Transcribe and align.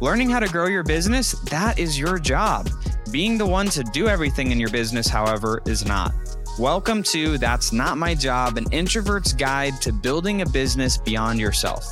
Learning 0.00 0.28
how 0.28 0.38
to 0.38 0.48
grow 0.48 0.66
your 0.66 0.82
business, 0.82 1.32
that 1.48 1.78
is 1.78 1.98
your 1.98 2.18
job. 2.18 2.68
Being 3.10 3.38
the 3.38 3.46
one 3.46 3.68
to 3.68 3.82
do 3.82 4.08
everything 4.08 4.52
in 4.52 4.60
your 4.60 4.68
business, 4.68 5.08
however, 5.08 5.62
is 5.64 5.86
not. 5.86 6.12
Welcome 6.58 7.02
to 7.04 7.38
That's 7.38 7.72
Not 7.72 7.96
My 7.96 8.14
Job, 8.14 8.58
an 8.58 8.70
introvert's 8.72 9.32
guide 9.32 9.80
to 9.80 9.94
building 9.94 10.42
a 10.42 10.46
business 10.50 10.98
beyond 10.98 11.40
yourself. 11.40 11.86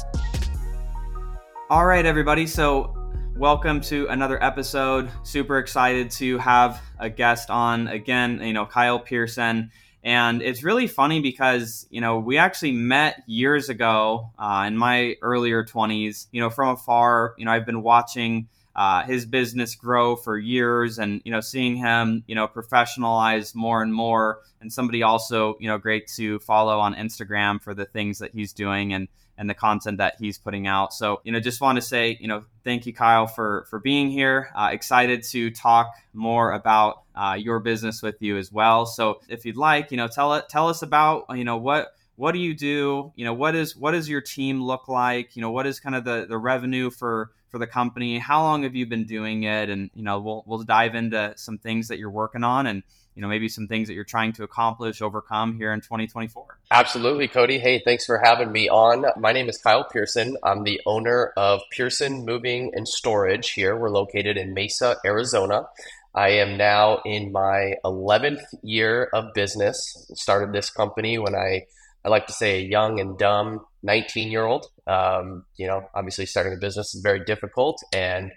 All 1.70 1.86
right, 1.86 2.04
everybody. 2.04 2.46
So, 2.46 2.94
welcome 3.38 3.80
to 3.80 4.06
another 4.08 4.42
episode. 4.44 5.08
Super 5.22 5.56
excited 5.56 6.10
to 6.10 6.36
have 6.36 6.82
a 6.98 7.08
guest 7.08 7.48
on 7.48 7.88
again, 7.88 8.38
you 8.42 8.52
know, 8.52 8.66
Kyle 8.66 8.98
Pearson. 8.98 9.70
And 10.04 10.42
it's 10.42 10.62
really 10.62 10.86
funny 10.86 11.20
because, 11.20 11.86
you 11.90 12.02
know, 12.02 12.18
we 12.18 12.36
actually 12.36 12.72
met 12.72 13.22
years 13.26 13.70
ago 13.70 14.32
uh, 14.38 14.64
in 14.66 14.76
my 14.76 15.16
earlier 15.22 15.64
20s, 15.64 16.26
you 16.30 16.42
know, 16.42 16.50
from 16.50 16.68
afar. 16.68 17.34
You 17.38 17.46
know, 17.46 17.50
I've 17.50 17.64
been 17.64 17.82
watching 17.82 18.48
uh, 18.76 19.04
his 19.04 19.24
business 19.24 19.74
grow 19.74 20.14
for 20.14 20.36
years 20.36 20.98
and, 20.98 21.22
you 21.24 21.32
know, 21.32 21.40
seeing 21.40 21.76
him, 21.76 22.22
you 22.26 22.34
know, 22.34 22.46
professionalize 22.46 23.54
more 23.54 23.82
and 23.82 23.94
more. 23.94 24.40
And 24.60 24.70
somebody 24.70 25.02
also, 25.02 25.56
you 25.58 25.68
know, 25.68 25.78
great 25.78 26.06
to 26.16 26.38
follow 26.40 26.80
on 26.80 26.94
Instagram 26.94 27.62
for 27.62 27.72
the 27.72 27.86
things 27.86 28.18
that 28.18 28.34
he's 28.34 28.52
doing 28.52 28.92
and, 28.92 29.08
and 29.36 29.48
the 29.48 29.54
content 29.54 29.98
that 29.98 30.14
he's 30.18 30.38
putting 30.38 30.66
out. 30.66 30.92
So, 30.92 31.20
you 31.24 31.32
know, 31.32 31.40
just 31.40 31.60
want 31.60 31.76
to 31.76 31.82
say, 31.82 32.16
you 32.20 32.28
know, 32.28 32.44
thank 32.62 32.86
you, 32.86 32.92
Kyle, 32.92 33.26
for 33.26 33.66
for 33.70 33.78
being 33.78 34.10
here. 34.10 34.50
Uh, 34.54 34.70
excited 34.72 35.22
to 35.30 35.50
talk 35.50 35.92
more 36.12 36.52
about 36.52 37.02
uh, 37.14 37.36
your 37.38 37.60
business 37.60 38.02
with 38.02 38.20
you 38.20 38.36
as 38.36 38.52
well. 38.52 38.86
So, 38.86 39.20
if 39.28 39.44
you'd 39.44 39.56
like, 39.56 39.90
you 39.90 39.96
know, 39.96 40.08
tell 40.08 40.34
it 40.34 40.48
tell 40.48 40.68
us 40.68 40.82
about, 40.82 41.24
you 41.30 41.44
know, 41.44 41.56
what 41.56 41.88
what 42.16 42.32
do 42.32 42.38
you 42.38 42.54
do? 42.54 43.12
You 43.16 43.24
know, 43.24 43.34
what 43.34 43.54
is 43.54 43.76
what 43.76 43.92
does 43.92 44.08
your 44.08 44.20
team 44.20 44.62
look 44.62 44.88
like? 44.88 45.36
You 45.36 45.42
know, 45.42 45.50
what 45.50 45.66
is 45.66 45.80
kind 45.80 45.94
of 45.94 46.04
the 46.04 46.26
the 46.28 46.38
revenue 46.38 46.90
for 46.90 47.30
for 47.48 47.58
the 47.58 47.66
company? 47.66 48.18
How 48.18 48.42
long 48.42 48.62
have 48.62 48.74
you 48.74 48.86
been 48.86 49.04
doing 49.04 49.44
it? 49.44 49.68
And 49.68 49.90
you 49.94 50.02
know, 50.02 50.20
we'll 50.20 50.44
we'll 50.46 50.62
dive 50.62 50.94
into 50.94 51.34
some 51.36 51.58
things 51.58 51.88
that 51.88 51.98
you're 51.98 52.10
working 52.10 52.44
on 52.44 52.66
and 52.66 52.82
you 53.14 53.22
know 53.22 53.28
maybe 53.28 53.48
some 53.48 53.66
things 53.66 53.88
that 53.88 53.94
you're 53.94 54.04
trying 54.04 54.32
to 54.32 54.42
accomplish 54.42 55.00
overcome 55.02 55.56
here 55.56 55.72
in 55.72 55.80
2024 55.80 56.58
absolutely 56.70 57.28
cody. 57.28 57.58
Hey 57.58 57.80
thanks 57.84 58.04
for 58.04 58.20
having 58.22 58.50
me 58.50 58.68
on. 58.68 59.04
My 59.18 59.32
name 59.32 59.48
is 59.48 59.58
kyle 59.58 59.84
pearson. 59.84 60.36
I'm 60.42 60.64
the 60.64 60.80
owner 60.86 61.32
of 61.36 61.60
pearson 61.70 62.24
moving 62.24 62.72
and 62.74 62.86
storage 62.86 63.50
here. 63.50 63.76
We're 63.76 63.90
located 63.90 64.36
in 64.36 64.54
mesa 64.54 64.96
arizona. 65.04 65.66
I 66.14 66.28
am 66.30 66.56
now 66.56 67.00
in 67.04 67.32
my 67.32 67.74
11th 67.84 68.44
year 68.62 69.08
of 69.12 69.34
business. 69.34 70.10
Started 70.14 70.52
this 70.52 70.70
company 70.70 71.18
when 71.18 71.34
i 71.34 71.66
i 72.04 72.08
like 72.08 72.26
to 72.26 72.32
say 72.32 72.58
a 72.58 72.62
young 72.62 73.00
and 73.00 73.18
dumb 73.18 73.64
19 73.82 74.30
year 74.30 74.44
old 74.44 74.66
um, 74.86 75.44
you 75.56 75.66
know 75.66 75.88
obviously 75.94 76.26
starting 76.26 76.52
a 76.52 76.56
business 76.56 76.94
is 76.94 77.02
very 77.02 77.24
difficult 77.24 77.82
and 77.92 78.32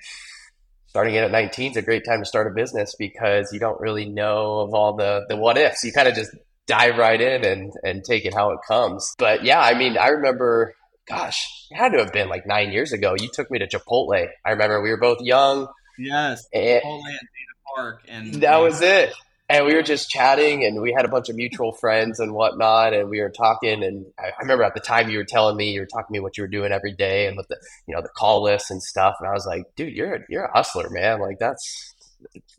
starting 0.98 1.14
it 1.14 1.23
at 1.23 1.30
19 1.30 1.70
is 1.70 1.78
a 1.78 1.81
great 1.84 2.03
time 2.03 2.22
to 2.22 2.26
start 2.26 2.48
a 2.48 2.50
business 2.50 2.95
because 2.98 3.53
you 3.53 3.59
don't 3.59 3.80
really 3.80 4.06
know 4.06 4.62
of 4.62 4.73
all 4.73 4.95
the 4.95 5.28
the 5.30 5.38
what 5.38 5.56
ifs. 5.56 5.84
You 5.84 5.94
kind 5.94 6.08
of 6.08 6.16
just 6.16 6.31
dive 6.66 6.98
right 6.98 7.22
in 7.22 7.45
and 7.45 7.72
and 7.84 8.04
take 8.04 8.26
it 8.26 8.34
how 8.34 8.50
it 8.50 8.58
comes. 8.67 9.14
But 9.20 9.44
yeah, 9.44 9.62
I 9.62 9.78
mean, 9.78 9.95
I 9.95 10.08
remember, 10.08 10.73
gosh, 11.08 11.48
it 11.70 11.76
had 11.76 11.92
to 11.92 12.00
have 12.00 12.12
been 12.12 12.30
like 12.30 12.48
nine 12.48 12.72
years 12.72 12.94
ago. 12.94 13.16
You 13.16 13.30
took 13.31 13.52
me 13.52 13.59
to 13.59 13.67
Chipotle. 13.67 14.28
I 14.44 14.50
remember 14.50 14.81
we 14.81 14.89
were 14.89 14.98
both 14.98 15.22
young. 15.22 15.67
Yes, 16.00 16.48
eh. 16.52 16.80
and 16.80 16.84
Chipotle 16.84 17.14
at 17.14 17.20
Dana 17.20 17.76
Park, 17.76 18.02
and 18.08 18.34
that 18.42 18.58
was 18.58 18.82
it 18.82 19.14
and 19.50 19.66
we 19.66 19.76
were 19.76 19.84
just 19.84 20.09
chatting 20.09 20.66
and 20.66 20.81
we 20.81 20.92
had 20.92 21.06
a 21.06 21.09
bunch 21.09 21.30
of 21.30 21.36
mutual 21.36 21.72
friends 21.72 22.20
and 22.20 22.34
whatnot 22.34 22.94
and 22.94 23.09
we 23.09 23.22
were 23.22 23.30
talking 23.30 23.84
and 23.84 24.06
I, 24.20 24.31
remember 24.42 24.64
at 24.64 24.73
the 24.73 24.80
time 24.80 25.09
you 25.09 25.17
were 25.17 25.23
telling 25.23 25.56
me 25.56 25.72
you 25.72 25.81
were 25.81 25.86
talking 25.86 26.08
to 26.08 26.14
me 26.14 26.20
what 26.20 26.38
you 26.38 26.44
were 26.44 26.50
doing 26.50 26.72
every 26.72 26.94
day 26.94 27.28
and 27.28 27.38
with 27.38 27.48
the 27.48 27.58
you 27.88 27.95
know 27.95 28.02
the 28.02 28.09
call 28.09 28.44
lists 28.44 28.72
and 28.72 28.81
stuff 28.84 29.16
and 29.20 29.30
i 29.30 29.34
was 29.34 29.45
like 29.45 29.64
dude 29.76 29.95
you're 29.95 30.26
you're 30.30 30.45
a 30.45 30.52
hustler 30.52 30.89
man. 30.89 31.20
Like 31.20 31.39
that's 31.39 31.94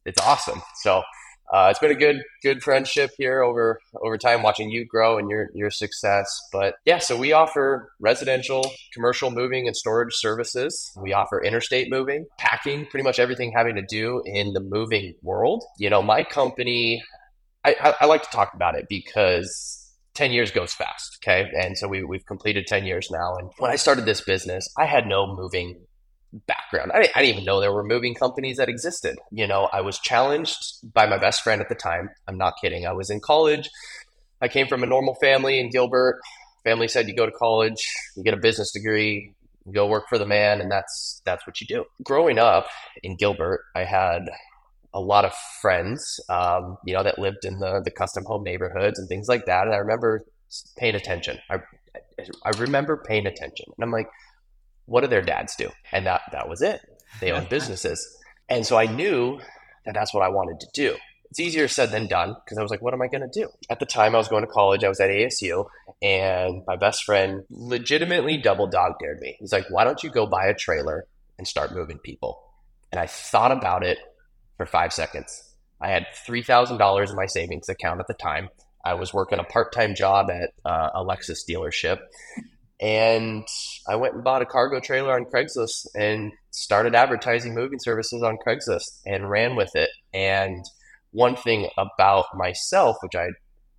it's 0.04 0.20
awesome. 0.20 0.62
So 0.76 1.02
uh, 1.52 1.68
it's 1.70 1.78
been 1.78 1.90
a 1.90 1.94
good 1.94 2.22
good 2.42 2.62
friendship 2.62 3.10
here 3.16 3.42
over 3.42 3.80
over 4.02 4.18
time 4.18 4.42
watching 4.42 4.70
you 4.70 4.84
grow 4.84 5.18
and 5.18 5.30
your 5.30 5.48
your 5.54 5.70
success. 5.70 6.28
But 6.52 6.74
yeah 6.84 6.98
so 6.98 7.16
we 7.16 7.32
offer 7.32 7.90
residential 8.00 8.70
commercial 8.92 9.30
moving 9.30 9.66
and 9.66 9.76
storage 9.76 10.14
services. 10.14 10.90
We 11.00 11.12
offer 11.12 11.42
interstate 11.42 11.90
moving 11.90 12.26
packing 12.38 12.86
pretty 12.86 13.04
much 13.04 13.18
everything 13.18 13.52
having 13.54 13.76
to 13.76 13.82
do 13.88 14.22
in 14.24 14.52
the 14.52 14.60
moving 14.60 15.14
world. 15.22 15.64
You 15.78 15.90
know 15.90 16.02
my 16.02 16.22
company 16.22 17.02
I, 17.64 17.74
I, 17.80 17.94
I 18.02 18.06
like 18.06 18.22
to 18.22 18.30
talk 18.30 18.52
about 18.54 18.74
it 18.74 18.86
because 18.88 19.74
10 20.14 20.32
years 20.32 20.50
goes 20.50 20.74
fast 20.74 21.18
okay? 21.22 21.48
And 21.58 21.76
so 21.78 21.88
we, 21.88 22.04
we've 22.04 22.26
completed 22.26 22.66
10 22.66 22.84
years 22.84 23.08
now. 23.10 23.36
And 23.36 23.50
when 23.58 23.70
i 23.70 23.76
started 23.76 24.04
this 24.04 24.20
business 24.20 24.68
i 24.76 24.84
had 24.84 25.06
no 25.06 25.34
moving 25.34 25.80
background. 26.32 26.92
I, 26.92 27.08
I 27.14 27.22
didn't 27.22 27.34
even 27.34 27.44
know 27.44 27.60
there 27.60 27.72
were 27.72 27.84
moving 27.84 28.14
companies 28.14 28.58
that 28.58 28.68
existed. 28.68 29.16
You 29.30 29.46
know, 29.46 29.68
I 29.72 29.80
was 29.80 29.98
challenged 29.98 30.58
by 30.92 31.06
my 31.06 31.18
best 31.18 31.42
friend 31.42 31.60
at 31.60 31.68
the 31.68 31.74
time. 31.74 32.10
I'm 32.26 32.38
not 32.38 32.54
kidding. 32.60 32.86
I 32.86 32.92
was 32.92 33.10
in 33.10 33.20
college. 33.20 33.70
I 34.40 34.48
came 34.48 34.68
from 34.68 34.82
a 34.82 34.86
normal 34.86 35.14
family 35.16 35.58
in 35.58 35.70
Gilbert. 35.70 36.20
Family 36.64 36.88
said 36.88 37.08
you 37.08 37.14
go 37.14 37.26
to 37.26 37.32
college, 37.32 37.80
you 38.16 38.22
get 38.22 38.34
a 38.34 38.38
business 38.38 38.72
degree, 38.72 39.32
you 39.64 39.72
go 39.72 39.86
work 39.86 40.04
for 40.08 40.18
the 40.18 40.26
man, 40.26 40.60
and 40.60 40.70
that's 40.70 41.22
that's 41.24 41.46
what 41.46 41.60
you 41.60 41.66
do. 41.66 41.84
Growing 42.02 42.38
up 42.38 42.66
in 43.02 43.16
Gilbert, 43.16 43.64
I 43.74 43.84
had 43.84 44.28
a 44.92 45.00
lot 45.00 45.24
of 45.24 45.32
friends, 45.60 46.20
um, 46.28 46.76
you 46.84 46.94
know, 46.94 47.02
that 47.02 47.18
lived 47.18 47.44
in 47.44 47.58
the 47.58 47.80
the 47.82 47.90
custom 47.90 48.24
home 48.24 48.42
neighborhoods 48.42 48.98
and 48.98 49.08
things 49.08 49.28
like 49.28 49.46
that. 49.46 49.66
And 49.66 49.74
I 49.74 49.78
remember 49.78 50.24
paying 50.76 50.94
attention. 50.94 51.38
I 51.50 51.60
I 52.44 52.50
remember 52.58 52.96
paying 52.96 53.26
attention, 53.26 53.66
and 53.76 53.84
I'm 53.84 53.92
like, 53.92 54.08
what 54.88 55.02
do 55.02 55.06
their 55.06 55.22
dads 55.22 55.54
do? 55.56 55.70
And 55.92 56.06
that 56.06 56.22
that 56.32 56.48
was 56.48 56.62
it. 56.62 56.80
They 57.20 57.30
own 57.30 57.46
businesses. 57.50 58.16
And 58.48 58.66
so 58.66 58.76
I 58.76 58.86
knew 58.86 59.38
that 59.84 59.94
that's 59.94 60.12
what 60.14 60.22
I 60.22 60.28
wanted 60.28 60.60
to 60.60 60.66
do. 60.72 60.96
It's 61.30 61.40
easier 61.40 61.68
said 61.68 61.90
than 61.90 62.06
done 62.06 62.34
because 62.42 62.56
I 62.56 62.62
was 62.62 62.70
like, 62.70 62.80
what 62.80 62.94
am 62.94 63.02
I 63.02 63.08
going 63.08 63.28
to 63.28 63.40
do? 63.40 63.50
At 63.68 63.80
the 63.80 63.86
time 63.86 64.14
I 64.14 64.18
was 64.18 64.28
going 64.28 64.44
to 64.44 64.50
college, 64.50 64.82
I 64.82 64.88
was 64.88 64.98
at 64.98 65.10
ASU, 65.10 65.66
and 66.00 66.62
my 66.66 66.76
best 66.76 67.04
friend 67.04 67.44
legitimately 67.50 68.38
double 68.38 68.66
dog 68.66 68.94
dared 68.98 69.20
me. 69.20 69.36
He's 69.38 69.52
like, 69.52 69.66
why 69.68 69.84
don't 69.84 70.02
you 70.02 70.10
go 70.10 70.26
buy 70.26 70.46
a 70.46 70.54
trailer 70.54 71.06
and 71.36 71.46
start 71.46 71.74
moving 71.74 71.98
people? 71.98 72.42
And 72.90 72.98
I 72.98 73.06
thought 73.06 73.52
about 73.52 73.84
it 73.84 73.98
for 74.56 74.64
five 74.64 74.94
seconds. 74.94 75.54
I 75.82 75.90
had 75.90 76.06
$3,000 76.26 77.10
in 77.10 77.16
my 77.16 77.26
savings 77.26 77.68
account 77.68 78.00
at 78.00 78.06
the 78.06 78.14
time. 78.14 78.48
I 78.84 78.94
was 78.94 79.12
working 79.12 79.38
a 79.38 79.44
part 79.44 79.72
time 79.72 79.94
job 79.94 80.30
at 80.30 80.54
uh, 80.64 80.90
a 80.94 81.04
Lexus 81.04 81.40
dealership. 81.48 81.98
And 82.80 83.46
I 83.88 83.96
went 83.96 84.14
and 84.14 84.24
bought 84.24 84.42
a 84.42 84.46
cargo 84.46 84.80
trailer 84.80 85.12
on 85.12 85.24
Craigslist 85.24 85.88
and 85.94 86.32
started 86.50 86.94
advertising 86.94 87.54
moving 87.54 87.78
services 87.80 88.22
on 88.22 88.38
Craigslist 88.46 89.00
and 89.04 89.28
ran 89.28 89.56
with 89.56 89.74
it. 89.74 89.90
And 90.14 90.64
one 91.10 91.36
thing 91.36 91.68
about 91.76 92.26
myself, 92.34 92.96
which 93.00 93.16
I 93.16 93.28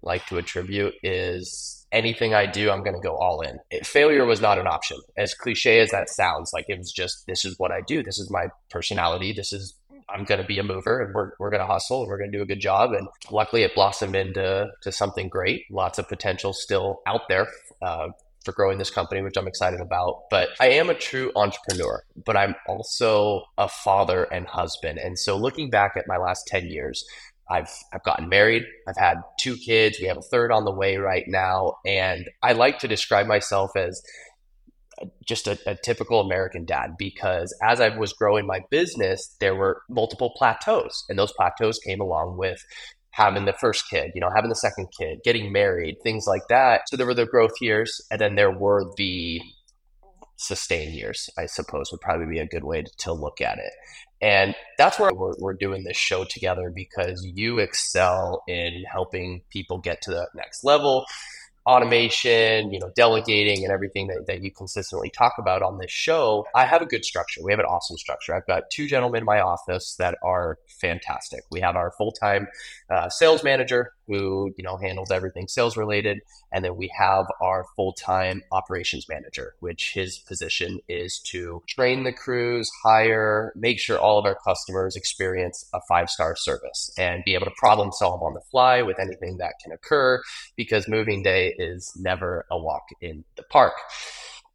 like 0.02 0.26
to 0.28 0.38
attribute, 0.38 0.96
is 1.04 1.86
anything 1.92 2.34
I 2.34 2.46
do, 2.46 2.70
I'm 2.70 2.84
going 2.84 2.96
to 2.96 3.02
go 3.02 3.16
all 3.16 3.42
in. 3.42 3.60
It, 3.72 3.86
failure 3.86 4.26
was 4.26 4.42
not 4.42 4.60
an 4.60 4.68
option. 4.68 4.98
As 5.18 5.34
cliche 5.34 5.80
as 5.80 5.92
that 5.92 6.10
sounds, 6.10 6.52
like 6.54 6.66
it 6.68 6.78
was 6.78 6.92
just, 6.92 7.26
this 7.26 7.46
is 7.46 7.58
what 7.58 7.72
I 7.72 7.82
do. 7.82 8.04
This 8.04 8.20
is 8.20 8.30
my 8.30 8.48
personality. 8.70 9.34
This 9.34 9.54
is 9.54 9.76
I'm 10.10 10.24
going 10.24 10.42
to 10.42 10.48
be 10.48 10.60
a 10.60 10.64
mover 10.64 11.02
and 11.02 11.14
we're, 11.14 11.32
we're 11.40 11.50
going 11.52 11.62
to 11.62 11.68
hustle 11.68 12.02
and 12.02 12.10
we're 12.10 12.18
going 12.18 12.32
to 12.32 12.38
do 12.38 12.42
a 12.42 12.48
good 12.48 12.60
job. 12.60 12.94
And 12.94 13.08
luckily 13.32 13.64
it 13.64 13.76
blossomed 13.76 14.16
into 14.16 14.68
to 14.82 14.92
something 14.92 15.30
great. 15.30 15.66
Lots 15.70 16.00
of 16.00 16.08
potential 16.08 16.52
still 16.54 17.02
out 17.06 17.22
there 17.30 17.48
uh, 17.82 18.08
for 18.50 18.56
growing 18.56 18.80
this 18.80 18.90
company, 18.90 19.22
which 19.22 19.38
I'm 19.38 19.48
excited 19.48 19.80
about. 19.80 20.24
But 20.32 20.50
I 20.60 20.70
am 20.70 20.90
a 20.90 20.96
true 20.96 21.32
entrepreneur, 21.36 22.04
but 22.26 22.36
I'm 22.36 22.56
also 22.68 23.44
a 23.58 23.70
father 23.70 24.24
and 24.24 24.48
husband. 24.48 24.98
And 24.98 25.20
so 25.20 25.38
looking 25.38 25.70
back 25.70 25.94
at 25.96 26.06
my 26.08 26.18
last 26.18 26.48
10 26.48 26.68
years, 26.68 27.06
I've 27.50 27.70
I've 27.94 28.04
gotten 28.04 28.30
married. 28.30 28.64
I've 28.88 28.98
had 28.98 29.18
two 29.40 29.56
kids. 29.56 29.98
We 30.00 30.08
have 30.08 30.18
a 30.18 30.22
third 30.22 30.52
on 30.52 30.66
the 30.66 30.72
way 30.72 30.98
right 30.98 31.26
now, 31.28 31.78
and 31.84 32.30
I 32.44 32.54
like 32.54 32.78
to 32.80 32.88
describe 32.88 33.26
myself 33.26 33.72
as 33.76 34.04
just 35.26 35.48
a, 35.48 35.58
a, 35.66 35.76
typical 35.76 36.20
American 36.20 36.66
dad 36.66 36.92
because 37.00 37.58
as 37.64 37.80
I 37.80 37.98
was 37.98 38.14
growing 38.14 38.46
my 38.46 38.60
business, 38.70 39.36
there 39.40 39.56
were 39.56 39.82
multiple 39.90 40.34
plateaus, 40.36 41.06
and 41.10 41.18
those 41.18 41.32
plateaus 41.32 41.80
came 41.80 42.02
along 42.02 42.38
with 42.38 42.64
having 43.20 43.44
the 43.44 43.54
first 43.54 43.90
kid, 43.90 44.12
you 44.16 44.22
know, 44.22 44.30
having 44.34 44.50
the 44.50 44.56
second 44.56 44.88
kid, 44.98 45.20
getting 45.26 45.52
married, 45.52 45.98
things 46.02 46.26
like 46.26 46.44
that. 46.48 46.84
So 46.88 46.96
there 46.96 47.06
were 47.06 47.14
the 47.14 47.26
growth 47.26 47.52
years, 47.60 48.00
and 48.10 48.20
then 48.20 48.36
there 48.36 48.52
were 48.52 48.86
the 48.96 49.42
sustained 50.38 50.94
years, 50.94 51.30
I 51.38 51.46
suppose 51.46 51.92
would 51.92 52.00
probably 52.00 52.28
be 52.28 52.40
a 52.40 52.48
good 52.48 52.64
way 52.64 52.82
to, 52.82 52.92
to 53.00 53.14
look 53.14 53.42
at 53.42 53.58
it. 53.58 53.74
And 54.22 54.56
that's 54.78 55.00
where 55.00 55.14
we're, 55.14 55.34
we're 55.38 55.54
doing 55.54 55.84
this 55.84 55.98
show 55.98 56.24
together 56.24 56.72
because 56.74 57.22
you 57.26 57.60
excel 57.60 58.42
in 58.48 58.86
helping 58.90 59.42
people 59.50 59.80
get 59.80 60.02
to 60.04 60.12
the 60.12 60.28
next 60.34 60.64
level 60.64 61.06
automation, 61.70 62.72
you 62.72 62.80
know, 62.80 62.92
delegating 62.96 63.64
and 63.64 63.72
everything 63.72 64.08
that, 64.08 64.26
that 64.26 64.42
you 64.42 64.52
consistently 64.52 65.12
talk 65.12 65.34
about 65.38 65.62
on 65.62 65.78
this 65.78 65.92
show, 65.92 66.48
I 66.56 66.66
have 66.66 66.82
a 66.82 66.86
good 66.88 67.06
structure. 67.06 67.42
We 67.44 67.52
have 67.52 67.60
an 67.60 67.68
awesome 67.68 67.96
structure. 67.98 68.34
I've 68.34 68.48
got 68.48 68.64
two 68.72 68.88
gentlemen 68.88 69.20
in 69.20 69.26
my 69.26 69.40
office 69.40 69.96
that 70.00 70.18
are 70.24 70.58
fantastic. 70.82 71.42
We 71.52 71.62
have 71.62 71.76
our 71.76 71.92
full 71.92 72.12
time 72.12 72.48
uh, 72.90 73.10
sales 73.10 73.44
manager, 73.44 73.94
who 74.10 74.54
you 74.58 74.64
know 74.64 74.78
handles 74.78 75.12
everything 75.12 75.48
sales 75.48 75.78
related, 75.78 76.20
and 76.52 76.66
then 76.66 76.76
we 76.76 76.92
have 76.98 77.26
our 77.42 77.66
full 77.76 77.94
time 77.94 78.42
operations 78.52 79.08
manager, 79.08 79.54
which 79.60 79.94
his 79.94 80.20
position 80.20 80.80
is 80.90 81.20
to 81.28 81.62
train 81.68 82.04
the 82.04 82.12
crews, 82.12 82.70
hire, 82.84 83.54
make 83.56 83.80
sure 83.80 83.98
all 83.98 84.18
of 84.18 84.26
our 84.26 84.38
customers 84.44 84.96
experience 84.96 85.66
a 85.74 85.80
five 85.88 86.10
star 86.10 86.36
service, 86.36 86.92
and 86.98 87.24
be 87.24 87.36
able 87.36 87.46
to 87.46 87.54
problem 87.58 87.92
solve 87.92 88.22
on 88.22 88.34
the 88.34 88.42
fly 88.52 88.82
with 88.82 89.00
anything 89.00 89.38
that 89.38 89.54
can 89.64 89.72
occur, 89.72 90.22
because 90.56 90.88
moving 90.88 91.24
day 91.24 91.54
is 91.58 91.94
never 91.96 92.46
a 92.52 92.58
walk 92.58 92.84
in 93.02 93.24
the 93.38 93.44
park. 93.44 93.74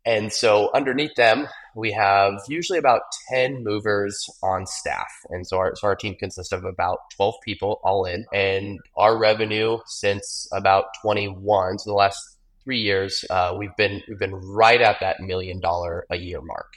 And 0.06 0.32
so 0.32 0.70
underneath 0.74 1.14
them, 1.14 1.48
we 1.74 1.92
have 1.92 2.34
usually 2.48 2.78
about 2.78 3.02
10 3.30 3.64
movers 3.64 4.28
on 4.42 4.66
staff. 4.66 5.10
And 5.30 5.46
so 5.46 5.58
our, 5.58 5.74
so 5.76 5.88
our 5.88 5.96
team 5.96 6.14
consists 6.14 6.52
of 6.52 6.64
about 6.64 6.98
12 7.16 7.34
people 7.42 7.80
all 7.82 8.04
in. 8.04 8.26
And 8.32 8.78
our 8.96 9.18
revenue 9.18 9.78
since 9.86 10.46
about 10.52 10.86
21, 11.02 11.78
so 11.78 11.90
the 11.90 11.94
last 11.94 12.20
three 12.64 12.80
years, 12.80 13.24
uh, 13.30 13.54
we've 13.58 13.76
been 13.76 14.02
we've 14.08 14.18
been 14.18 14.34
right 14.34 14.80
at 14.80 15.00
that 15.00 15.20
million 15.20 15.60
dollar 15.60 16.06
a 16.10 16.16
year 16.16 16.40
mark. 16.40 16.74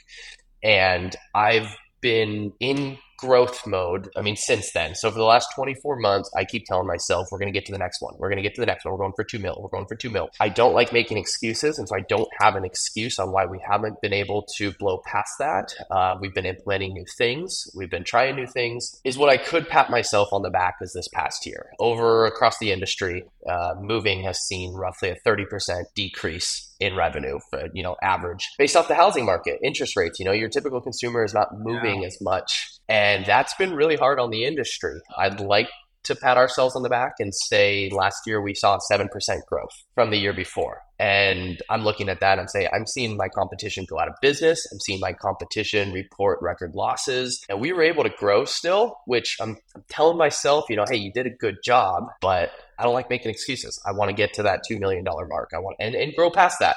And 0.62 1.14
I've 1.34 1.74
been 2.00 2.52
in 2.60 2.98
growth 3.18 3.66
mode. 3.66 4.08
I 4.16 4.22
mean, 4.22 4.36
since 4.36 4.72
then. 4.72 4.94
So 4.94 5.10
for 5.10 5.18
the 5.18 5.24
last 5.24 5.48
24 5.54 5.96
months, 5.96 6.30
I 6.36 6.44
keep 6.44 6.64
telling 6.64 6.86
myself, 6.86 7.28
we're 7.30 7.38
going 7.38 7.52
to 7.52 7.56
get 7.56 7.66
to 7.66 7.72
the 7.72 7.78
next 7.78 8.00
one. 8.00 8.14
We're 8.16 8.28
going 8.28 8.42
to 8.42 8.42
get 8.42 8.54
to 8.54 8.60
the 8.62 8.66
next 8.66 8.84
one. 8.84 8.92
We're 8.92 8.98
going 8.98 9.12
for 9.16 9.24
two 9.24 9.38
mil. 9.38 9.58
We're 9.60 9.76
going 9.76 9.86
for 9.86 9.96
two 9.96 10.08
mil. 10.08 10.30
I 10.40 10.48
don't 10.48 10.72
like 10.72 10.92
making 10.92 11.18
excuses. 11.18 11.78
And 11.78 11.88
so 11.88 11.96
I 11.96 12.00
don't 12.08 12.28
have 12.40 12.54
an 12.54 12.64
excuse 12.64 13.18
on 13.18 13.32
why 13.32 13.44
we 13.44 13.60
haven't 13.68 14.00
been 14.00 14.12
able 14.12 14.46
to 14.56 14.72
blow 14.72 15.02
past 15.04 15.32
that. 15.40 15.74
Uh, 15.90 16.16
we've 16.20 16.32
been 16.32 16.46
implementing 16.46 16.94
new 16.94 17.04
things. 17.16 17.68
We've 17.74 17.90
been 17.90 18.04
trying 18.04 18.36
new 18.36 18.46
things. 18.46 19.00
Is 19.04 19.18
what 19.18 19.28
I 19.28 19.36
could 19.36 19.68
pat 19.68 19.90
myself 19.90 20.28
on 20.32 20.42
the 20.42 20.50
back 20.50 20.76
is 20.80 20.92
this 20.92 21.08
past 21.08 21.44
year. 21.44 21.70
Over 21.80 22.24
across 22.24 22.58
the 22.58 22.70
industry, 22.70 23.24
uh, 23.48 23.74
moving 23.80 24.22
has 24.22 24.38
seen 24.38 24.74
roughly 24.74 25.10
a 25.10 25.16
30% 25.26 25.84
decrease 25.94 26.74
in 26.80 26.94
revenue, 26.94 27.40
for, 27.50 27.64
you 27.74 27.82
know, 27.82 27.96
average 28.02 28.48
based 28.56 28.76
off 28.76 28.86
the 28.86 28.94
housing 28.94 29.26
market, 29.26 29.58
interest 29.64 29.96
rates. 29.96 30.20
You 30.20 30.24
know, 30.24 30.32
your 30.32 30.48
typical 30.48 30.80
consumer 30.80 31.24
is 31.24 31.34
not 31.34 31.48
moving 31.58 32.02
yeah. 32.02 32.06
as 32.06 32.18
much 32.20 32.77
and 32.88 33.26
that's 33.26 33.54
been 33.54 33.74
really 33.74 33.96
hard 33.96 34.18
on 34.18 34.30
the 34.30 34.44
industry. 34.44 35.00
I'd 35.16 35.40
like 35.40 35.68
to 36.04 36.16
pat 36.16 36.38
ourselves 36.38 36.74
on 36.74 36.82
the 36.82 36.88
back 36.88 37.14
and 37.18 37.34
say 37.34 37.90
last 37.92 38.16
year 38.26 38.40
we 38.40 38.54
saw 38.54 38.78
7% 38.90 39.08
growth 39.46 39.70
from 39.94 40.10
the 40.10 40.16
year 40.16 40.32
before. 40.32 40.80
And 40.98 41.60
I'm 41.70 41.84
looking 41.84 42.08
at 42.08 42.20
that 42.20 42.38
and 42.38 42.50
say, 42.50 42.68
I'm 42.72 42.86
seeing 42.86 43.16
my 43.16 43.28
competition 43.28 43.84
go 43.88 44.00
out 44.00 44.08
of 44.08 44.14
business. 44.22 44.66
I'm 44.72 44.80
seeing 44.80 45.00
my 45.00 45.12
competition 45.12 45.92
report 45.92 46.38
record 46.40 46.74
losses. 46.74 47.44
And 47.48 47.60
we 47.60 47.72
were 47.72 47.82
able 47.82 48.04
to 48.04 48.10
grow 48.10 48.46
still, 48.46 48.96
which 49.06 49.36
I'm, 49.40 49.58
I'm 49.76 49.84
telling 49.90 50.16
myself, 50.16 50.64
you 50.68 50.76
know, 50.76 50.84
hey, 50.90 50.96
you 50.96 51.12
did 51.12 51.26
a 51.26 51.30
good 51.30 51.58
job, 51.62 52.04
but 52.20 52.50
I 52.78 52.84
don't 52.84 52.94
like 52.94 53.10
making 53.10 53.30
excuses. 53.30 53.80
I 53.86 53.92
want 53.92 54.08
to 54.08 54.14
get 54.14 54.32
to 54.34 54.42
that 54.44 54.62
$2 54.68 54.80
million 54.80 55.04
mark. 55.04 55.50
I 55.54 55.58
want 55.58 55.76
and, 55.78 55.94
and 55.94 56.14
grow 56.14 56.30
past 56.30 56.58
that. 56.60 56.76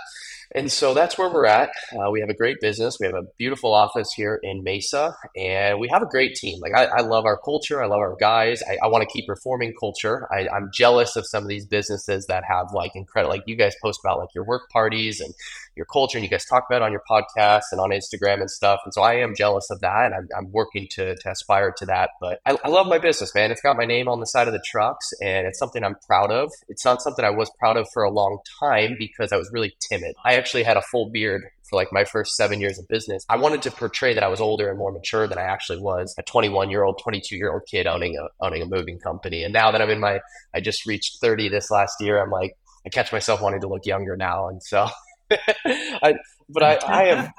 And 0.54 0.72
so 0.72 0.94
that's 0.94 1.18
where 1.18 1.30
we're 1.30 1.46
at. 1.46 1.72
Uh, 1.94 2.12
we 2.12 2.20
have 2.20 2.30
a 2.30 2.34
great 2.34 2.60
business. 2.60 2.98
We 3.00 3.06
have 3.06 3.16
a 3.16 3.24
beautiful 3.38 3.74
office 3.74 4.12
here 4.14 4.40
in 4.44 4.64
Mesa, 4.64 5.16
and 5.36 5.80
we 5.80 5.88
have 5.90 6.02
a 6.02 6.08
great 6.08 6.36
team. 6.36 6.60
Like 6.60 6.74
I, 6.76 6.86
I 6.86 7.02
love 7.02 7.26
our 7.26 7.38
culture. 7.38 7.82
I 7.82 7.88
love 7.88 8.00
our 8.00 8.16
guys. 8.20 8.62
I, 8.68 8.78
I 8.84 8.88
want 8.88 9.08
to 9.08 9.10
keep 9.12 9.30
reforming 9.30 9.74
culture. 9.80 10.28
I, 10.32 10.50
I'm 10.50 10.70
jealous 10.74 11.16
of 11.16 11.26
some 11.26 11.44
of 11.44 11.50
these 11.50 11.66
businesses 11.66 12.26
that 12.28 12.44
have 12.48 12.68
like 12.74 12.92
incredible, 12.96 13.34
like 13.34 13.44
you 13.48 13.56
guys 13.56 13.76
post 13.82 14.02
about 14.04 14.20
like 14.20 14.30
your 14.36 14.44
work 14.44 14.70
parties 14.72 15.22
and 15.22 15.34
your 15.76 15.86
culture, 15.86 16.18
and 16.18 16.24
you 16.24 16.30
guys 16.30 16.46
talk 16.46 16.66
about 16.70 16.82
on 16.82 16.92
your 16.92 17.04
podcast 17.10 17.64
and 17.72 17.80
on 17.80 17.90
Instagram 17.92 18.40
and 18.42 18.50
stuff. 18.50 18.80
And 18.86 18.94
so 18.94 19.02
I 19.02 19.16
am 19.16 19.36
jealous 19.36 19.70
of 19.70 19.80
that, 19.82 20.06
and 20.06 20.16
I'm, 20.16 20.28
I'm 20.38 20.52
working 20.52 20.88
to 20.92 21.16
to 21.16 21.32
aspire 21.32 21.74
to 21.78 21.86
that. 21.88 22.12
But 22.20 22.40
I, 22.46 22.58
I 22.64 22.70
love 22.70 22.88
my 22.88 22.98
business, 22.98 23.34
man. 23.34 23.52
It's 23.52 23.62
got 23.62 23.78
my 23.78 23.86
name 23.86 24.08
on 24.08 24.20
the 24.20 24.26
side 24.26 24.48
of 24.48 24.54
the 24.54 24.64
trucks, 24.66 25.12
and 25.22 25.48
it's 25.48 25.60
something 25.60 25.84
I'm 25.84 25.96
proud 26.08 26.32
of. 26.32 26.52
It's 26.70 26.86
not 26.86 27.02
something 27.02 27.24
I 27.24 27.30
was 27.30 27.52
proud 27.60 27.78
of 27.78 27.88
for 27.94 28.04
a 28.04 28.12
long 28.12 28.40
time 28.60 28.96
because 28.98 29.32
I 29.32 29.38
was 29.38 29.50
really 29.52 29.74
timid. 29.90 30.16
I 30.26 30.36
actually 30.36 30.64
had 30.64 30.78
a 30.78 30.82
full 30.82 31.10
beard 31.10 31.44
for 31.72 31.78
like 31.78 31.92
my 31.92 32.04
first 32.04 32.36
seven 32.36 32.60
years 32.60 32.78
of 32.78 32.88
business. 32.88 33.26
I 33.30 33.38
wanted 33.38 33.62
to 33.64 33.72
portray 33.72 34.14
that 34.14 34.24
I 34.24 34.28
was 34.28 34.42
older 34.42 34.70
and 34.70 34.78
more 34.78 34.92
mature 34.92 35.28
than 35.28 35.38
I 35.38 35.44
actually 35.44 35.80
was 35.80 36.14
a 36.20 36.24
21 36.24 36.70
year 36.70 36.84
old, 36.84 37.00
22 37.02 37.36
year 37.36 37.52
old 37.52 37.64
kid 37.66 37.88
owning 37.88 38.18
a, 38.18 38.28
owning 38.46 38.62
a 38.62 38.66
moving 38.66 39.00
company. 39.00 39.44
And 39.44 39.54
now 39.54 39.72
that 39.72 39.82
I'm 39.82 39.90
in 39.90 40.00
my, 40.00 40.20
I 40.54 40.60
just 40.60 40.86
reached 40.86 41.20
30 41.22 41.50
this 41.50 41.72
last 41.72 41.96
year, 42.02 42.22
I'm 42.22 42.30
like, 42.30 42.58
I 42.86 42.90
catch 42.90 43.12
myself 43.12 43.42
wanting 43.42 43.62
to 43.62 43.68
look 43.68 43.86
younger 43.86 44.18
now. 44.18 44.50
And 44.50 44.62
so, 44.62 44.88
I, 45.66 46.16
but 46.50 46.64
I, 46.64 46.76
I 46.76 47.04
am, 47.06 47.32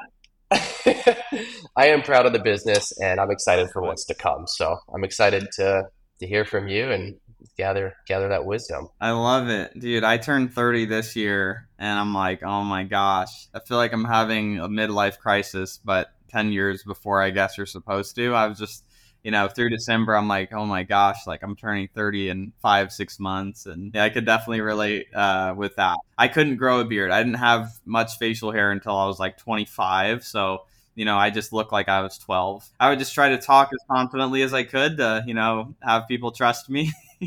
I 1.76 1.86
am 1.88 2.02
proud 2.02 2.26
of 2.26 2.32
the 2.32 2.38
business 2.38 2.92
and 3.00 3.20
I'm 3.20 3.30
excited 3.30 3.70
for 3.70 3.82
what's 3.82 4.04
to 4.06 4.14
come. 4.14 4.46
So 4.46 4.76
I'm 4.94 5.04
excited 5.04 5.46
to, 5.56 5.84
to 6.20 6.26
hear 6.26 6.44
from 6.44 6.68
you 6.68 6.90
and 6.90 7.16
gather 7.56 7.94
gather 8.06 8.28
that 8.28 8.44
wisdom. 8.44 8.88
I 9.00 9.10
love 9.10 9.48
it, 9.48 9.78
dude. 9.78 10.04
I 10.04 10.16
turned 10.18 10.54
30 10.54 10.86
this 10.86 11.16
year 11.16 11.68
and 11.78 11.98
I'm 11.98 12.14
like, 12.14 12.42
"Oh 12.42 12.62
my 12.62 12.84
gosh. 12.84 13.48
I 13.54 13.60
feel 13.60 13.76
like 13.76 13.92
I'm 13.92 14.04
having 14.04 14.58
a 14.58 14.68
midlife 14.68 15.18
crisis, 15.18 15.78
but 15.84 16.08
10 16.28 16.52
years 16.52 16.82
before 16.84 17.20
I 17.20 17.30
guess 17.30 17.56
you're 17.56 17.66
supposed 17.66 18.14
to." 18.16 18.34
I 18.34 18.46
was 18.46 18.58
just 18.58 18.84
you 19.22 19.30
know, 19.30 19.48
through 19.48 19.70
December, 19.70 20.16
I'm 20.16 20.28
like, 20.28 20.52
oh 20.52 20.66
my 20.66 20.82
gosh, 20.82 21.26
like 21.26 21.42
I'm 21.42 21.56
turning 21.56 21.88
30 21.94 22.28
in 22.28 22.52
five, 22.60 22.92
six 22.92 23.20
months. 23.20 23.66
And 23.66 23.96
I 23.96 24.08
could 24.10 24.26
definitely 24.26 24.60
relate 24.60 25.06
uh, 25.14 25.54
with 25.56 25.76
that. 25.76 25.98
I 26.18 26.28
couldn't 26.28 26.56
grow 26.56 26.80
a 26.80 26.84
beard. 26.84 27.10
I 27.10 27.22
didn't 27.22 27.38
have 27.38 27.70
much 27.84 28.18
facial 28.18 28.50
hair 28.50 28.70
until 28.72 28.96
I 28.96 29.06
was 29.06 29.20
like 29.20 29.38
25. 29.38 30.24
So 30.24 30.62
you 30.94 31.04
know, 31.04 31.16
I 31.16 31.30
just 31.30 31.52
looked 31.52 31.72
like 31.72 31.88
I 31.88 32.02
was 32.02 32.18
12. 32.18 32.68
I 32.78 32.90
would 32.90 32.98
just 32.98 33.14
try 33.14 33.30
to 33.30 33.38
talk 33.38 33.70
as 33.72 33.78
confidently 33.90 34.42
as 34.42 34.52
I 34.52 34.64
could 34.64 34.98
to, 34.98 35.24
you 35.26 35.34
know, 35.34 35.74
have 35.82 36.06
people 36.08 36.32
trust 36.32 36.68
me. 36.68 36.92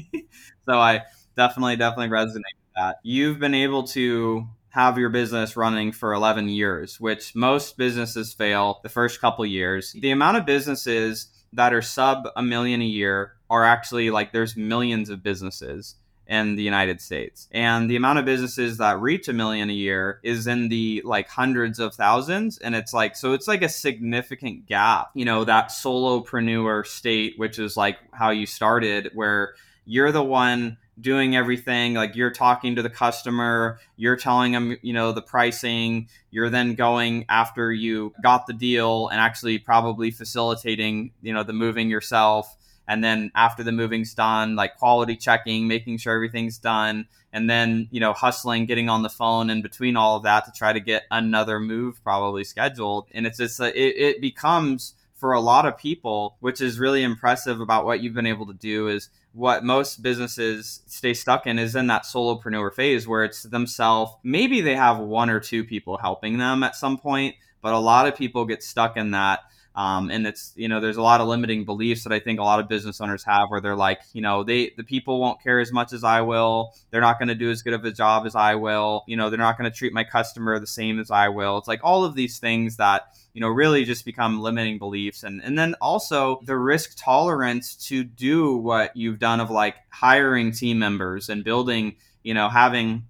so 0.66 0.74
I 0.78 1.02
definitely, 1.36 1.76
definitely 1.76 2.16
resonate 2.16 2.36
with 2.36 2.76
that. 2.76 2.98
You've 3.04 3.40
been 3.40 3.56
able 3.56 3.84
to 3.88 4.48
have 4.70 4.98
your 4.98 5.10
business 5.10 5.56
running 5.56 5.92
for 5.92 6.14
11 6.14 6.50
years, 6.50 7.00
which 7.00 7.34
most 7.34 7.78
businesses 7.78 8.34
fail 8.34 8.82
the 8.84 8.90
first 8.90 9.22
couple 9.22 9.46
years. 9.46 9.94
The 9.94 10.12
amount 10.12 10.38
of 10.38 10.46
businesses 10.46 11.28
that 11.54 11.74
are 11.74 11.82
sub 11.82 12.28
a 12.36 12.44
million 12.44 12.82
a 12.82 12.86
year 12.86 13.34
are 13.50 13.64
actually 13.64 14.10
like 14.10 14.34
there's 14.34 14.58
millions 14.58 15.10
of 15.10 15.24
businesses 15.24 15.96
in 16.28 16.56
the 16.56 16.64
United 16.64 17.00
States. 17.02 17.48
And 17.52 17.90
the 17.90 17.96
amount 17.96 18.20
of 18.20 18.26
businesses 18.26 18.78
that 18.78 19.00
reach 19.00 19.28
a 19.28 19.34
million 19.34 19.70
a 19.70 19.74
year 19.74 20.20
is 20.24 20.48
in 20.48 20.70
the 20.70 21.02
like 21.06 21.30
hundreds 21.30 21.80
of 21.80 21.94
thousands. 21.94 22.58
And 22.58 22.76
it's 22.76 22.94
like, 22.94 23.16
so 23.16 23.34
it's 23.34 23.48
like 23.48 23.62
a 23.62 23.70
significant 23.70 24.66
gap, 24.66 25.12
you 25.14 25.26
know, 25.26 25.44
that 25.44 25.70
solopreneur 25.70 26.86
state, 26.86 27.36
which 27.38 27.60
is 27.60 27.78
like 27.78 28.00
how 28.12 28.32
you 28.32 28.48
started, 28.48 29.12
where 29.14 29.54
you're 29.86 30.12
the 30.12 30.24
one 30.24 30.78
doing 31.00 31.36
everything 31.36 31.94
like 31.94 32.16
you're 32.16 32.32
talking 32.32 32.76
to 32.76 32.82
the 32.82 32.90
customer 32.90 33.80
you're 33.98 34.16
telling 34.16 34.54
them 34.54 34.78
you 34.82 34.94
know 34.94 35.12
the 35.12 35.22
pricing 35.22 36.08
you're 36.36 36.50
then 36.50 36.76
going 36.76 37.26
after 37.30 37.72
you 37.72 38.14
got 38.22 38.46
the 38.46 38.54
deal 38.54 39.08
and 39.08 39.22
actually 39.22 39.58
probably 39.58 40.12
facilitating 40.12 41.12
you 41.22 41.34
know 41.34 41.44
the 41.44 41.54
moving 41.54 41.90
yourself. 41.90 42.58
And 42.88 43.04
then 43.04 43.32
after 43.34 43.64
the 43.64 43.72
moving's 43.72 44.14
done 44.14 44.56
like 44.56 44.78
quality 44.78 45.16
checking 45.16 45.68
making 45.68 45.98
sure 45.98 46.14
everything's 46.14 46.60
done 46.60 47.08
and 47.34 47.50
then 47.50 47.88
you 47.90 48.00
know 48.00 48.14
hustling 48.14 48.66
getting 48.66 48.90
on 48.90 49.02
the 49.02 49.10
phone 49.10 49.50
and 49.50 49.64
between 49.64 49.96
all 49.96 50.18
of 50.18 50.24
that 50.24 50.46
to 50.46 50.52
try 50.52 50.74
to 50.74 50.80
get 50.80 51.04
another 51.10 51.60
move 51.60 52.04
probably 52.04 52.44
scheduled. 52.44 53.08
And 53.14 53.26
it's 53.26 53.38
just 53.38 53.60
it, 53.60 53.76
it 53.76 54.22
becomes 54.22 54.94
for 55.26 55.34
a 55.34 55.42
lot 55.42 55.66
of 55.66 55.76
people 55.76 56.38
which 56.40 56.62
is 56.62 56.78
really 56.78 57.02
impressive 57.02 57.60
about 57.60 57.84
what 57.84 58.00
you've 58.00 58.14
been 58.14 58.28
able 58.28 58.46
to 58.46 58.54
do 58.54 58.88
is 58.88 59.10
what 59.34 59.64
most 59.64 60.04
businesses 60.04 60.84
stay 60.86 61.16
stuck 61.16 61.48
in 61.48 61.58
is 61.58 61.76
in 61.76 61.88
that 61.88 62.04
solopreneur 62.04 62.72
phase 62.72 63.08
where 63.08 63.24
it's 63.24 63.42
themselves 63.42 64.12
maybe 64.24 64.62
they 64.62 64.76
have 64.76 65.00
one 65.00 65.32
or 65.32 65.40
two 65.40 65.64
people 65.64 65.98
helping 65.98 66.38
them 66.38 66.62
at 66.62 66.76
some 66.76 66.96
point 66.96 67.34
but 67.66 67.74
a 67.74 67.80
lot 67.80 68.08
of 68.08 68.16
people 68.16 68.46
get 68.46 68.62
stuck 68.62 68.96
in 68.96 69.10
that. 69.12 69.40
Um, 69.74 70.12
and 70.12 70.28
it's 70.28 70.54
you 70.56 70.70
know 70.70 70.80
there's 70.80 70.98
a 70.98 71.02
lot 71.02 71.20
of 71.20 71.28
limiting 71.28 71.66
beliefs 71.66 72.04
that 72.04 72.14
I 72.14 72.20
think 72.20 72.40
a 72.40 72.44
lot 72.44 72.60
of 72.60 72.70
business 72.70 73.02
owners 73.02 73.24
have 73.24 73.50
where 73.50 73.60
they're 73.60 73.76
like 73.76 74.00
you 74.14 74.22
know 74.22 74.44
they 74.44 74.72
the 74.78 74.84
people 74.84 75.20
won't 75.20 75.42
care 75.42 75.60
as 75.60 75.74
much 75.74 75.92
as 75.92 76.04
I 76.04 76.22
will. 76.22 76.76
They're 76.92 77.02
not 77.02 77.18
going 77.18 77.28
to 77.28 77.36
do 77.36 77.50
as 77.50 77.64
good 77.64 77.74
of 77.74 77.84
a 77.84 77.92
job 77.92 78.28
as 78.28 78.36
I 78.36 78.54
will. 78.54 79.04
You 79.08 79.18
know 79.18 79.30
they're 79.32 79.40
not 79.40 79.58
going 79.58 79.70
to 79.70 79.76
treat 79.76 79.92
my 79.94 80.04
customer 80.04 80.60
the 80.60 80.68
same 80.68 81.00
as 81.00 81.10
I 81.10 81.28
will. 81.28 81.58
It's 81.58 81.68
like 81.68 81.82
all 81.84 82.06
of 82.06 82.14
these 82.14 82.38
things 82.38 82.78
that 82.78 83.08
you 83.36 83.42
know 83.42 83.50
really 83.50 83.84
just 83.84 84.06
become 84.06 84.40
limiting 84.40 84.80
beliefs. 84.80 85.24
And 85.24 85.44
and 85.44 85.60
then 85.60 85.76
also 85.82 86.40
the 86.46 86.58
risk 86.58 86.96
tolerance 86.98 87.76
to 87.90 88.04
do 88.06 88.56
what 88.56 88.96
you've 88.96 89.20
done 89.20 89.42
of 89.42 89.52
like 89.52 89.76
hiring 89.90 90.54
team 90.54 90.80
members 90.80 91.28
and 91.28 91.44
building 91.44 91.98
you 92.24 92.34
know 92.34 92.48
having 92.48 93.06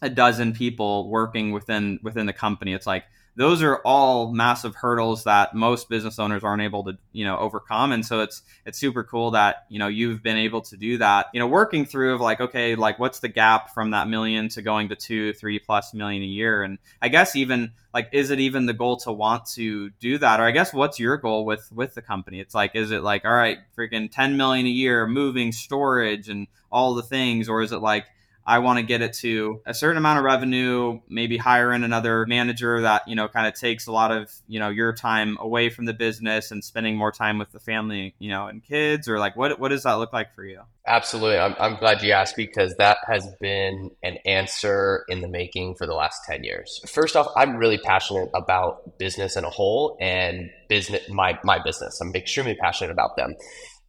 a 0.00 0.08
dozen 0.08 0.54
people 0.54 1.10
working 1.10 1.52
within 1.52 2.00
within 2.02 2.24
the 2.24 2.32
company. 2.32 2.72
It's 2.72 2.86
like 2.86 3.04
those 3.38 3.62
are 3.62 3.76
all 3.84 4.32
massive 4.32 4.74
hurdles 4.74 5.22
that 5.22 5.54
most 5.54 5.88
business 5.88 6.18
owners 6.18 6.42
aren't 6.42 6.60
able 6.60 6.82
to, 6.82 6.98
you 7.12 7.24
know, 7.24 7.38
overcome. 7.38 7.92
And 7.92 8.04
so 8.04 8.18
it's 8.20 8.42
it's 8.66 8.76
super 8.76 9.04
cool 9.04 9.30
that, 9.30 9.64
you 9.68 9.78
know, 9.78 9.86
you've 9.86 10.24
been 10.24 10.36
able 10.36 10.60
to 10.62 10.76
do 10.76 10.98
that. 10.98 11.26
You 11.32 11.38
know, 11.38 11.46
working 11.46 11.86
through 11.86 12.14
of 12.14 12.20
like, 12.20 12.40
okay, 12.40 12.74
like 12.74 12.98
what's 12.98 13.20
the 13.20 13.28
gap 13.28 13.72
from 13.72 13.92
that 13.92 14.08
million 14.08 14.48
to 14.50 14.62
going 14.62 14.88
to 14.88 14.96
two, 14.96 15.32
three 15.34 15.60
plus 15.60 15.94
million 15.94 16.24
a 16.24 16.26
year? 16.26 16.64
And 16.64 16.78
I 17.00 17.10
guess 17.10 17.36
even 17.36 17.70
like 17.94 18.08
is 18.10 18.32
it 18.32 18.40
even 18.40 18.66
the 18.66 18.72
goal 18.72 18.96
to 18.98 19.12
want 19.12 19.46
to 19.50 19.90
do 20.00 20.18
that? 20.18 20.40
Or 20.40 20.42
I 20.42 20.50
guess 20.50 20.74
what's 20.74 20.98
your 20.98 21.16
goal 21.16 21.44
with 21.44 21.70
with 21.70 21.94
the 21.94 22.02
company? 22.02 22.40
It's 22.40 22.56
like, 22.56 22.72
is 22.74 22.90
it 22.90 23.04
like, 23.04 23.24
all 23.24 23.30
right, 23.30 23.58
freaking 23.78 24.10
10 24.10 24.36
million 24.36 24.66
a 24.66 24.70
year, 24.70 25.06
moving 25.06 25.52
storage 25.52 26.28
and 26.28 26.48
all 26.72 26.94
the 26.94 27.04
things, 27.04 27.48
or 27.48 27.62
is 27.62 27.70
it 27.70 27.78
like 27.78 28.06
I 28.48 28.60
want 28.60 28.78
to 28.78 28.82
get 28.82 29.02
it 29.02 29.12
to 29.18 29.60
a 29.66 29.74
certain 29.74 29.98
amount 29.98 30.20
of 30.20 30.24
revenue, 30.24 31.00
maybe 31.06 31.36
hire 31.36 31.70
in 31.70 31.84
another 31.84 32.24
manager 32.24 32.80
that, 32.80 33.06
you 33.06 33.14
know, 33.14 33.28
kind 33.28 33.46
of 33.46 33.52
takes 33.52 33.86
a 33.86 33.92
lot 33.92 34.10
of, 34.10 34.32
you 34.46 34.58
know, 34.58 34.70
your 34.70 34.94
time 34.94 35.36
away 35.38 35.68
from 35.68 35.84
the 35.84 35.92
business 35.92 36.50
and 36.50 36.64
spending 36.64 36.96
more 36.96 37.12
time 37.12 37.38
with 37.38 37.52
the 37.52 37.60
family, 37.60 38.14
you 38.18 38.30
know, 38.30 38.46
and 38.46 38.64
kids 38.64 39.06
or 39.06 39.18
like 39.18 39.36
what 39.36 39.60
what 39.60 39.68
does 39.68 39.82
that 39.82 39.92
look 39.94 40.14
like 40.14 40.34
for 40.34 40.44
you? 40.44 40.62
Absolutely. 40.86 41.36
I'm, 41.38 41.54
I'm 41.60 41.76
glad 41.76 42.02
you 42.02 42.12
asked 42.12 42.36
because 42.36 42.74
that 42.76 42.96
has 43.06 43.28
been 43.38 43.90
an 44.02 44.16
answer 44.24 45.04
in 45.10 45.20
the 45.20 45.28
making 45.28 45.74
for 45.74 45.86
the 45.86 45.92
last 45.92 46.22
10 46.26 46.42
years. 46.42 46.80
First 46.88 47.16
off, 47.16 47.28
I'm 47.36 47.56
really 47.56 47.76
passionate 47.76 48.30
about 48.34 48.98
business 48.98 49.36
in 49.36 49.44
a 49.44 49.50
whole 49.50 49.98
and 50.00 50.48
business 50.70 51.06
my 51.10 51.38
my 51.44 51.58
business. 51.62 52.00
I'm 52.00 52.14
extremely 52.14 52.54
passionate 52.54 52.92
about 52.92 53.14
them. 53.18 53.34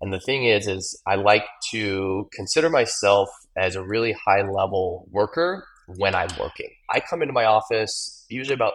And 0.01 0.13
the 0.13 0.19
thing 0.19 0.45
is, 0.45 0.67
is 0.67 1.01
I 1.05 1.15
like 1.15 1.45
to 1.71 2.29
consider 2.33 2.69
myself 2.69 3.29
as 3.59 3.75
a 3.75 3.83
really 3.83 4.13
high 4.13 4.41
level 4.41 5.07
worker 5.11 5.65
when 5.97 6.15
I'm 6.15 6.29
working. 6.39 6.69
I 6.89 6.99
come 6.99 7.21
into 7.21 7.33
my 7.33 7.45
office 7.45 8.25
usually 8.29 8.53
about 8.53 8.73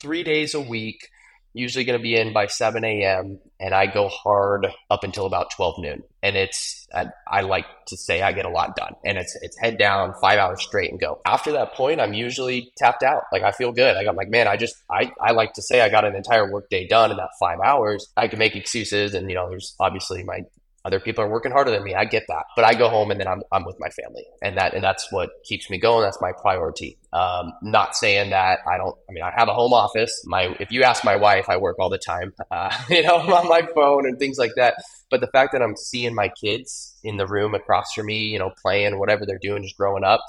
three 0.00 0.22
days 0.22 0.54
a 0.54 0.60
week, 0.60 1.08
usually 1.54 1.84
going 1.84 1.98
to 1.98 2.02
be 2.02 2.16
in 2.16 2.32
by 2.32 2.46
7 2.46 2.84
a.m., 2.84 3.38
and 3.60 3.72
I 3.72 3.86
go 3.86 4.08
hard 4.08 4.66
up 4.90 5.04
until 5.04 5.24
about 5.24 5.50
12 5.56 5.78
noon. 5.78 6.02
And 6.22 6.36
it's, 6.36 6.86
I 7.26 7.42
like 7.42 7.66
to 7.86 7.96
say 7.96 8.20
I 8.20 8.32
get 8.32 8.44
a 8.44 8.50
lot 8.50 8.76
done. 8.76 8.92
And 9.04 9.16
it's, 9.16 9.36
it's 9.40 9.56
head 9.58 9.78
down 9.78 10.14
five 10.20 10.38
hours 10.38 10.62
straight 10.62 10.90
and 10.90 11.00
go. 11.00 11.20
After 11.24 11.52
that 11.52 11.72
point, 11.74 12.00
I'm 12.00 12.12
usually 12.12 12.72
tapped 12.76 13.02
out. 13.02 13.22
Like 13.32 13.42
I 13.42 13.52
feel 13.52 13.72
good. 13.72 13.94
Like 13.94 14.02
I 14.02 14.04
got 14.04 14.16
like, 14.16 14.28
man, 14.28 14.48
I 14.48 14.56
just, 14.56 14.74
I, 14.90 15.12
I 15.20 15.32
like 15.32 15.54
to 15.54 15.62
say 15.62 15.80
I 15.80 15.88
got 15.88 16.04
an 16.04 16.16
entire 16.16 16.50
workday 16.50 16.86
done 16.86 17.10
in 17.10 17.16
that 17.16 17.30
five 17.40 17.60
hours. 17.64 18.12
I 18.16 18.28
can 18.28 18.38
make 18.38 18.56
excuses. 18.56 19.14
And, 19.14 19.28
you 19.30 19.36
know, 19.36 19.48
there's 19.48 19.74
obviously 19.80 20.24
my 20.24 20.40
other 20.84 21.00
people 21.00 21.24
are 21.24 21.28
working 21.28 21.50
harder 21.50 21.70
than 21.70 21.82
me. 21.82 21.94
I 21.94 22.04
get 22.04 22.24
that, 22.28 22.44
but 22.56 22.64
I 22.64 22.74
go 22.74 22.88
home 22.88 23.10
and 23.10 23.18
then 23.18 23.26
I'm, 23.26 23.42
I'm 23.50 23.64
with 23.64 23.76
my 23.78 23.88
family, 23.88 24.24
and 24.42 24.58
that 24.58 24.74
and 24.74 24.84
that's 24.84 25.10
what 25.10 25.30
keeps 25.44 25.70
me 25.70 25.78
going. 25.78 26.02
That's 26.02 26.20
my 26.20 26.32
priority. 26.32 26.98
Um, 27.12 27.52
not 27.62 27.96
saying 27.96 28.30
that 28.30 28.58
I 28.70 28.76
don't. 28.76 28.94
I 29.08 29.12
mean, 29.12 29.24
I 29.24 29.32
have 29.34 29.48
a 29.48 29.54
home 29.54 29.72
office. 29.72 30.22
My 30.26 30.54
if 30.60 30.70
you 30.70 30.82
ask 30.82 31.04
my 31.04 31.16
wife, 31.16 31.48
I 31.48 31.56
work 31.56 31.76
all 31.78 31.90
the 31.90 31.98
time. 31.98 32.32
Uh, 32.50 32.70
you 32.88 33.02
know, 33.02 33.16
on 33.16 33.48
my 33.48 33.62
phone 33.74 34.06
and 34.06 34.18
things 34.18 34.38
like 34.38 34.52
that. 34.56 34.74
But 35.10 35.20
the 35.20 35.26
fact 35.28 35.52
that 35.52 35.62
I'm 35.62 35.76
seeing 35.76 36.14
my 36.14 36.28
kids 36.28 36.96
in 37.02 37.16
the 37.16 37.26
room 37.26 37.54
across 37.54 37.92
from 37.94 38.06
me, 38.06 38.26
you 38.26 38.38
know, 38.38 38.52
playing 38.62 38.98
whatever 38.98 39.26
they're 39.26 39.40
doing, 39.40 39.62
just 39.62 39.76
growing 39.76 40.04
up, 40.04 40.20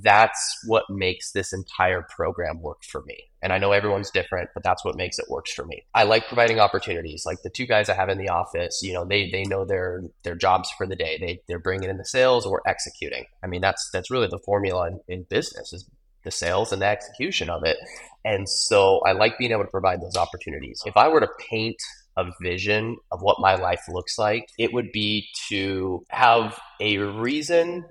that's 0.00 0.58
what 0.66 0.84
makes 0.88 1.32
this 1.32 1.52
entire 1.52 2.02
program 2.08 2.60
work 2.60 2.82
for 2.84 3.02
me. 3.02 3.16
And 3.42 3.52
I 3.52 3.58
know 3.58 3.72
everyone's 3.72 4.10
different, 4.10 4.50
but 4.54 4.62
that's 4.62 4.84
what 4.84 4.96
makes 4.96 5.18
it 5.18 5.26
works 5.28 5.52
for 5.52 5.66
me. 5.66 5.84
I 5.94 6.04
like 6.04 6.28
providing 6.28 6.60
opportunities. 6.60 7.24
Like 7.26 7.42
the 7.42 7.50
two 7.50 7.66
guys 7.66 7.88
I 7.88 7.94
have 7.94 8.08
in 8.08 8.18
the 8.18 8.28
office, 8.28 8.80
you 8.82 8.92
know, 8.92 9.04
they 9.04 9.30
they 9.30 9.42
know 9.42 9.64
their 9.64 10.02
their 10.22 10.34
jobs 10.34 10.70
for 10.78 10.86
the 10.86 10.96
day. 10.96 11.18
They 11.20 11.40
they're 11.48 11.58
bringing 11.58 11.90
in 11.90 11.98
the 11.98 12.04
sales 12.04 12.46
or 12.46 12.62
executing. 12.66 13.24
I 13.42 13.48
mean, 13.48 13.60
that's 13.60 13.90
that's 13.92 14.10
really 14.10 14.28
the 14.28 14.38
formula 14.38 14.88
in, 14.88 15.00
in 15.08 15.26
business 15.28 15.72
is 15.72 15.88
the 16.24 16.30
sales 16.30 16.72
and 16.72 16.80
the 16.80 16.86
execution 16.86 17.50
of 17.50 17.64
it. 17.64 17.76
And 18.24 18.48
so 18.48 19.00
I 19.04 19.12
like 19.12 19.38
being 19.38 19.50
able 19.50 19.64
to 19.64 19.70
provide 19.70 20.00
those 20.00 20.16
opportunities. 20.16 20.80
If 20.86 20.96
I 20.96 21.08
were 21.08 21.20
to 21.20 21.28
paint 21.50 21.76
a 22.16 22.26
vision 22.40 22.96
of 23.10 23.22
what 23.22 23.40
my 23.40 23.56
life 23.56 23.82
looks 23.88 24.18
like, 24.18 24.46
it 24.58 24.72
would 24.72 24.92
be 24.92 25.26
to 25.48 26.04
have 26.10 26.58
a 26.80 26.98
reason 26.98 27.84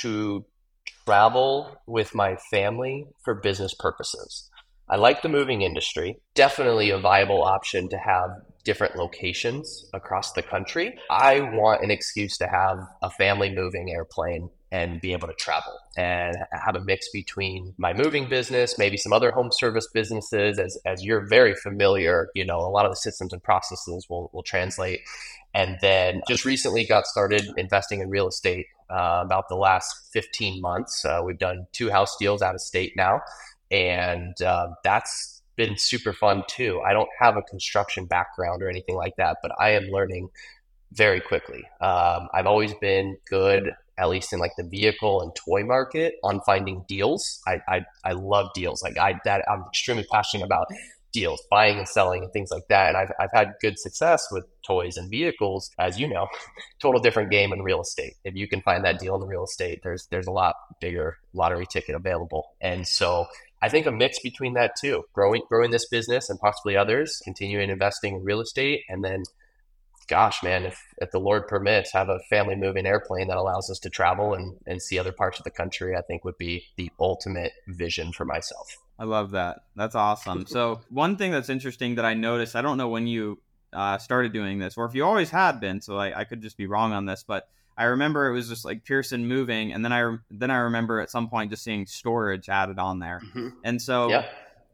to 0.00 0.44
travel 1.08 1.74
with 1.86 2.14
my 2.14 2.36
family 2.50 3.06
for 3.24 3.34
business 3.34 3.72
purposes. 3.72 4.50
I 4.90 4.96
like 4.96 5.22
the 5.22 5.30
moving 5.30 5.62
industry. 5.62 6.18
Definitely 6.34 6.90
a 6.90 6.98
viable 6.98 7.42
option 7.42 7.88
to 7.88 7.96
have 7.96 8.28
different 8.62 8.94
locations 8.94 9.86
across 9.94 10.32
the 10.32 10.42
country. 10.42 10.98
I 11.08 11.40
want 11.40 11.82
an 11.82 11.90
excuse 11.90 12.36
to 12.38 12.46
have 12.46 12.80
a 13.00 13.08
family 13.08 13.54
moving 13.54 13.90
airplane 13.90 14.50
and 14.70 15.00
be 15.00 15.14
able 15.14 15.28
to 15.28 15.34
travel 15.34 15.72
and 15.96 16.36
have 16.52 16.76
a 16.76 16.84
mix 16.84 17.08
between 17.10 17.72
my 17.78 17.94
moving 17.94 18.28
business, 18.28 18.76
maybe 18.76 18.98
some 18.98 19.14
other 19.14 19.30
home 19.30 19.48
service 19.50 19.88
businesses. 19.94 20.58
As, 20.58 20.76
as 20.84 21.02
you're 21.02 21.26
very 21.26 21.54
familiar, 21.54 22.28
you 22.34 22.44
know, 22.44 22.58
a 22.58 22.68
lot 22.68 22.84
of 22.84 22.92
the 22.92 22.96
systems 22.96 23.32
and 23.32 23.42
processes 23.42 24.06
will, 24.10 24.28
will 24.34 24.42
translate. 24.42 25.00
And 25.54 25.78
then 25.80 26.20
just 26.28 26.44
recently 26.44 26.84
got 26.84 27.06
started 27.06 27.48
investing 27.56 28.02
in 28.02 28.10
real 28.10 28.28
estate 28.28 28.66
uh, 28.90 29.22
about 29.24 29.48
the 29.48 29.56
last 29.56 30.10
15 30.12 30.60
months. 30.60 31.04
Uh, 31.04 31.20
we've 31.24 31.38
done 31.38 31.66
two 31.72 31.90
house 31.90 32.16
deals 32.18 32.42
out 32.42 32.54
of 32.54 32.60
state 32.60 32.94
now, 32.96 33.20
and 33.70 34.40
uh, 34.42 34.68
that's 34.84 35.42
been 35.56 35.76
super 35.76 36.12
fun 36.12 36.44
too. 36.48 36.80
I 36.86 36.92
don't 36.92 37.08
have 37.18 37.36
a 37.36 37.42
construction 37.42 38.06
background 38.06 38.62
or 38.62 38.68
anything 38.70 38.96
like 38.96 39.16
that, 39.16 39.38
but 39.42 39.52
I 39.58 39.70
am 39.70 39.84
learning 39.84 40.30
very 40.92 41.20
quickly. 41.20 41.64
Um, 41.80 42.28
I've 42.32 42.46
always 42.46 42.72
been 42.74 43.18
good, 43.28 43.72
at 43.98 44.08
least 44.08 44.32
in 44.32 44.38
like 44.38 44.52
the 44.56 44.64
vehicle 44.64 45.20
and 45.20 45.34
toy 45.34 45.64
market, 45.64 46.14
on 46.24 46.40
finding 46.46 46.84
deals. 46.88 47.40
I 47.46 47.60
I, 47.68 47.84
I 48.04 48.12
love 48.12 48.50
deals. 48.54 48.82
Like 48.82 48.96
I 48.96 49.20
that 49.24 49.44
I'm 49.50 49.64
extremely 49.68 50.06
passionate 50.10 50.44
about 50.44 50.68
deals, 51.12 51.42
buying 51.50 51.78
and 51.78 51.88
selling 51.88 52.22
and 52.22 52.32
things 52.32 52.50
like 52.50 52.66
that. 52.68 52.88
And 52.88 52.96
I've, 52.96 53.12
I've 53.18 53.32
had 53.32 53.54
good 53.60 53.78
success 53.78 54.26
with 54.30 54.44
toys 54.66 54.96
and 54.96 55.10
vehicles, 55.10 55.70
as 55.78 55.98
you 55.98 56.08
know, 56.08 56.28
total 56.80 57.00
different 57.00 57.30
game 57.30 57.52
in 57.52 57.62
real 57.62 57.80
estate. 57.80 58.14
If 58.24 58.34
you 58.34 58.48
can 58.48 58.60
find 58.62 58.84
that 58.84 58.98
deal 58.98 59.14
in 59.16 59.26
real 59.28 59.44
estate, 59.44 59.80
there's, 59.82 60.06
there's 60.10 60.26
a 60.26 60.32
lot 60.32 60.56
bigger 60.80 61.16
lottery 61.32 61.66
ticket 61.66 61.94
available. 61.94 62.54
And 62.60 62.86
so 62.86 63.26
I 63.60 63.68
think 63.68 63.86
a 63.86 63.90
mix 63.90 64.18
between 64.20 64.54
that 64.54 64.76
too, 64.80 65.04
growing, 65.12 65.42
growing 65.48 65.70
this 65.70 65.88
business 65.88 66.30
and 66.30 66.38
possibly 66.38 66.76
others, 66.76 67.20
continuing 67.24 67.70
investing 67.70 68.16
in 68.16 68.24
real 68.24 68.40
estate. 68.40 68.82
And 68.88 69.04
then, 69.04 69.24
gosh, 70.08 70.42
man, 70.42 70.64
if, 70.64 70.82
if 70.98 71.10
the 71.10 71.20
Lord 71.20 71.46
permits, 71.46 71.92
have 71.92 72.08
a 72.08 72.18
family 72.30 72.56
moving 72.56 72.86
airplane 72.86 73.28
that 73.28 73.36
allows 73.36 73.70
us 73.70 73.78
to 73.80 73.90
travel 73.90 74.34
and, 74.34 74.56
and 74.66 74.82
see 74.82 74.98
other 74.98 75.12
parts 75.12 75.38
of 75.38 75.44
the 75.44 75.50
country, 75.50 75.96
I 75.96 76.00
think 76.00 76.24
would 76.24 76.38
be 76.38 76.64
the 76.76 76.90
ultimate 76.98 77.52
vision 77.66 78.12
for 78.12 78.24
myself. 78.24 78.76
I 78.98 79.04
love 79.04 79.30
that. 79.32 79.60
That's 79.76 79.94
awesome. 79.94 80.46
So 80.46 80.80
one 80.88 81.16
thing 81.16 81.30
that's 81.30 81.48
interesting 81.48 81.94
that 81.96 82.04
I 82.04 82.14
noticed, 82.14 82.56
I 82.56 82.62
don't 82.62 82.78
know 82.78 82.88
when 82.88 83.06
you 83.06 83.38
uh, 83.72 83.98
started 83.98 84.32
doing 84.32 84.58
this, 84.58 84.76
or 84.76 84.86
if 84.86 84.94
you 84.94 85.04
always 85.04 85.30
had 85.30 85.60
been. 85.60 85.80
So 85.80 85.98
I, 85.98 86.20
I 86.20 86.24
could 86.24 86.42
just 86.42 86.56
be 86.56 86.66
wrong 86.66 86.92
on 86.92 87.06
this, 87.06 87.22
but 87.22 87.48
I 87.76 87.84
remember 87.84 88.26
it 88.26 88.32
was 88.32 88.48
just 88.48 88.64
like 88.64 88.84
Pearson 88.84 89.28
moving, 89.28 89.72
and 89.72 89.84
then 89.84 89.92
I 89.92 90.16
then 90.32 90.50
I 90.50 90.56
remember 90.56 90.98
at 91.00 91.10
some 91.10 91.28
point 91.28 91.50
just 91.50 91.62
seeing 91.62 91.86
storage 91.86 92.48
added 92.48 92.80
on 92.80 92.98
there. 92.98 93.20
Mm-hmm. 93.24 93.48
And 93.62 93.80
so, 93.80 94.08
yeah. 94.08 94.26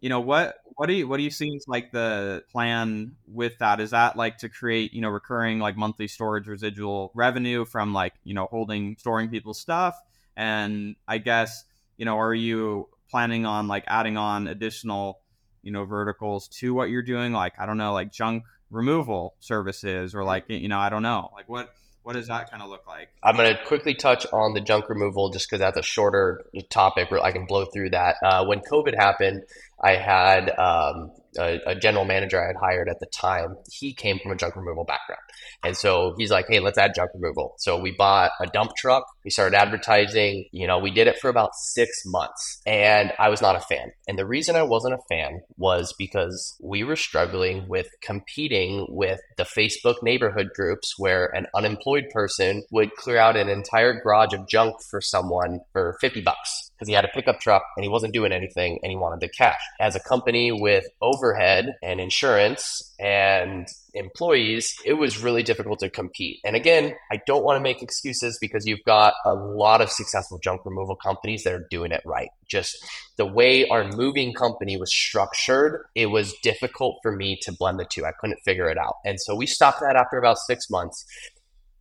You 0.04 0.10
know, 0.10 0.20
what 0.20 0.56
what 0.76 0.84
do 0.84 0.92
you 0.92 1.08
what 1.08 1.16
do 1.16 1.22
you 1.22 1.30
see 1.30 1.56
as 1.56 1.64
like 1.66 1.90
the 1.90 2.44
plan 2.52 3.12
with 3.26 3.56
that? 3.60 3.80
Is 3.80 3.92
that 3.92 4.16
like 4.16 4.36
to 4.38 4.50
create 4.50 4.92
you 4.92 5.00
know 5.00 5.08
recurring 5.08 5.60
like 5.60 5.78
monthly 5.78 6.08
storage 6.08 6.46
residual 6.46 7.10
revenue 7.14 7.64
from 7.64 7.94
like 7.94 8.12
you 8.22 8.34
know 8.34 8.44
holding 8.50 8.96
storing 8.98 9.30
people's 9.30 9.58
stuff? 9.58 9.98
And 10.36 10.96
I 11.08 11.16
guess 11.16 11.64
you 11.96 12.04
know, 12.04 12.18
are 12.18 12.34
you 12.34 12.90
planning 13.10 13.46
on 13.46 13.66
like 13.66 13.84
adding 13.86 14.18
on 14.18 14.46
additional, 14.46 15.20
you 15.62 15.72
know, 15.72 15.86
verticals 15.86 16.48
to 16.48 16.74
what 16.74 16.90
you're 16.90 17.00
doing? 17.00 17.32
Like, 17.32 17.54
I 17.58 17.64
don't 17.64 17.78
know, 17.78 17.94
like 17.94 18.12
junk 18.12 18.44
removal 18.70 19.36
services 19.40 20.14
or 20.14 20.20
mm. 20.20 20.26
like, 20.26 20.44
you 20.48 20.68
know, 20.68 20.78
I 20.78 20.90
don't 20.90 21.02
know. 21.02 21.30
Like 21.32 21.48
what, 21.48 21.72
what 22.04 22.12
does 22.12 22.28
that 22.28 22.50
kind 22.50 22.62
of 22.62 22.68
look 22.68 22.86
like? 22.86 23.08
I'm 23.22 23.36
going 23.36 23.56
to 23.56 23.64
quickly 23.64 23.94
touch 23.94 24.26
on 24.32 24.52
the 24.52 24.60
junk 24.60 24.88
removal 24.90 25.30
just 25.30 25.48
because 25.48 25.60
that's 25.60 25.78
a 25.78 25.82
shorter 25.82 26.44
topic 26.68 27.10
where 27.10 27.22
I 27.22 27.32
can 27.32 27.46
blow 27.46 27.64
through 27.64 27.90
that. 27.90 28.16
Uh, 28.22 28.44
when 28.44 28.60
COVID 28.60 28.94
happened, 28.94 29.44
I 29.82 29.96
had 29.96 30.50
um, 30.50 31.12
a, 31.38 31.60
a, 31.66 31.74
general 31.74 32.04
manager 32.04 32.42
I 32.42 32.46
had 32.46 32.56
hired 32.56 32.88
at 32.88 33.00
the 33.00 33.06
time, 33.06 33.56
he 33.70 33.92
came 33.92 34.18
from 34.18 34.32
a 34.32 34.36
junk 34.36 34.56
removal 34.56 34.84
background. 34.84 35.20
And 35.64 35.76
so 35.76 36.14
he's 36.18 36.30
like, 36.30 36.46
hey, 36.48 36.60
let's 36.60 36.78
add 36.78 36.94
junk 36.94 37.10
removal. 37.14 37.54
So 37.58 37.78
we 37.78 37.92
bought 37.92 38.32
a 38.40 38.46
dump 38.46 38.72
truck. 38.76 39.04
We 39.24 39.30
started 39.30 39.56
advertising. 39.56 40.46
You 40.52 40.66
know, 40.66 40.78
we 40.78 40.90
did 40.90 41.06
it 41.06 41.18
for 41.18 41.28
about 41.28 41.54
six 41.54 42.02
months 42.06 42.60
and 42.66 43.12
I 43.18 43.28
was 43.28 43.42
not 43.42 43.56
a 43.56 43.60
fan. 43.60 43.92
And 44.06 44.18
the 44.18 44.26
reason 44.26 44.56
I 44.56 44.62
wasn't 44.62 44.94
a 44.94 45.02
fan 45.08 45.40
was 45.56 45.94
because 45.98 46.56
we 46.62 46.84
were 46.84 46.96
struggling 46.96 47.68
with 47.68 47.88
competing 48.02 48.86
with 48.88 49.20
the 49.36 49.44
Facebook 49.44 50.02
neighborhood 50.02 50.50
groups 50.54 50.94
where 50.98 51.26
an 51.34 51.46
unemployed 51.54 52.04
person 52.12 52.62
would 52.70 52.94
clear 52.96 53.18
out 53.18 53.36
an 53.36 53.48
entire 53.48 54.00
garage 54.00 54.34
of 54.34 54.48
junk 54.48 54.76
for 54.90 55.00
someone 55.00 55.60
for 55.72 55.96
50 56.00 56.20
bucks 56.22 56.70
because 56.84 56.88
he 56.90 56.94
had 56.94 57.04
a 57.04 57.08
pickup 57.08 57.40
truck 57.40 57.64
and 57.76 57.84
he 57.84 57.88
wasn't 57.88 58.12
doing 58.12 58.32
anything 58.32 58.78
and 58.82 58.90
he 58.90 58.96
wanted 58.96 59.20
the 59.20 59.28
cash. 59.28 59.60
As 59.80 59.96
a 59.96 60.00
company 60.00 60.52
with 60.52 60.84
overhead 61.00 61.74
and 61.82 61.98
insurance 61.98 62.94
and 62.98 63.66
employees, 63.94 64.76
it 64.84 64.94
was 64.94 65.22
really 65.22 65.42
difficult 65.42 65.78
to 65.78 65.88
compete. 65.88 66.40
And 66.44 66.54
again, 66.56 66.94
I 67.10 67.20
don't 67.26 67.42
want 67.42 67.56
to 67.56 67.62
make 67.62 67.82
excuses 67.82 68.38
because 68.38 68.66
you've 68.66 68.84
got 68.84 69.14
a 69.24 69.32
lot 69.32 69.80
of 69.80 69.90
successful 69.90 70.38
junk 70.38 70.66
removal 70.66 70.96
companies 70.96 71.44
that 71.44 71.54
are 71.54 71.66
doing 71.70 71.90
it 71.90 72.02
right. 72.04 72.28
Just 72.46 72.76
the 73.16 73.26
way 73.26 73.66
our 73.68 73.84
moving 73.84 74.34
company 74.34 74.76
was 74.76 74.92
structured, 74.92 75.86
it 75.94 76.06
was 76.06 76.34
difficult 76.42 76.98
for 77.02 77.12
me 77.12 77.38
to 77.42 77.52
blend 77.52 77.78
the 77.80 77.86
two. 77.86 78.04
I 78.04 78.12
couldn't 78.20 78.40
figure 78.44 78.68
it 78.68 78.76
out. 78.76 78.96
And 79.06 79.18
so 79.18 79.34
we 79.34 79.46
stopped 79.46 79.80
that 79.80 79.96
after 79.96 80.18
about 80.18 80.36
six 80.38 80.68
months 80.68 81.06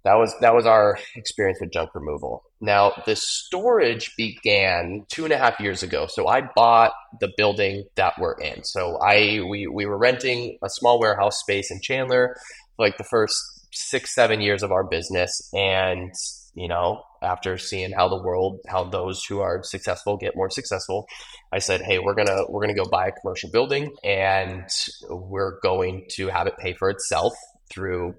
that 0.03 0.15
was 0.15 0.35
that 0.41 0.53
was 0.53 0.65
our 0.65 0.97
experience 1.15 1.59
with 1.61 1.71
junk 1.71 1.95
removal. 1.95 2.43
Now 2.63 2.93
the 3.05 3.15
storage 3.15 4.15
began 4.15 5.05
two 5.09 5.25
and 5.25 5.33
a 5.33 5.37
half 5.37 5.59
years 5.59 5.83
ago. 5.83 6.07
So 6.09 6.27
I 6.27 6.41
bought 6.55 6.93
the 7.19 7.31
building 7.37 7.83
that 7.95 8.13
we're 8.17 8.39
in. 8.39 8.63
So 8.63 8.97
I 8.97 9.41
we 9.47 9.67
we 9.67 9.85
were 9.85 9.97
renting 9.97 10.57
a 10.63 10.69
small 10.69 10.99
warehouse 10.99 11.39
space 11.39 11.69
in 11.71 11.81
Chandler 11.81 12.35
for 12.75 12.85
like 12.85 12.97
the 12.97 13.03
first 13.03 13.35
six 13.73 14.15
seven 14.15 14.39
years 14.39 14.63
of 14.63 14.71
our 14.71 14.83
business, 14.83 15.49
and 15.53 16.11
you 16.55 16.67
know 16.67 17.03
after 17.21 17.57
seeing 17.57 17.91
how 17.91 18.07
the 18.07 18.21
world 18.23 18.59
how 18.67 18.83
those 18.83 19.23
who 19.25 19.39
are 19.39 19.61
successful 19.63 20.17
get 20.17 20.35
more 20.35 20.51
successful 20.51 21.07
i 21.51 21.57
said 21.57 21.81
hey 21.81 21.97
we're 21.97 22.13
gonna 22.13 22.43
we're 22.47 22.61
gonna 22.61 22.75
go 22.75 22.85
buy 22.91 23.07
a 23.07 23.11
commercial 23.11 23.49
building 23.49 23.91
and 24.03 24.67
we're 25.09 25.59
going 25.61 26.05
to 26.11 26.27
have 26.27 26.45
it 26.45 26.53
pay 26.59 26.73
for 26.73 26.91
itself 26.91 27.33
through 27.73 28.13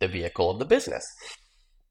the 0.00 0.08
vehicle 0.08 0.50
of 0.50 0.58
the 0.58 0.64
business. 0.64 1.06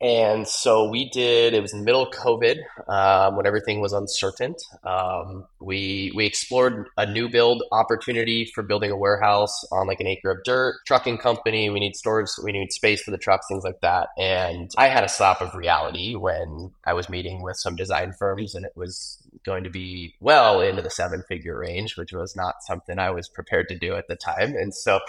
And 0.02 0.48
so 0.48 0.90
we 0.90 1.10
did. 1.10 1.54
It 1.54 1.62
was 1.62 1.74
in 1.74 1.80
the 1.80 1.86
middle 1.86 2.04
of 2.04 2.14
COVID 2.14 2.58
um, 2.88 3.36
when 3.36 3.46
everything 3.46 3.82
was 3.82 3.92
uncertain. 3.92 4.56
Um, 4.84 5.46
we 5.60 6.14
we 6.16 6.26
explored 6.26 6.88
a 6.98 7.06
new 7.06 7.28
build 7.28 7.64
opportunity 7.74 8.46
for 8.46 8.64
building 8.64 8.92
a 8.92 8.98
warehouse 8.98 9.66
on 9.74 9.88
like 9.88 10.00
an 10.00 10.08
acre 10.08 10.32
of 10.32 10.44
dirt. 10.46 10.76
Trucking 10.88 11.18
company. 11.18 11.70
We 11.70 11.82
need 11.82 11.98
storage. 11.98 12.30
We 12.42 12.54
need 12.54 12.72
space 12.72 13.02
for 13.02 13.12
the 13.12 13.18
trucks, 13.18 13.48
things 13.50 13.66
like 13.66 13.82
that. 13.82 14.08
And 14.18 14.72
I 14.78 14.88
had 14.88 15.04
a 15.04 15.10
slap 15.10 15.42
of 15.42 15.54
reality 15.54 16.16
when 16.16 16.72
I 16.86 16.94
was 16.94 17.10
meeting 17.10 17.44
with 17.44 17.58
some 17.58 17.76
design 17.76 18.14
firms, 18.18 18.56
and 18.56 18.66
it 18.66 18.74
was 18.76 19.18
going 19.44 19.66
to 19.66 19.70
be 19.70 20.16
well 20.22 20.62
into 20.62 20.82
the 20.82 20.90
seven 20.90 21.24
figure 21.28 21.58
range, 21.58 21.98
which 21.98 22.14
was 22.14 22.36
not 22.38 22.56
something 22.62 23.00
I 23.00 23.12
was 23.12 23.28
prepared 23.28 23.68
to 23.70 23.78
do 23.78 23.96
at 23.96 24.08
the 24.08 24.16
time. 24.16 24.56
And 24.56 24.74
so 24.74 25.00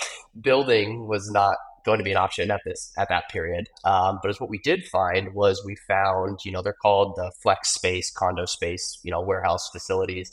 building 0.41 1.07
was 1.07 1.31
not 1.31 1.57
going 1.85 1.99
to 1.99 2.05
be 2.05 2.11
an 2.11 2.17
option 2.17 2.51
at 2.51 2.61
this 2.65 2.93
at 2.99 3.09
that 3.09 3.25
period. 3.31 3.69
Um, 3.85 4.19
but 4.23 4.29
as 4.29 4.41
what 4.41 4.51
we 4.51 4.59
did 4.59 4.85
find 4.87 5.35
was 5.35 5.63
we 5.65 5.77
found, 5.89 6.41
you 6.45 6.53
know, 6.53 6.63
they're 6.63 6.73
called 6.73 7.15
the 7.17 7.33
flex 7.43 7.75
space, 7.75 8.11
condo 8.11 8.45
space, 8.47 8.99
you 9.03 9.11
know, 9.11 9.21
warehouse 9.21 9.69
facilities. 9.73 10.31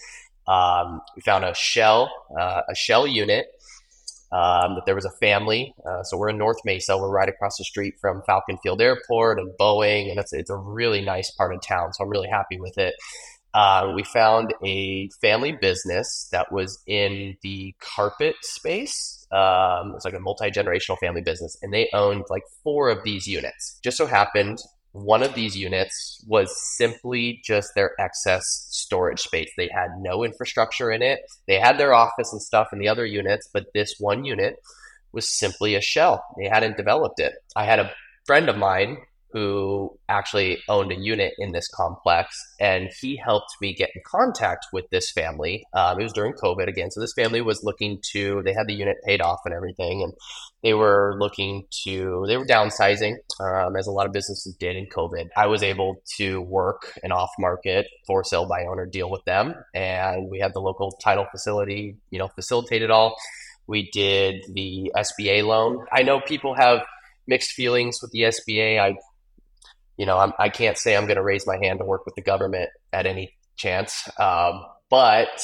Um, 0.48 1.02
we 1.16 1.22
found 1.22 1.44
a 1.44 1.54
shell, 1.54 2.10
uh, 2.40 2.62
a 2.70 2.76
shell 2.76 3.08
unit. 3.08 3.48
Um, 4.30 4.76
that 4.76 4.84
there 4.86 4.94
was 4.94 5.06
a 5.06 5.20
family. 5.22 5.74
Uh, 5.86 6.04
so 6.04 6.18
we're 6.18 6.28
in 6.28 6.38
North 6.38 6.58
Mesa. 6.66 6.98
We're 6.98 7.10
right 7.10 7.30
across 7.30 7.58
the 7.58 7.64
street 7.64 7.94
from 8.02 8.24
Falcon 8.26 8.58
Field 8.62 8.82
Airport 8.82 9.40
and 9.40 9.50
Boeing, 9.58 10.10
and 10.10 10.20
it's 10.20 10.34
it's 10.34 10.50
a 10.50 10.56
really 10.58 11.00
nice 11.00 11.32
part 11.32 11.56
of 11.56 11.62
town. 11.62 11.94
So 11.94 12.04
I'm 12.04 12.10
really 12.10 12.28
happy 12.28 12.60
with 12.60 12.78
it. 12.78 12.94
Uh, 13.54 13.94
we 13.96 14.04
found 14.04 14.54
a 14.66 15.10
family 15.22 15.52
business 15.54 16.28
that 16.32 16.52
was 16.52 16.78
in 16.86 17.38
the 17.42 17.74
carpet 17.80 18.36
space 18.42 19.17
um, 19.32 19.94
it's 19.96 20.06
like 20.06 20.14
a 20.14 20.20
multi 20.20 20.50
generational 20.52 20.98
family 21.00 21.22
business, 21.22 21.58
and 21.62 21.74
they 21.74 21.90
owned 21.94 22.26
like 22.30 22.44
four 22.64 22.90
of 22.90 23.04
these 23.04 23.28
units. 23.28 23.80
Just 23.84 23.98
so 23.98 24.06
happened 24.06 24.60
one 24.98 25.22
of 25.22 25.36
these 25.36 25.56
units 25.56 26.24
was 26.28 26.52
simply 26.76 27.42
just 27.46 27.70
their 27.76 27.92
excess 28.00 28.44
storage 28.72 29.20
space. 29.20 29.52
They 29.56 29.70
had 29.72 29.90
no 30.00 30.24
infrastructure 30.24 30.92
in 30.92 31.02
it. 31.02 31.20
They 31.48 31.60
had 31.60 31.78
their 31.78 31.94
office 31.94 32.32
and 32.32 32.42
stuff 32.42 32.70
in 32.74 32.80
the 32.80 32.88
other 32.88 33.06
units, 33.06 33.48
but 33.54 33.68
this 33.74 33.96
one 34.00 34.26
unit 34.26 34.56
was 35.12 35.30
simply 35.30 35.76
a 35.76 35.82
shell. 35.82 36.24
They 36.38 36.48
hadn't 36.48 36.78
developed 36.78 37.20
it. 37.20 37.34
I 37.56 37.66
had 37.66 37.80
a 37.80 37.92
friend 38.26 38.50
of 38.50 38.58
mine 38.58 38.98
who 39.38 39.96
actually 40.10 40.58
owned 40.68 40.92
a 40.92 40.96
unit 40.96 41.34
in 41.38 41.52
this 41.52 41.68
complex, 41.68 42.36
and 42.60 42.90
he 43.00 43.16
helped 43.24 43.52
me 43.62 43.72
get 43.72 43.92
in 43.94 44.02
contact 44.04 44.66
with 44.74 44.90
this 44.90 45.12
family. 45.12 45.64
Um, 45.74 46.00
it 46.00 46.04
was 46.04 46.14
during 46.14 46.34
COVID 46.34 46.68
again, 46.68 46.90
so 46.90 47.00
this 47.00 47.14
family 47.14 47.42
was 47.42 47.64
looking 47.64 48.00
to. 48.14 48.42
They 48.44 48.54
had 48.54 48.68
the 48.68 48.74
unit 48.74 48.98
paid 49.06 49.22
off 49.22 49.42
and 49.46 49.54
everything, 49.54 50.02
and 50.02 50.14
they 50.64 50.74
were 50.74 51.16
looking 51.20 51.66
to. 51.84 52.26
They 52.28 52.36
were 52.36 52.48
downsizing, 52.48 53.18
um, 53.40 53.76
as 53.76 53.86
a 53.86 53.92
lot 53.92 54.08
of 54.08 54.12
businesses 54.12 54.56
did 54.60 54.76
in 54.76 54.88
COVID. 54.88 55.28
I 55.38 55.46
was 55.46 55.62
able 55.62 56.02
to 56.18 56.42
work 56.42 56.94
an 57.04 57.12
off-market 57.12 57.88
for 58.08 58.24
sale 58.24 58.48
by 58.48 58.66
owner 58.66 58.88
deal 58.88 59.12
with 59.12 59.24
them, 59.26 59.54
and 59.76 60.30
we 60.32 60.40
had 60.40 60.54
the 60.54 60.62
local 60.62 60.92
title 61.04 61.28
facility, 61.30 61.98
you 62.10 62.18
know, 62.18 62.30
facilitate 62.30 62.82
it 62.82 62.90
all. 62.90 63.16
We 63.68 63.92
did 63.92 64.46
the 64.52 64.92
SBA 64.96 65.44
loan. 65.44 65.86
I 65.92 66.02
know 66.02 66.22
people 66.22 66.56
have 66.56 66.84
mixed 67.28 67.52
feelings 67.52 68.00
with 68.02 68.12
the 68.12 68.22
SBA. 68.22 68.80
I 68.80 68.96
you 69.98 70.06
know, 70.06 70.18
I'm, 70.18 70.34
I 70.40 70.50
can 70.50 70.68
not 70.68 70.78
say 70.78 70.96
I'm 70.96 71.06
going 71.06 71.18
to 71.18 71.24
raise 71.24 71.46
my 71.48 71.58
hand 71.58 71.80
to 71.80 71.86
work 71.86 72.06
with 72.06 72.16
the 72.16 72.22
government 72.22 72.70
at 72.94 73.06
any 73.06 73.36
chance. 73.56 74.08
Um, 74.20 74.66
but 74.90 75.44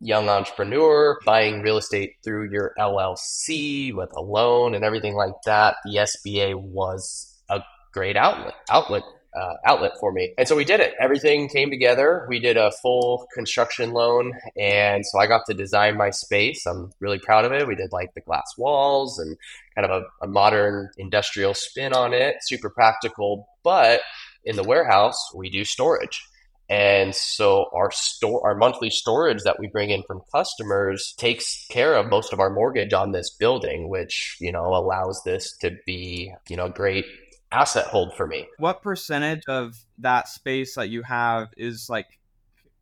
young 0.00 0.28
entrepreneur 0.28 1.18
buying 1.26 1.60
real 1.60 1.76
estate 1.76 2.14
through 2.24 2.50
your 2.50 2.72
LLC 2.78 3.94
with 3.94 4.10
a 4.16 4.20
loan 4.20 4.74
and 4.74 4.84
everything 4.84 5.14
like 5.14 5.34
that, 5.44 5.76
the 5.84 5.96
SBA 5.96 6.54
was 6.54 7.38
a 7.48 7.60
great 7.92 8.16
outlet 8.16 8.54
outlet 8.70 9.02
uh, 9.38 9.54
outlet 9.64 9.92
for 10.00 10.12
me. 10.12 10.34
And 10.38 10.48
so 10.48 10.56
we 10.56 10.64
did 10.64 10.80
it. 10.80 10.94
Everything 11.00 11.48
came 11.48 11.70
together. 11.70 12.26
We 12.28 12.40
did 12.40 12.56
a 12.56 12.72
full 12.82 13.28
construction 13.32 13.92
loan. 13.92 14.32
And 14.58 15.06
so 15.06 15.18
I 15.20 15.26
got 15.26 15.42
to 15.46 15.54
design 15.54 15.96
my 15.96 16.10
space. 16.10 16.66
I'm 16.66 16.90
really 17.00 17.18
proud 17.18 17.44
of 17.44 17.52
it. 17.52 17.66
We 17.66 17.76
did 17.76 17.92
like 17.92 18.12
the 18.14 18.22
glass 18.22 18.54
walls 18.58 19.18
and 19.18 19.36
kind 19.80 19.90
of 19.90 20.02
a, 20.02 20.24
a 20.24 20.28
modern 20.28 20.88
industrial 20.98 21.54
spin 21.54 21.92
on 21.92 22.12
it, 22.12 22.36
super 22.42 22.70
practical. 22.70 23.48
But 23.62 24.00
in 24.44 24.56
the 24.56 24.64
warehouse, 24.64 25.16
we 25.34 25.50
do 25.50 25.64
storage. 25.64 26.22
And 26.68 27.14
so 27.14 27.66
our 27.74 27.90
store, 27.90 28.46
our 28.46 28.54
monthly 28.54 28.90
storage 28.90 29.42
that 29.42 29.58
we 29.58 29.66
bring 29.66 29.90
in 29.90 30.04
from 30.06 30.20
customers 30.32 31.14
takes 31.18 31.66
care 31.68 31.96
of 31.96 32.08
most 32.08 32.32
of 32.32 32.38
our 32.38 32.50
mortgage 32.50 32.92
on 32.92 33.10
this 33.10 33.30
building, 33.30 33.88
which, 33.88 34.36
you 34.40 34.52
know, 34.52 34.66
allows 34.66 35.20
this 35.24 35.56
to 35.58 35.76
be, 35.84 36.32
you 36.48 36.56
know, 36.56 36.66
a 36.66 36.70
great 36.70 37.06
asset 37.50 37.86
hold 37.86 38.14
for 38.16 38.26
me. 38.26 38.46
What 38.58 38.82
percentage 38.82 39.42
of 39.48 39.74
that 39.98 40.28
space 40.28 40.76
that 40.76 40.90
you 40.90 41.02
have 41.02 41.48
is 41.56 41.88
like, 41.90 42.06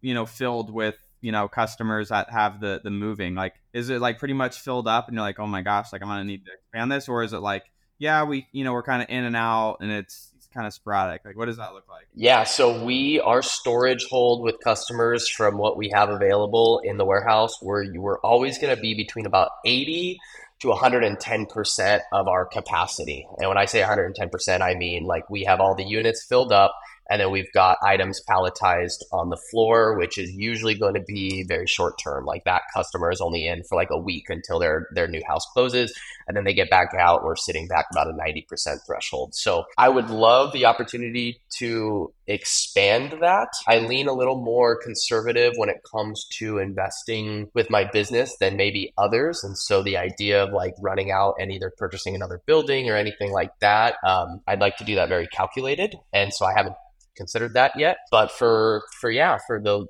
you 0.02 0.12
know, 0.12 0.26
filled 0.26 0.70
with, 0.70 0.96
you 1.20 1.32
know, 1.32 1.48
customers 1.48 2.08
that 2.08 2.30
have 2.30 2.60
the 2.60 2.80
the 2.82 2.90
moving? 2.90 3.34
Like, 3.34 3.54
is 3.72 3.90
it 3.90 4.00
like 4.00 4.18
pretty 4.18 4.34
much 4.34 4.60
filled 4.60 4.88
up 4.88 5.08
and 5.08 5.14
you're 5.14 5.22
like, 5.22 5.38
oh 5.38 5.46
my 5.46 5.62
gosh, 5.62 5.92
like 5.92 6.02
I'm 6.02 6.08
gonna 6.08 6.24
need 6.24 6.44
to 6.46 6.52
expand 6.52 6.92
this, 6.92 7.08
or 7.08 7.22
is 7.22 7.32
it 7.32 7.40
like, 7.40 7.64
yeah, 7.98 8.24
we, 8.24 8.46
you 8.52 8.64
know, 8.64 8.72
we're 8.72 8.82
kind 8.82 9.02
of 9.02 9.08
in 9.08 9.24
and 9.24 9.36
out 9.36 9.78
and 9.80 9.90
it's 9.90 10.32
kind 10.54 10.66
of 10.66 10.72
sporadic? 10.72 11.24
Like, 11.24 11.36
what 11.36 11.46
does 11.46 11.58
that 11.58 11.72
look 11.74 11.88
like? 11.88 12.06
Yeah, 12.14 12.44
so 12.44 12.84
we 12.84 13.20
our 13.20 13.42
storage 13.42 14.06
hold 14.08 14.42
with 14.42 14.56
customers 14.62 15.28
from 15.28 15.58
what 15.58 15.76
we 15.76 15.90
have 15.94 16.08
available 16.08 16.80
in 16.84 16.96
the 16.96 17.04
warehouse, 17.04 17.60
where 17.62 17.84
we're 17.94 18.20
always 18.20 18.58
going 18.58 18.74
to 18.74 18.80
be 18.80 18.94
between 18.94 19.26
about 19.26 19.50
eighty 19.64 20.18
to 20.60 20.68
110% 20.68 22.00
of 22.12 22.28
our 22.28 22.44
capacity. 22.44 23.26
And 23.38 23.48
when 23.48 23.58
I 23.58 23.66
say 23.66 23.80
110%, 23.80 24.60
I 24.60 24.74
mean 24.74 25.04
like 25.04 25.30
we 25.30 25.44
have 25.44 25.60
all 25.60 25.74
the 25.74 25.84
units 25.84 26.24
filled 26.24 26.52
up 26.52 26.74
and 27.08 27.20
then 27.20 27.30
we've 27.30 27.52
got 27.52 27.78
items 27.82 28.20
palletized 28.28 29.02
on 29.12 29.30
the 29.30 29.38
floor, 29.50 29.96
which 29.98 30.18
is 30.18 30.30
usually 30.32 30.74
going 30.74 30.94
to 30.94 31.02
be 31.06 31.44
very 31.48 31.66
short 31.66 31.98
term. 32.02 32.24
Like 32.24 32.44
that 32.44 32.62
customer 32.74 33.10
is 33.10 33.20
only 33.20 33.46
in 33.46 33.62
for 33.64 33.76
like 33.76 33.90
a 33.90 33.98
week 33.98 34.26
until 34.28 34.58
their 34.58 34.88
their 34.94 35.08
new 35.08 35.22
house 35.26 35.46
closes, 35.52 35.92
and 36.26 36.36
then 36.36 36.44
they 36.44 36.54
get 36.54 36.70
back 36.70 36.90
out. 36.98 37.24
We're 37.24 37.36
sitting 37.36 37.68
back 37.68 37.86
about 37.90 38.08
a 38.08 38.16
ninety 38.16 38.42
percent 38.48 38.80
threshold. 38.86 39.34
So 39.34 39.64
I 39.76 39.88
would 39.88 40.10
love 40.10 40.52
the 40.52 40.66
opportunity 40.66 41.40
to 41.58 42.12
expand 42.26 43.14
that. 43.20 43.48
I 43.66 43.78
lean 43.78 44.06
a 44.06 44.12
little 44.12 44.42
more 44.42 44.76
conservative 44.76 45.54
when 45.56 45.70
it 45.70 45.80
comes 45.90 46.26
to 46.38 46.58
investing 46.58 47.48
with 47.54 47.70
my 47.70 47.84
business 47.84 48.36
than 48.38 48.56
maybe 48.56 48.92
others, 48.98 49.42
and 49.44 49.56
so 49.56 49.82
the 49.82 49.96
idea 49.96 50.44
of 50.44 50.52
like 50.52 50.74
running 50.80 51.10
out 51.10 51.36
and 51.40 51.50
either 51.50 51.72
purchasing 51.78 52.14
another 52.14 52.42
building 52.46 52.90
or 52.90 52.96
anything 52.96 53.32
like 53.32 53.58
that, 53.60 53.96
um, 54.04 54.42
I'd 54.46 54.60
like 54.60 54.76
to 54.78 54.84
do 54.84 54.96
that 54.96 55.08
very 55.08 55.26
calculated, 55.26 55.94
and 56.12 56.32
so 56.34 56.44
I 56.44 56.52
haven't 56.54 56.74
considered 57.18 57.54
that 57.54 57.72
yet. 57.76 57.98
But 58.10 58.32
for 58.32 58.84
for 59.00 59.10
yeah, 59.10 59.38
for 59.46 59.60
the 59.60 59.86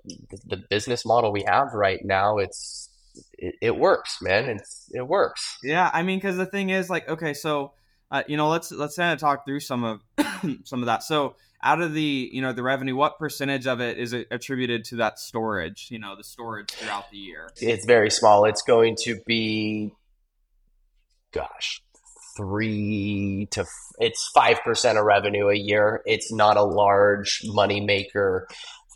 the 0.46 0.56
business 0.56 1.06
model 1.06 1.30
we 1.30 1.44
have 1.46 1.68
right 1.74 2.00
now, 2.04 2.38
it's 2.38 2.88
it, 3.34 3.54
it 3.62 3.76
works, 3.76 4.18
man. 4.20 4.48
It's 4.48 4.90
it 4.92 5.06
works. 5.06 5.58
Yeah, 5.62 5.88
I 5.92 6.02
mean, 6.02 6.18
because 6.18 6.36
the 6.36 6.46
thing 6.46 6.70
is, 6.70 6.90
like, 6.90 7.08
okay, 7.08 7.34
so 7.34 7.72
uh, 8.10 8.24
you 8.26 8.36
know, 8.36 8.48
let's 8.48 8.72
let's 8.72 8.96
kind 8.96 9.12
of 9.12 9.20
talk 9.20 9.44
through 9.46 9.60
some 9.60 9.84
of 9.84 10.00
some 10.64 10.80
of 10.80 10.86
that. 10.86 11.04
So 11.04 11.36
out 11.62 11.80
of 11.80 11.92
the 11.92 12.30
you 12.32 12.40
know 12.40 12.52
the 12.52 12.62
revenue 12.62 12.94
what 12.94 13.18
percentage 13.18 13.66
of 13.66 13.80
it 13.80 13.98
is 13.98 14.12
it 14.12 14.28
attributed 14.30 14.84
to 14.84 14.96
that 14.96 15.18
storage 15.18 15.88
you 15.90 15.98
know 15.98 16.14
the 16.16 16.22
storage 16.24 16.70
throughout 16.70 17.10
the 17.10 17.16
year 17.16 17.50
it's 17.56 17.84
very 17.84 18.10
small 18.10 18.44
it's 18.44 18.62
going 18.62 18.94
to 18.96 19.20
be 19.26 19.92
gosh 21.32 21.82
three 22.38 23.48
to 23.50 23.66
it's 23.98 24.30
five 24.34 24.60
percent 24.64 24.96
of 24.96 25.04
revenue 25.04 25.48
a 25.48 25.56
year. 25.56 26.00
It's 26.06 26.32
not 26.32 26.56
a 26.56 26.62
large 26.62 27.42
money 27.44 27.82
maker 27.82 28.48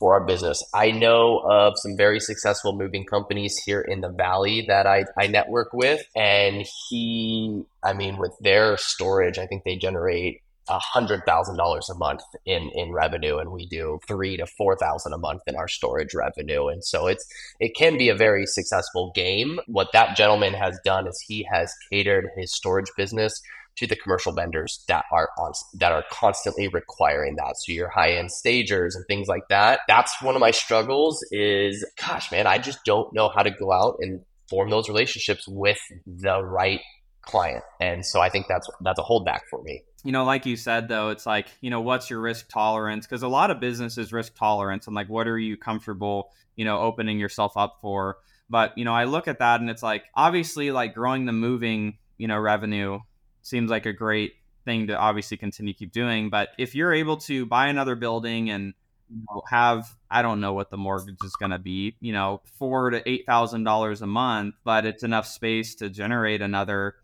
for 0.03 0.15
our 0.15 0.25
business. 0.25 0.65
I 0.75 0.91
know 0.91 1.39
of 1.49 1.75
some 1.77 1.97
very 1.97 2.19
successful 2.19 2.73
moving 2.77 3.05
companies 3.05 3.57
here 3.65 3.81
in 3.81 4.01
the 4.01 4.09
valley 4.09 4.65
that 4.67 4.85
I, 4.85 5.05
I 5.17 5.29
network 5.29 5.73
with. 5.73 6.05
And 6.17 6.67
he, 6.89 7.63
I 7.85 7.93
mean, 7.93 8.17
with 8.17 8.33
their 8.41 8.77
storage, 8.79 9.39
I 9.39 9.47
think 9.47 9.63
they 9.63 9.77
generate 9.77 10.43
a 10.69 10.79
hundred 10.79 11.23
thousand 11.27 11.57
dollars 11.57 11.89
a 11.91 11.95
month 11.95 12.23
in 12.47 12.71
in 12.75 12.93
revenue 12.93 13.39
and 13.39 13.51
we 13.51 13.67
do 13.67 13.99
three 14.07 14.37
to 14.37 14.47
four 14.47 14.77
thousand 14.77 15.13
a 15.13 15.19
month 15.19 15.43
in 15.47 15.57
our 15.57 15.69
storage 15.69 16.15
revenue 16.15 16.69
and 16.69 16.85
so 16.85 17.07
it's 17.07 17.27
it 17.59 17.75
can 17.75 17.99
be 17.99 18.09
a 18.09 18.15
very 18.15 18.47
successful 18.47 19.11
game 19.15 19.59
what 19.67 19.89
that 19.93 20.17
gentleman 20.17 20.55
has 20.55 20.79
done 20.85 21.09
is 21.09 21.25
he 21.27 21.47
has 21.53 21.73
catered 21.91 22.29
his 22.37 22.53
storage 22.53 22.91
business 22.97 23.43
to 23.77 23.87
the 23.87 23.97
commercial 23.97 24.33
vendors 24.33 24.85
that 24.89 25.05
are 25.11 25.31
on 25.39 25.53
that 25.75 25.93
are 25.93 26.05
constantly 26.11 26.69
requiring 26.69 27.37
that. 27.37 27.57
So 27.59 27.73
your 27.73 27.89
high 27.89 28.13
end 28.13 28.31
stagers 28.31 28.95
and 28.95 29.05
things 29.07 29.29
like 29.29 29.49
that. 29.49 29.81
That's 29.89 30.21
one 30.21 30.35
of 30.35 30.41
my 30.41 30.51
struggles. 30.51 31.25
Is 31.31 31.85
gosh, 31.97 32.31
man, 32.31 32.47
I 32.47 32.59
just 32.59 32.85
don't 32.85 33.13
know 33.15 33.31
how 33.35 33.43
to 33.43 33.51
go 33.51 33.73
out 33.73 33.97
and 34.01 34.21
form 34.49 34.71
those 34.71 34.89
relationships 34.89 35.45
with 35.49 35.79
the 36.07 36.43
right 36.43 36.81
client, 37.23 37.65
and 37.81 38.05
so 38.05 38.21
I 38.21 38.29
think 38.29 38.47
that's 38.49 38.69
that's 38.83 38.99
a 38.99 39.03
holdback 39.03 39.41
for 39.51 39.63
me. 39.63 39.83
You 40.05 40.13
know, 40.13 40.25
like 40.25 40.47
you 40.47 40.57
said 40.57 40.89
though, 40.89 41.11
it's 41.11 41.27
like 41.27 41.49
you 41.61 41.71
know, 41.71 41.81
what's 41.81 42.11
your 42.11 42.21
risk 42.21 42.49
tolerance? 42.49 43.07
Because 43.07 43.23
a 43.23 43.29
lot 43.29 43.51
of 43.51 43.61
businesses 43.61 44.13
risk 44.13 44.35
tolerance, 44.35 44.87
and 44.87 44.97
like, 44.97 45.09
what 45.09 45.29
are 45.29 45.39
you 45.39 45.57
comfortable, 45.57 46.31
you 46.57 46.65
know, 46.65 46.79
opening 46.79 47.19
yourself 47.19 47.57
up 47.57 47.79
for? 47.81 48.19
But 48.51 48.77
you 48.77 48.85
know, 48.85 48.95
I 48.95 49.05
look 49.05 49.29
at 49.29 49.39
that 49.39 49.61
and 49.61 49.71
it's 49.71 49.83
like 49.83 50.05
obviously 50.15 50.71
like 50.71 50.95
growing 50.95 51.27
the 51.27 51.33
moving 51.33 51.99
you 52.19 52.29
know 52.29 52.39
revenue 52.39 53.01
seems 53.43 53.71
like 53.71 53.87
a 53.87 53.93
great 53.93 54.35
thing 54.65 54.87
to 54.87 54.97
obviously 54.97 55.37
continue 55.37 55.73
to 55.73 55.79
keep 55.79 55.93
doing. 55.93 56.31
But 56.31 56.51
if 56.59 56.75
you're 56.75 56.93
able 56.93 57.17
to 57.19 57.47
buy 57.47 57.69
another 57.69 57.97
building 57.97 58.51
and 58.51 58.75
you 59.11 59.23
know, 59.29 59.43
have 59.49 59.97
I 60.11 60.23
don't 60.23 60.41
know 60.41 60.53
what 60.53 60.71
the 60.71 60.77
mortgage 60.77 61.19
is 61.25 61.37
going 61.37 61.51
to 61.51 61.59
be, 61.59 61.97
you 62.01 62.13
know, 62.13 62.43
four 62.59 62.91
to 62.91 63.09
eight 63.09 63.25
thousand 63.27 63.65
dollars 63.65 64.03
a 64.03 64.07
month, 64.07 64.55
but 64.65 64.87
it's 64.87 65.03
enough 65.03 65.27
space 65.27 65.75
to 65.77 65.91
generate 65.91 66.41
another 66.43 66.97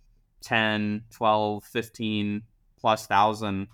10, 0.43 1.05
12, 1.11 1.65
15 1.65 2.43
plus 2.79 3.07
thousand 3.07 3.69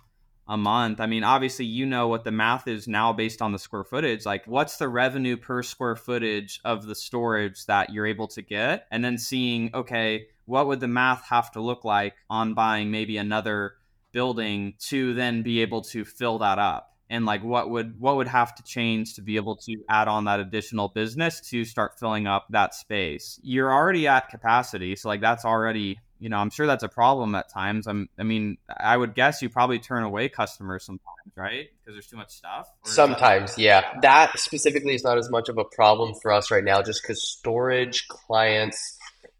a 0.47 0.57
month. 0.57 0.99
I 0.99 1.07
mean, 1.07 1.23
obviously, 1.23 1.65
you 1.65 1.85
know 1.85 2.07
what 2.07 2.23
the 2.23 2.31
math 2.31 2.67
is 2.67 2.87
now 2.87 3.13
based 3.13 3.41
on 3.41 3.51
the 3.51 3.59
square 3.59 3.83
footage. 3.83 4.25
Like, 4.25 4.45
what's 4.45 4.77
the 4.77 4.87
revenue 4.87 5.37
per 5.37 5.63
square 5.63 5.95
footage 5.95 6.59
of 6.63 6.85
the 6.85 6.95
storage 6.95 7.65
that 7.65 7.91
you're 7.91 8.05
able 8.05 8.27
to 8.29 8.41
get? 8.41 8.85
And 8.91 9.03
then 9.03 9.17
seeing, 9.17 9.71
okay, 9.73 10.27
what 10.45 10.67
would 10.67 10.79
the 10.79 10.87
math 10.87 11.25
have 11.29 11.51
to 11.51 11.61
look 11.61 11.83
like 11.83 12.13
on 12.29 12.53
buying 12.53 12.91
maybe 12.91 13.17
another 13.17 13.73
building 14.11 14.75
to 14.79 15.13
then 15.13 15.41
be 15.41 15.61
able 15.61 15.81
to 15.81 16.05
fill 16.05 16.39
that 16.39 16.59
up? 16.59 16.91
and 17.09 17.25
like 17.25 17.43
what 17.43 17.69
would 17.69 17.99
what 17.99 18.15
would 18.15 18.27
have 18.27 18.55
to 18.55 18.63
change 18.63 19.13
to 19.13 19.21
be 19.21 19.35
able 19.35 19.55
to 19.55 19.75
add 19.89 20.07
on 20.07 20.25
that 20.25 20.39
additional 20.39 20.87
business 20.89 21.39
to 21.39 21.63
start 21.63 21.99
filling 21.99 22.25
up 22.27 22.47
that 22.49 22.73
space 22.73 23.39
you're 23.43 23.71
already 23.71 24.07
at 24.07 24.29
capacity 24.29 24.95
so 24.95 25.07
like 25.07 25.21
that's 25.21 25.45
already 25.45 25.99
you 26.25 26.29
know, 26.29 26.37
I'm 26.37 26.49
sure 26.49 26.65
that's 26.65 26.81
a 26.81 26.89
problem 26.89 27.35
at 27.35 27.49
times. 27.53 27.85
I'm, 27.85 28.09
I 28.17 28.23
mean, 28.23 28.57
I 28.75 28.97
would 28.97 29.13
guess 29.13 29.43
you 29.43 29.49
probably 29.49 29.77
turn 29.77 30.01
away 30.01 30.27
customers 30.27 30.83
sometimes, 30.83 31.31
right? 31.35 31.67
Because 31.79 31.93
there's 31.93 32.07
too 32.07 32.17
much 32.17 32.31
stuff. 32.31 32.67
Sometimes, 32.83 33.53
that- 33.53 33.61
yeah. 33.61 33.99
That 34.01 34.39
specifically 34.39 34.95
is 34.95 35.03
not 35.03 35.19
as 35.19 35.29
much 35.29 35.49
of 35.49 35.59
a 35.59 35.63
problem 35.65 36.15
for 36.23 36.33
us 36.33 36.49
right 36.49 36.63
now, 36.63 36.81
just 36.81 37.03
because 37.03 37.21
storage 37.21 38.07
clients 38.07 38.97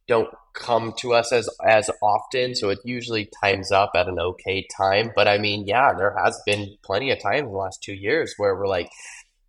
don't 0.08 0.30
come 0.54 0.94
to 1.00 1.16
us 1.16 1.32
as 1.32 1.50
as 1.68 1.90
often, 2.04 2.54
so 2.54 2.70
it 2.70 2.78
usually 2.86 3.28
times 3.42 3.72
up 3.72 3.94
at 3.96 4.08
an 4.08 4.20
okay 4.20 4.68
time. 4.78 5.12
But 5.16 5.28
I 5.28 5.40
mean, 5.40 5.66
yeah, 5.66 5.92
there 5.98 6.16
has 6.24 6.40
been 6.46 6.78
plenty 6.84 7.10
of 7.10 7.20
times 7.20 7.40
in 7.40 7.46
the 7.52 7.58
last 7.58 7.82
two 7.82 7.96
years 7.96 8.36
where 8.38 8.56
we're 8.56 8.68
like, 8.68 8.92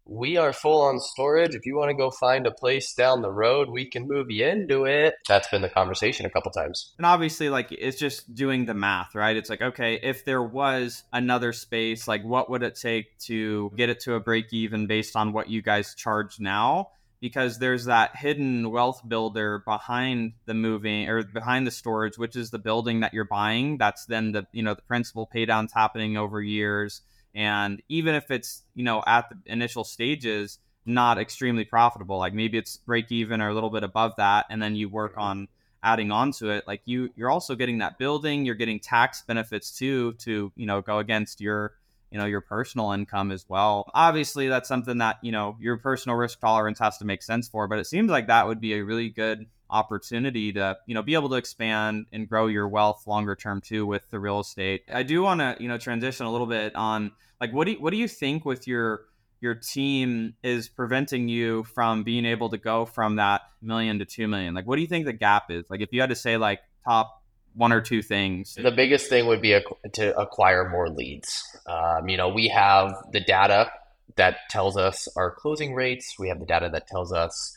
we 0.06 0.36
are 0.36 0.52
full 0.52 0.82
on 0.82 1.00
storage. 1.00 1.54
If 1.54 1.66
you 1.66 1.76
want 1.76 1.90
to 1.90 1.96
go 1.96 2.10
find 2.10 2.46
a 2.46 2.52
place 2.52 2.94
down 2.94 3.22
the 3.22 3.30
road, 3.30 3.68
we 3.68 3.90
can 3.90 4.06
move 4.06 4.30
you 4.30 4.46
into 4.46 4.84
it. 4.84 5.14
That's 5.28 5.48
been 5.48 5.62
the 5.62 5.68
conversation 5.68 6.26
a 6.26 6.30
couple 6.30 6.52
times. 6.52 6.94
And 6.96 7.06
obviously, 7.06 7.48
like, 7.48 7.72
it's 7.72 7.98
just 7.98 8.32
doing 8.32 8.66
the 8.66 8.74
math, 8.74 9.14
right? 9.14 9.36
It's 9.36 9.50
like, 9.50 9.62
okay, 9.62 9.98
if 10.02 10.24
there 10.24 10.42
was 10.42 11.02
another 11.12 11.52
space, 11.52 12.06
like, 12.06 12.24
what 12.24 12.48
would 12.50 12.62
it 12.62 12.76
take 12.76 13.18
to 13.20 13.72
get 13.76 13.88
it 13.88 14.00
to 14.00 14.14
a 14.14 14.20
break 14.20 14.52
even 14.52 14.86
based 14.86 15.16
on 15.16 15.32
what 15.32 15.50
you 15.50 15.60
guys 15.60 15.94
charge 15.94 16.38
now? 16.38 16.90
Because 17.20 17.58
there's 17.58 17.86
that 17.86 18.14
hidden 18.14 18.70
wealth 18.70 19.02
builder 19.06 19.62
behind 19.66 20.34
the 20.44 20.54
moving 20.54 21.08
or 21.08 21.24
behind 21.24 21.66
the 21.66 21.70
storage, 21.70 22.18
which 22.18 22.36
is 22.36 22.50
the 22.50 22.58
building 22.58 23.00
that 23.00 23.12
you're 23.12 23.24
buying. 23.24 23.78
That's 23.78 24.04
then 24.04 24.32
the, 24.32 24.46
you 24.52 24.62
know, 24.62 24.74
the 24.74 24.82
principal 24.82 25.26
pay 25.26 25.46
downs 25.46 25.72
happening 25.72 26.16
over 26.16 26.40
years 26.40 27.00
and 27.36 27.82
even 27.90 28.14
if 28.14 28.30
it's, 28.30 28.62
you 28.74 28.82
know, 28.82 29.04
at 29.06 29.28
the 29.28 29.36
initial 29.52 29.84
stages, 29.84 30.58
not 30.86 31.18
extremely 31.18 31.64
profitable, 31.64 32.18
like 32.18 32.32
maybe 32.32 32.56
it's 32.56 32.78
break 32.78 33.12
even 33.12 33.42
or 33.42 33.48
a 33.48 33.54
little 33.54 33.68
bit 33.70 33.84
above 33.84 34.14
that, 34.16 34.46
and 34.48 34.60
then 34.60 34.74
you 34.74 34.88
work 34.88 35.12
on 35.18 35.46
adding 35.82 36.10
on 36.10 36.32
to 36.32 36.48
it, 36.48 36.66
like 36.66 36.80
you 36.86 37.10
you're 37.14 37.30
also 37.30 37.54
getting 37.54 37.78
that 37.78 37.98
building, 37.98 38.46
you're 38.46 38.54
getting 38.54 38.80
tax 38.80 39.22
benefits 39.22 39.70
too 39.70 40.14
to, 40.14 40.50
you 40.56 40.66
know, 40.66 40.80
go 40.80 40.98
against 40.98 41.40
your 41.40 41.74
you 42.10 42.18
know 42.18 42.24
your 42.24 42.40
personal 42.40 42.92
income 42.92 43.30
as 43.30 43.44
well. 43.48 43.90
Obviously 43.92 44.48
that's 44.48 44.68
something 44.68 44.98
that 44.98 45.18
you 45.22 45.30
know 45.30 45.56
your 45.60 45.76
personal 45.76 46.16
risk 46.16 46.40
tolerance 46.40 46.78
has 46.78 46.96
to 46.98 47.04
make 47.04 47.22
sense 47.22 47.48
for 47.48 47.68
but 47.68 47.78
it 47.78 47.86
seems 47.86 48.10
like 48.10 48.28
that 48.28 48.46
would 48.46 48.60
be 48.60 48.74
a 48.74 48.84
really 48.84 49.10
good 49.10 49.46
opportunity 49.70 50.52
to 50.52 50.76
you 50.86 50.94
know 50.94 51.02
be 51.02 51.14
able 51.14 51.28
to 51.28 51.36
expand 51.36 52.06
and 52.12 52.28
grow 52.28 52.46
your 52.46 52.68
wealth 52.68 53.06
longer 53.06 53.34
term 53.34 53.60
too 53.60 53.86
with 53.86 54.08
the 54.10 54.18
real 54.18 54.40
estate. 54.40 54.82
I 54.92 55.02
do 55.02 55.22
want 55.22 55.40
to 55.40 55.56
you 55.60 55.68
know 55.68 55.78
transition 55.78 56.26
a 56.26 56.32
little 56.32 56.46
bit 56.46 56.74
on 56.74 57.12
like 57.40 57.52
what 57.52 57.64
do 57.64 57.72
you, 57.72 57.78
what 57.78 57.90
do 57.90 57.96
you 57.96 58.08
think 58.08 58.44
with 58.44 58.66
your 58.66 59.02
your 59.40 59.54
team 59.54 60.34
is 60.42 60.68
preventing 60.68 61.28
you 61.28 61.64
from 61.64 62.02
being 62.02 62.24
able 62.24 62.48
to 62.48 62.56
go 62.56 62.86
from 62.86 63.16
that 63.16 63.42
million 63.60 63.98
to 63.98 64.04
2 64.04 64.28
million? 64.28 64.54
Like 64.54 64.66
what 64.66 64.76
do 64.76 64.82
you 64.82 64.88
think 64.88 65.04
the 65.04 65.12
gap 65.12 65.50
is? 65.50 65.68
Like 65.68 65.80
if 65.80 65.92
you 65.92 66.00
had 66.00 66.10
to 66.10 66.16
say 66.16 66.36
like 66.36 66.60
top 66.84 67.22
one 67.54 67.72
or 67.72 67.80
two 67.80 68.02
things. 68.02 68.54
The 68.54 68.70
biggest 68.70 69.08
thing 69.08 69.26
would 69.26 69.40
be 69.40 69.58
to 69.94 70.18
acquire 70.18 70.68
more 70.68 70.90
leads. 70.90 71.42
Um, 71.66 72.08
you 72.08 72.16
know 72.16 72.28
we 72.28 72.48
have 72.48 72.94
the 73.12 73.20
data 73.20 73.70
that 74.16 74.38
tells 74.50 74.76
us 74.76 75.08
our 75.16 75.30
closing 75.30 75.74
rates. 75.74 76.14
We 76.18 76.28
have 76.28 76.40
the 76.40 76.46
data 76.46 76.70
that 76.72 76.86
tells 76.86 77.12
us 77.12 77.55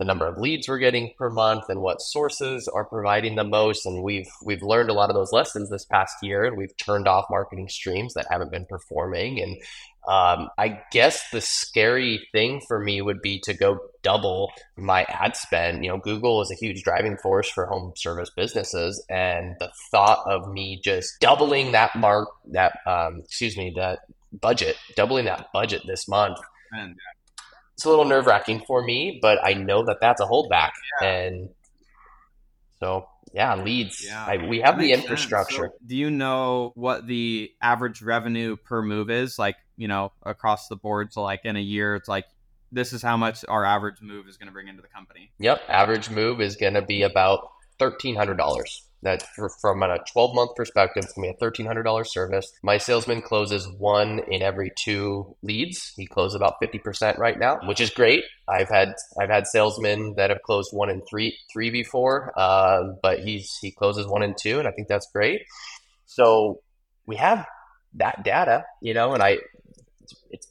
the 0.00 0.06
number 0.06 0.26
of 0.26 0.38
leads 0.38 0.66
we're 0.66 0.78
getting 0.78 1.12
per 1.18 1.28
month 1.28 1.64
and 1.68 1.82
what 1.82 2.00
sources 2.00 2.66
are 2.66 2.86
providing 2.86 3.36
the 3.36 3.44
most 3.44 3.84
and 3.84 4.02
we've 4.02 4.30
we've 4.42 4.62
learned 4.62 4.88
a 4.88 4.94
lot 4.94 5.10
of 5.10 5.14
those 5.14 5.30
lessons 5.30 5.68
this 5.68 5.84
past 5.84 6.16
year 6.22 6.44
and 6.44 6.56
we've 6.56 6.74
turned 6.78 7.06
off 7.06 7.26
marketing 7.30 7.68
streams 7.68 8.14
that 8.14 8.26
haven't 8.30 8.50
been 8.50 8.64
performing 8.64 9.38
and 9.38 9.58
um, 10.08 10.48
i 10.56 10.80
guess 10.90 11.28
the 11.32 11.40
scary 11.42 12.26
thing 12.32 12.62
for 12.66 12.80
me 12.80 13.02
would 13.02 13.20
be 13.20 13.38
to 13.40 13.52
go 13.52 13.78
double 14.02 14.50
my 14.78 15.04
ad 15.10 15.36
spend. 15.36 15.84
You 15.84 15.90
know 15.90 15.98
google 15.98 16.40
is 16.40 16.50
a 16.50 16.54
huge 16.54 16.82
driving 16.82 17.18
force 17.18 17.50
for 17.50 17.66
home 17.66 17.92
service 17.94 18.30
businesses 18.34 19.04
and 19.10 19.54
the 19.60 19.70
thought 19.90 20.24
of 20.26 20.50
me 20.50 20.80
just 20.82 21.20
doubling 21.20 21.72
that 21.72 21.94
mark 21.94 22.30
that 22.52 22.78
um, 22.86 23.20
excuse 23.22 23.54
me 23.54 23.74
that 23.76 23.98
budget 24.32 24.76
doubling 24.96 25.26
that 25.26 25.48
budget 25.52 25.82
this 25.86 26.08
month 26.08 26.38
Man, 26.72 26.96
it's 27.80 27.86
a 27.86 27.88
little 27.88 28.04
nerve 28.04 28.26
wracking 28.26 28.62
for 28.66 28.84
me, 28.84 29.18
but 29.22 29.38
I 29.42 29.54
know 29.54 29.86
that 29.86 30.02
that's 30.02 30.20
a 30.20 30.26
holdback. 30.26 30.72
Yeah. 31.00 31.08
And 31.08 31.48
so, 32.78 33.08
yeah, 33.32 33.54
leads. 33.54 34.04
Yeah. 34.04 34.22
I, 34.22 34.46
we 34.46 34.60
have 34.60 34.78
the 34.78 34.92
infrastructure. 34.92 35.72
So 35.72 35.86
do 35.86 35.96
you 35.96 36.10
know 36.10 36.72
what 36.74 37.06
the 37.06 37.50
average 37.62 38.02
revenue 38.02 38.56
per 38.56 38.82
move 38.82 39.08
is? 39.08 39.38
Like, 39.38 39.56
you 39.78 39.88
know, 39.88 40.12
across 40.22 40.68
the 40.68 40.76
board. 40.76 41.14
So, 41.14 41.22
like 41.22 41.40
in 41.44 41.56
a 41.56 41.60
year, 41.60 41.96
it's 41.96 42.06
like 42.06 42.26
this 42.70 42.92
is 42.92 43.00
how 43.00 43.16
much 43.16 43.46
our 43.48 43.64
average 43.64 44.02
move 44.02 44.28
is 44.28 44.36
going 44.36 44.48
to 44.48 44.52
bring 44.52 44.68
into 44.68 44.82
the 44.82 44.88
company. 44.88 45.32
Yep, 45.38 45.62
average 45.66 46.10
move 46.10 46.42
is 46.42 46.56
going 46.56 46.74
to 46.74 46.82
be 46.82 47.00
about 47.00 47.48
thirteen 47.78 48.14
hundred 48.14 48.36
dollars 48.36 48.89
that 49.02 49.22
for, 49.34 49.48
from 49.48 49.82
a 49.82 49.98
12 50.12 50.34
month 50.34 50.54
perspective, 50.56 51.04
it's 51.04 51.12
going 51.12 51.32
to 51.32 51.38
be 51.38 51.46
a 51.46 51.50
$1,300 51.50 52.06
service. 52.06 52.52
My 52.62 52.78
salesman 52.78 53.22
closes 53.22 53.66
one 53.78 54.20
in 54.28 54.42
every 54.42 54.72
two 54.76 55.36
leads. 55.42 55.92
He 55.96 56.06
closes 56.06 56.34
about 56.34 56.60
50% 56.62 57.18
right 57.18 57.38
now, 57.38 57.60
which 57.64 57.80
is 57.80 57.90
great. 57.90 58.24
I've 58.48 58.68
had, 58.68 58.94
I've 59.18 59.30
had 59.30 59.46
salesmen 59.46 60.14
that 60.16 60.30
have 60.30 60.42
closed 60.42 60.72
one 60.72 60.90
in 60.90 61.02
three, 61.02 61.36
three 61.52 61.70
before, 61.70 62.32
uh, 62.36 62.92
but 63.02 63.20
he's, 63.20 63.56
he 63.60 63.70
closes 63.70 64.06
one 64.06 64.22
in 64.22 64.34
two. 64.38 64.58
And 64.58 64.68
I 64.68 64.72
think 64.72 64.88
that's 64.88 65.10
great. 65.12 65.42
So 66.06 66.60
we 67.06 67.16
have 67.16 67.46
that 67.94 68.22
data, 68.24 68.64
you 68.82 68.94
know, 68.94 69.14
and 69.14 69.22
I, 69.22 69.38
it's, 70.02 70.14
it's 70.30 70.46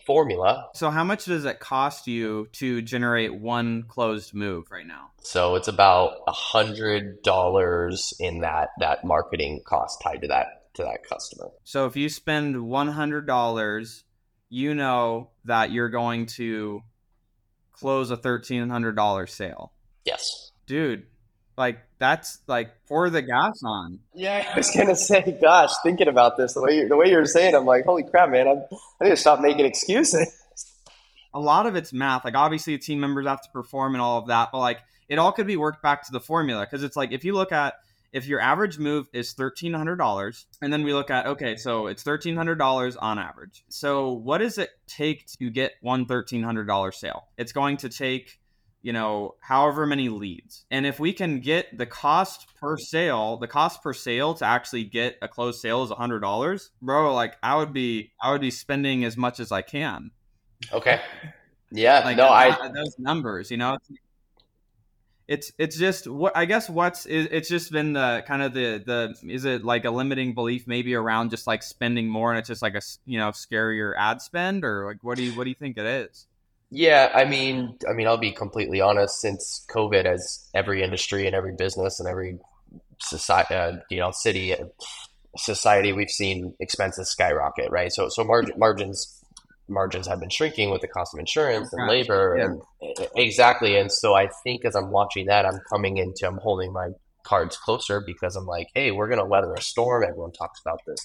formula. 0.00 0.68
So, 0.74 0.90
how 0.90 1.04
much 1.04 1.24
does 1.26 1.44
it 1.44 1.60
cost 1.60 2.06
you 2.06 2.48
to 2.52 2.82
generate 2.82 3.34
one 3.34 3.84
closed 3.84 4.34
move 4.34 4.70
right 4.70 4.86
now? 4.86 5.10
So 5.22 5.54
it's 5.54 5.68
about 5.68 6.18
a 6.26 6.32
hundred 6.32 7.22
dollars 7.22 8.12
in 8.18 8.40
that 8.40 8.70
that 8.80 9.04
marketing 9.04 9.62
cost 9.64 10.00
tied 10.02 10.22
to 10.22 10.28
that 10.28 10.74
to 10.74 10.82
that 10.82 11.04
customer. 11.08 11.50
So 11.64 11.86
if 11.86 11.96
you 11.96 12.08
spend 12.08 12.60
one 12.62 12.88
hundred 12.88 13.26
dollars, 13.26 14.04
you 14.48 14.74
know 14.74 15.30
that 15.44 15.70
you're 15.70 15.88
going 15.88 16.26
to 16.26 16.82
close 17.72 18.10
a 18.10 18.16
thirteen 18.16 18.68
hundred 18.68 18.96
dollar 18.96 19.26
sale. 19.26 19.72
Yes, 20.04 20.52
dude. 20.66 21.06
Like 21.56 21.80
that's 21.98 22.38
like 22.46 22.70
pour 22.88 23.10
the 23.10 23.22
gas 23.22 23.60
on. 23.64 24.00
Yeah, 24.14 24.50
I 24.52 24.56
was 24.56 24.70
gonna 24.70 24.96
say, 24.96 25.38
gosh, 25.40 25.70
thinking 25.82 26.08
about 26.08 26.36
this, 26.36 26.54
the 26.54 26.62
way 26.62 26.78
you, 26.78 26.88
the 26.88 26.96
way 26.96 27.10
you're 27.10 27.26
saying, 27.26 27.54
I'm 27.54 27.66
like, 27.66 27.84
holy 27.84 28.04
crap, 28.04 28.30
man, 28.30 28.48
I'm, 28.48 28.62
I 29.00 29.04
need 29.04 29.10
to 29.10 29.16
stop 29.16 29.40
making 29.40 29.66
excuses. 29.66 30.34
a 31.34 31.40
lot 31.40 31.66
of 31.66 31.76
it's 31.76 31.92
math. 31.92 32.24
Like 32.24 32.34
obviously, 32.34 32.76
the 32.76 32.82
team 32.82 33.00
members 33.00 33.26
have 33.26 33.42
to 33.42 33.50
perform 33.50 33.94
and 33.94 34.02
all 34.02 34.18
of 34.18 34.28
that, 34.28 34.50
but 34.52 34.58
like 34.58 34.80
it 35.08 35.18
all 35.18 35.32
could 35.32 35.46
be 35.46 35.56
worked 35.56 35.82
back 35.82 36.04
to 36.06 36.12
the 36.12 36.20
formula 36.20 36.64
because 36.64 36.82
it's 36.82 36.96
like 36.96 37.12
if 37.12 37.24
you 37.24 37.34
look 37.34 37.52
at 37.52 37.74
if 38.12 38.26
your 38.26 38.40
average 38.40 38.78
move 38.78 39.06
is 39.12 39.34
$1300 39.34 40.44
and 40.60 40.72
then 40.72 40.84
we 40.84 40.92
look 40.92 41.10
at 41.10 41.26
okay 41.26 41.56
so 41.56 41.86
it's 41.86 42.02
$1300 42.02 42.96
on 43.00 43.18
average 43.18 43.64
so 43.68 44.12
what 44.12 44.38
does 44.38 44.58
it 44.58 44.70
take 44.86 45.26
to 45.38 45.50
get 45.50 45.72
one 45.80 46.06
$1300 46.06 46.94
sale 46.94 47.28
it's 47.36 47.52
going 47.52 47.76
to 47.78 47.88
take 47.88 48.38
you 48.82 48.92
know 48.92 49.36
however 49.40 49.86
many 49.86 50.08
leads. 50.08 50.66
And 50.70 50.84
if 50.84 51.00
we 51.00 51.12
can 51.12 51.40
get 51.40 51.76
the 51.76 51.86
cost 51.86 52.46
per 52.60 52.76
sale 52.76 53.36
the 53.36 53.48
cost 53.48 53.82
per 53.82 53.92
sale 53.92 54.34
to 54.34 54.44
actually 54.44 54.84
get 54.84 55.16
a 55.22 55.28
closed 55.28 55.60
sale 55.60 55.82
is 55.84 55.90
a 55.90 55.94
$100 55.94 56.70
bro 56.80 57.14
like 57.14 57.36
i 57.42 57.56
would 57.56 57.72
be 57.72 58.12
i 58.20 58.30
would 58.30 58.40
be 58.40 58.50
spending 58.50 59.04
as 59.04 59.16
much 59.16 59.40
as 59.40 59.52
i 59.52 59.62
can. 59.62 60.10
Okay. 60.72 61.00
Yeah 61.70 62.00
like 62.04 62.16
no 62.16 62.28
i 62.28 62.50
those 62.68 62.96
numbers 62.98 63.50
you 63.50 63.56
know? 63.56 63.78
It's 65.28 65.52
it's 65.56 65.78
just 65.78 66.08
what 66.08 66.36
I 66.36 66.44
guess 66.44 66.68
what's 66.68 67.06
it's 67.06 67.48
just 67.48 67.70
been 67.70 67.92
the 67.92 68.24
kind 68.26 68.42
of 68.42 68.52
the 68.52 68.82
the 68.84 69.32
is 69.32 69.44
it 69.44 69.64
like 69.64 69.84
a 69.84 69.90
limiting 69.90 70.34
belief 70.34 70.66
maybe 70.66 70.94
around 70.94 71.30
just 71.30 71.46
like 71.46 71.62
spending 71.62 72.08
more 72.08 72.32
and 72.32 72.38
it's 72.40 72.48
just 72.48 72.60
like 72.60 72.74
a 72.74 72.82
you 73.06 73.18
know 73.18 73.28
scarier 73.30 73.94
ad 73.96 74.20
spend 74.20 74.64
or 74.64 74.84
like 74.84 74.98
what 75.02 75.16
do 75.16 75.22
you 75.22 75.32
what 75.32 75.44
do 75.44 75.50
you 75.50 75.54
think 75.54 75.78
it 75.78 75.86
is? 75.86 76.26
Yeah, 76.74 77.12
I 77.14 77.26
mean, 77.26 77.76
I 77.86 77.92
mean, 77.92 78.06
I'll 78.06 78.16
be 78.16 78.32
completely 78.32 78.80
honest. 78.80 79.20
Since 79.20 79.66
COVID, 79.70 80.06
as 80.06 80.48
every 80.54 80.82
industry 80.82 81.26
and 81.26 81.36
every 81.36 81.54
business 81.54 82.00
and 82.00 82.08
every 82.08 82.38
society, 82.98 83.54
uh, 83.54 83.72
you 83.90 83.98
know, 83.98 84.10
city, 84.10 84.54
uh, 84.54 84.64
society, 85.36 85.92
we've 85.92 86.08
seen 86.08 86.54
expenses 86.60 87.10
skyrocket, 87.10 87.70
right? 87.70 87.92
So, 87.92 88.08
so 88.08 88.24
margin, 88.24 88.58
margins 88.58 89.22
margins 89.68 90.06
have 90.06 90.18
been 90.18 90.30
shrinking 90.30 90.70
with 90.70 90.80
the 90.80 90.88
cost 90.88 91.12
of 91.14 91.20
insurance 91.20 91.70
and 91.72 91.88
labor 91.88 92.36
yeah. 92.38 92.44
and 92.46 93.08
exactly 93.16 93.76
and 93.76 93.92
so 93.92 94.12
i 94.12 94.28
think 94.42 94.64
as 94.64 94.74
i'm 94.74 94.90
watching 94.90 95.26
that 95.26 95.46
i'm 95.46 95.60
coming 95.70 95.98
into 95.98 96.26
i'm 96.26 96.36
holding 96.38 96.72
my 96.72 96.88
cards 97.22 97.56
closer 97.56 98.02
because 98.04 98.34
i'm 98.34 98.44
like 98.44 98.66
hey 98.74 98.90
we're 98.90 99.06
going 99.06 99.20
to 99.20 99.24
weather 99.24 99.54
a 99.54 99.62
storm 99.62 100.02
everyone 100.02 100.32
talks 100.32 100.60
about 100.60 100.80
this 100.84 100.98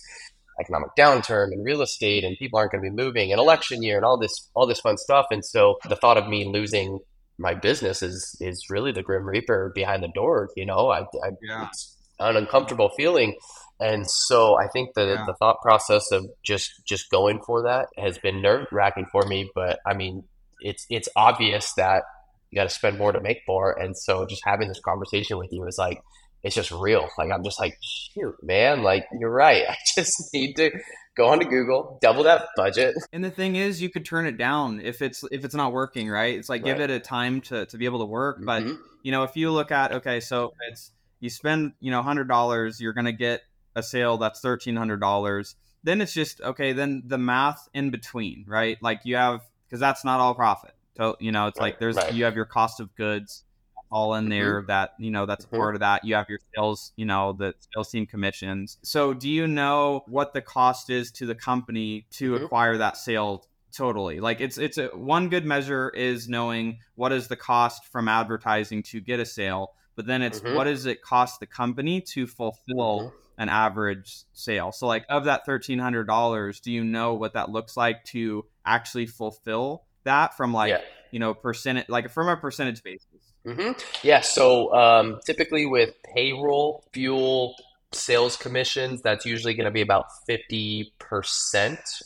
economic 0.60 0.89
downturn 0.98 1.52
and 1.52 1.63
real 1.63 1.82
estate 1.82 2.24
and 2.24 2.38
people 2.38 2.58
aren't 2.58 2.72
going 2.72 2.84
to 2.84 2.89
be 2.89 2.96
moving 2.96 3.32
and 3.32 3.39
election 3.39 3.84
year 3.84 3.98
and 3.98 4.06
all 4.06 4.17
this 4.17 4.50
all 4.56 4.65
this 4.65 4.80
fun 4.80 4.98
stuff 4.98 5.28
and 5.32 5.46
so 5.46 5.78
the 5.88 5.96
thought 5.96 6.17
of 6.17 6.28
me 6.28 6.46
losing 6.46 7.00
my 7.38 7.54
business 7.54 8.02
is 8.02 8.36
is 8.39 8.65
really 8.70 8.91
the 8.91 9.04
grim 9.04 9.26
reaper 9.26 9.72
behind 9.76 10.02
the 10.02 10.12
door 10.15 10.50
you 10.56 10.65
know 10.65 10.89
i, 10.89 11.02
I 11.02 11.32
yeah. 11.41 11.67
it's 11.67 11.96
an 12.20 12.36
uncomfortable 12.36 12.89
feeling 12.98 13.36
and 13.80 14.10
so 14.10 14.58
I 14.58 14.67
think 14.67 14.96
the, 14.96 15.06
yeah. 15.06 15.26
the 15.26 15.36
thought 15.36 15.62
process 15.62 16.12
of 16.12 16.26
just 16.43 16.72
just 16.88 17.10
going 17.12 17.41
for 17.46 17.63
that 17.63 17.88
has 17.98 18.17
been 18.17 18.41
nerve 18.41 18.67
wracking 18.72 19.06
for 19.12 19.24
me. 19.26 19.50
But 19.54 19.80
I 19.86 19.93
mean, 19.93 20.24
it's 20.62 20.86
it's 20.89 21.10
obvious 21.15 21.74
that 21.78 22.04
you 22.50 22.60
got 22.60 22.63
to 22.63 22.74
spend 22.74 22.98
more 22.98 23.12
to 23.12 23.22
make 23.22 23.41
more. 23.48 23.72
And 23.72 23.96
so 23.96 24.26
just 24.26 24.41
having 24.46 24.67
this 24.67 24.80
conversation 24.80 25.38
with 25.38 25.50
you 25.52 25.65
is 25.67 25.78
like 25.78 26.02
it's 26.43 26.56
just 26.56 26.71
real. 26.71 27.08
Like 27.17 27.32
I'm 27.32 27.43
just 27.43 27.60
like, 27.60 27.78
shoot, 27.82 28.36
man, 28.41 28.84
like 28.84 29.06
you're 29.19 29.32
right. 29.32 29.65
I 29.69 29.78
just 29.95 30.34
need 30.34 30.56
to 30.58 30.71
go 31.15 31.28
onto 31.28 31.47
Google, 31.47 31.97
double 32.02 32.23
that 32.23 32.50
budget. 32.56 32.95
And 33.12 33.23
the 33.23 33.32
thing 33.32 33.56
is, 33.56 33.82
you 33.82 33.89
could 33.89 34.06
turn 34.06 34.26
it 34.26 34.38
down 34.38 34.82
if 34.82 35.02
it's 35.02 35.23
if 35.32 35.43
it's 35.43 35.56
not 35.56 35.73
working, 35.73 36.10
right? 36.10 36.38
It's 36.38 36.50
like 36.50 36.63
right. 36.63 36.76
give 36.76 36.82
it 36.82 36.89
a 36.89 37.00
time 37.00 37.41
to 37.41 37.65
to 37.65 37.78
be 37.78 37.86
able 37.86 38.00
to 38.00 38.06
work. 38.06 38.39
But 38.41 38.63
mm-hmm. 38.63 38.82
you 39.04 39.12
know, 39.12 39.23
if 39.23 39.36
you 39.36 39.52
look 39.52 39.71
at 39.71 39.91
okay, 39.93 40.19
so 40.19 40.54
it's 40.69 40.91
you 41.19 41.30
spend 41.30 41.73
you 41.80 41.91
know 41.91 42.02
hundred 42.02 42.28
dollars, 42.28 42.80
you're 42.80 42.93
gonna 42.93 43.12
get 43.12 43.41
a 43.78 43.84
sale 43.84 44.17
that's 44.17 44.41
$1300 44.41 45.56
then 45.84 46.02
it's 46.02 46.13
just 46.13 46.41
okay 46.41 46.73
then 46.73 47.04
the 47.06 47.17
math 47.17 47.69
in 47.73 47.91
between 47.91 48.43
right 48.47 48.78
like 48.82 49.02
you 49.04 49.15
have 49.15 49.41
because 49.65 49.80
that's 49.80 50.04
not 50.04 50.19
all 50.19 50.34
profit 50.34 50.73
so 50.97 51.15
you 51.19 51.32
know 51.32 51.47
it's 51.47 51.60
right, 51.60 51.67
like 51.67 51.80
there's 51.80 51.95
right. 51.95 52.13
you 52.13 52.26
have 52.26 52.36
your 52.36 52.45
cost 52.45 52.80
of 52.80 52.93
goods 52.95 53.43
all 53.91 54.15
in 54.15 54.30
there 54.30 54.60
mm-hmm. 54.60 54.67
that 54.67 54.93
you 55.00 55.12
know 55.12 55.26
that's 55.26 55.45
mm-hmm. 55.45 55.58
part 55.58 55.76
of 55.76 55.82
that 55.82 56.04
you 56.04 56.15
have 56.15 56.28
your 56.30 56.39
sales 56.56 56.91
you 56.95 57.06
know 57.06 57.34
the 57.34 57.54
sales 57.73 57.89
team 57.89 58.06
commissions 58.06 58.78
so 58.82 59.13
do 59.13 59.30
you 59.30 59.47
know 59.47 60.04
what 60.08 60.34
the 60.34 60.41
cost 60.41 60.89
is 60.89 61.12
to 61.12 61.26
the 61.26 61.36
company 61.36 62.06
to 62.12 62.34
mm-hmm. 62.34 62.45
acquire 62.45 62.78
that 62.78 62.97
sale 62.97 63.45
totally 63.71 64.19
like 64.19 64.41
it's 64.41 64.58
it's 64.58 64.78
a 64.78 64.88
one 64.88 65.30
good 65.30 65.45
measure 65.45 65.89
is 65.89 66.28
knowing 66.28 66.80
what 66.95 67.12
is 67.12 67.28
the 67.28 67.36
cost 67.36 67.86
from 67.86 68.08
advertising 68.08 68.82
to 68.82 69.00
get 69.00 69.19
a 69.19 69.26
sale 69.26 69.73
but 69.95 70.06
then 70.06 70.21
it's 70.21 70.39
mm-hmm. 70.39 70.56
what 70.56 70.65
does 70.65 70.86
it 70.86 71.02
cost 71.02 71.39
the 71.39 71.47
company 71.47 72.02
to 72.02 72.26
fulfill 72.28 73.00
mm-hmm 73.00 73.15
an 73.38 73.50
average 73.50 74.23
sale. 74.34 74.71
So 74.71 74.88
like 74.88 75.06
of 75.10 75.26
that 75.26 75.45
$1300, 75.45 76.62
do 76.62 76.71
you 76.71 76.84
know 76.84 77.13
what 77.13 77.34
that 77.34 77.50
looks 77.50 77.78
like 77.78 78.04
to 78.06 78.45
actually 78.65 79.06
fulfill 79.06 79.84
that 80.04 80.36
from 80.36 80.54
like, 80.54 80.71
yeah. 80.71 80.82
you 81.12 81.19
know, 81.19 81.34
percentage 81.34 81.88
like 81.88 82.10
from 82.10 82.30
a 82.30 82.38
percentage 82.38 82.82
basis? 82.82 83.06
Mm-hmm. 83.47 83.71
Yeah, 84.05 84.21
so 84.21 84.73
um, 84.73 85.19
typically 85.25 85.65
with 85.65 85.93
payroll, 86.03 86.83
fuel, 86.91 87.55
sales 87.93 88.36
commissions, 88.36 89.01
that's 89.01 89.25
usually 89.25 89.53
going 89.53 89.65
to 89.65 89.71
be 89.71 89.81
about 89.81 90.07
50% 90.27 90.91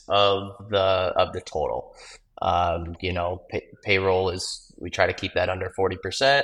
of 0.08 0.70
the 0.70 0.78
of 0.78 1.34
the 1.34 1.42
total. 1.42 1.96
Um, 2.44 2.96
you 3.02 3.12
know, 3.12 3.42
pay, 3.50 3.66
payroll 3.84 4.30
is 4.30 4.72
we 4.78 4.92
try 4.92 5.08
to 5.08 5.14
keep 5.14 5.34
that 5.34 5.50
under 5.50 5.72
40% 5.78 6.44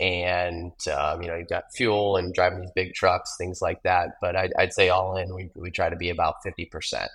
and 0.00 0.72
um, 0.92 1.22
you 1.22 1.28
know 1.28 1.36
you've 1.36 1.48
got 1.48 1.64
fuel 1.72 2.16
and 2.16 2.34
driving 2.34 2.60
these 2.60 2.70
big 2.74 2.94
trucks 2.94 3.36
things 3.36 3.60
like 3.62 3.82
that 3.82 4.16
but 4.20 4.34
i'd, 4.34 4.52
I'd 4.58 4.72
say 4.72 4.88
all 4.88 5.16
in 5.16 5.34
we, 5.34 5.50
we 5.54 5.70
try 5.70 5.90
to 5.90 5.96
be 5.96 6.10
about 6.10 6.36
50% 6.44 7.06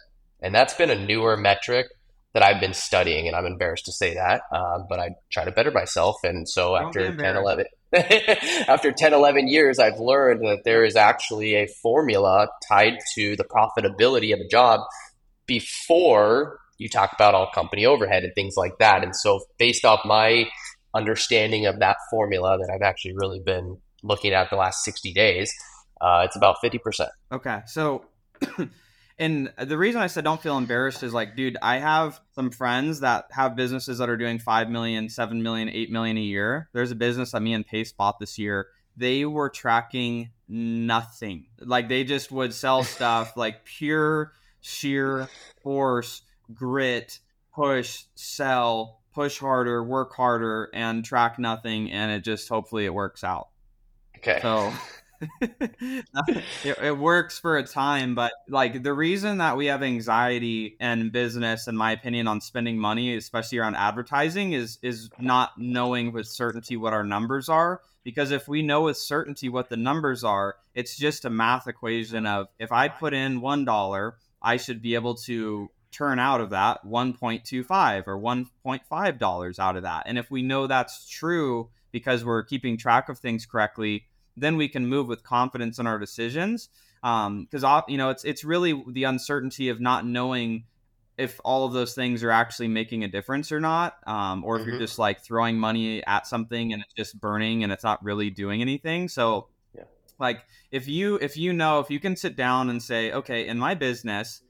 and 0.42 0.56
that's 0.56 0.74
been 0.76 0.92
a 0.92 1.06
newer 1.06 1.36
metric 1.36 1.88
that 2.34 2.44
i've 2.44 2.62
been 2.62 2.74
studying 2.74 3.28
and 3.28 3.36
i'm 3.36 3.46
embarrassed 3.46 3.86
to 3.86 3.92
say 3.92 4.14
that 4.14 4.42
um, 4.52 4.86
but 4.90 5.00
i 5.00 5.10
try 5.30 5.46
to 5.46 5.52
better 5.52 5.72
myself 5.72 6.18
and 6.24 6.48
so 6.48 6.76
Don't 6.76 6.88
after 6.88 7.16
10 7.16 7.36
11 7.38 7.66
after 8.68 8.92
10 8.92 9.14
11 9.14 9.48
years 9.48 9.80
i've 9.80 10.00
learned 10.00 10.42
that 10.42 10.64
there 10.64 10.84
is 10.84 10.96
actually 10.96 11.56
a 11.56 11.68
formula 11.68 12.48
tied 12.68 12.98
to 13.16 13.36
the 13.36 13.46
profitability 13.46 14.34
of 14.34 14.40
a 14.40 14.48
job 14.48 14.82
before 15.46 16.60
you 16.78 16.90
talk 16.90 17.12
about 17.14 17.34
all 17.34 17.50
company 17.54 17.86
overhead 17.86 18.24
and 18.24 18.34
things 18.36 18.56
like 18.58 18.78
that 18.80 19.04
and 19.04 19.16
so 19.16 19.40
based 19.58 19.86
off 19.86 20.02
my 20.06 20.46
understanding 20.98 21.66
of 21.66 21.80
that 21.80 21.98
formula 22.10 22.58
that 22.58 22.70
I've 22.74 22.82
actually 22.82 23.14
really 23.16 23.40
been 23.40 23.78
looking 24.04 24.34
at 24.34 24.50
the 24.50 24.56
last 24.56 24.84
60 24.84 25.14
days, 25.14 25.54
uh, 26.02 26.24
it's 26.26 26.36
about 26.36 26.58
50%. 26.64 27.08
Okay. 27.32 27.62
So, 27.66 28.06
and 29.20 29.52
the 29.58 29.78
reason 29.78 30.02
I 30.02 30.08
said 30.08 30.24
don't 30.24 30.42
feel 30.42 30.58
embarrassed 30.58 31.02
is 31.02 31.14
like, 31.14 31.36
dude, 31.36 31.58
I 31.62 31.78
have 31.78 32.20
some 32.36 32.52
friends 32.52 33.00
that 33.00 33.26
have 33.32 33.56
businesses 33.56 33.98
that 33.98 34.10
are 34.10 34.18
doing 34.18 34.38
5 34.38 34.70
million, 34.70 35.10
7 35.10 35.42
million, 35.42 35.70
8 35.70 35.92
million 35.92 36.18
a 36.18 36.22
year. 36.22 36.70
There's 36.74 36.92
a 36.92 36.96
business 36.96 37.32
that 37.32 37.42
me 37.42 37.54
and 37.54 37.66
Pace 37.66 37.92
bought 37.92 38.20
this 38.20 38.38
year. 38.38 38.68
They 38.96 39.26
were 39.26 39.50
tracking 39.50 40.30
nothing. 40.48 41.48
Like 41.60 41.90
they 41.90 42.04
just 42.04 42.32
would 42.32 42.54
sell 42.54 42.84
stuff 42.84 43.36
like 43.36 43.66
pure 43.66 44.34
sheer 44.62 45.28
force, 45.64 46.22
grit, 46.54 47.20
push, 47.54 48.04
sell, 48.14 49.02
push 49.14 49.40
harder, 49.40 49.84
work 49.84 50.14
harder, 50.16 50.70
and 50.74 51.04
track 51.04 51.40
nothing, 51.40 51.92
and 51.92 52.12
it 52.12 52.24
just 52.24 52.48
hopefully 52.50 52.86
it 52.86 52.94
works 52.94 53.24
out. 53.24 53.50
Okay. 54.18 54.40
So 54.44 54.72
it, 55.42 56.78
it, 56.82 56.98
works 56.98 57.40
for 57.40 57.58
a 57.58 57.64
time, 57.64 58.16
but 58.16 58.32
like 58.48 58.84
the 58.84 58.94
reason 58.94 59.40
that 59.40 59.58
we 59.58 59.68
have 59.68 59.84
anxiety 59.84 60.76
in 60.80 61.10
business, 61.10 61.68
in 61.68 61.76
my 61.76 61.92
opinion, 61.92 62.28
on 62.28 62.42
spending 62.42 62.78
money, 62.78 63.16
especially 63.16 63.58
around 63.58 63.76
advertising, 63.76 64.54
is 64.54 64.78
is 64.82 65.10
not 65.20 65.52
knowing 65.58 66.12
with 66.12 66.28
certainty 66.28 66.78
what 66.78 66.94
our 66.94 67.04
numbers 67.04 67.50
are. 67.50 67.82
Because 68.04 68.32
if 68.32 68.48
we 68.48 68.62
know 68.62 68.84
with 68.84 68.98
certainty 68.98 69.50
what 69.50 69.70
the 69.70 69.76
numbers 69.76 70.24
are, 70.24 70.56
it's 70.74 70.96
just 70.96 71.26
a 71.26 71.30
math 71.30 71.68
equation 71.68 72.26
of 72.26 72.48
if 72.60 72.72
I 72.72 72.88
put 72.88 73.14
in 73.14 73.42
one 73.42 73.66
dollar, 73.66 74.18
I 74.42 74.58
should 74.58 74.82
be 74.82 74.96
able 74.96 75.16
to 75.26 75.70
turn 75.92 76.20
out 76.20 76.42
of 76.42 76.52
that 76.52 76.86
1.25 76.86 78.08
or 78.08 78.20
1.5 78.20 79.20
dollars 79.20 79.58
out 79.58 79.78
of 79.78 79.84
that 79.84 80.04
and 80.06 80.18
if 80.18 80.30
we 80.30 80.42
know 80.42 80.68
that's 80.68 81.08
true 81.08 81.70
because 81.92 82.26
we're 82.26 82.44
keeping 82.44 82.78
track 82.78 83.10
of 83.10 83.18
things 83.18 83.46
correctly 83.46 84.06
then 84.38 84.58
we 84.58 84.70
can 84.70 84.88
move 84.88 85.08
with 85.08 85.24
confidence 85.24 85.80
in 85.80 85.88
our 85.88 86.00
decisions 86.00 86.70
because 87.02 87.64
um, 87.64 87.84
you 87.88 87.98
know 87.98 88.10
it's 88.10 88.24
it's 88.24 88.44
really 88.44 88.84
the 88.88 89.04
uncertainty 89.04 89.70
of 89.70 89.80
not 89.80 90.06
knowing 90.06 90.66
if 91.18 91.40
all 91.44 91.66
of 91.66 91.74
those 91.74 91.96
things 91.96 92.24
are 92.24 92.30
actually 92.30 92.68
making 92.68 93.04
a 93.04 93.08
difference 93.08 93.52
or 93.52 93.60
not 93.60 93.98
um, 94.08 94.44
or 94.44 94.56
if 94.56 94.62
mm-hmm. 94.62 94.72
you're 94.72 94.80
just 94.80 95.00
like 95.00 95.24
throwing 95.24 95.58
money 95.58 96.06
at 96.06 96.28
something 96.28 96.74
and 96.74 96.82
it's 96.82 96.94
just 96.94 97.20
burning 97.20 97.64
and 97.64 97.72
it's 97.72 97.84
not 97.84 98.04
really 98.04 98.30
doing 98.30 98.62
anything 98.62 99.08
so 99.08 99.48
yeah. 99.76 99.84
like 100.20 100.44
if 100.72 100.88
you 100.88 101.16
if 101.22 101.36
you 101.36 101.54
know 101.54 101.80
if 101.80 101.90
you 101.90 102.00
can 102.00 102.16
sit 102.16 102.36
down 102.36 102.70
and 102.70 102.82
say 102.82 103.12
okay 103.12 103.48
in 103.48 103.58
my 103.58 103.74
business 103.74 104.42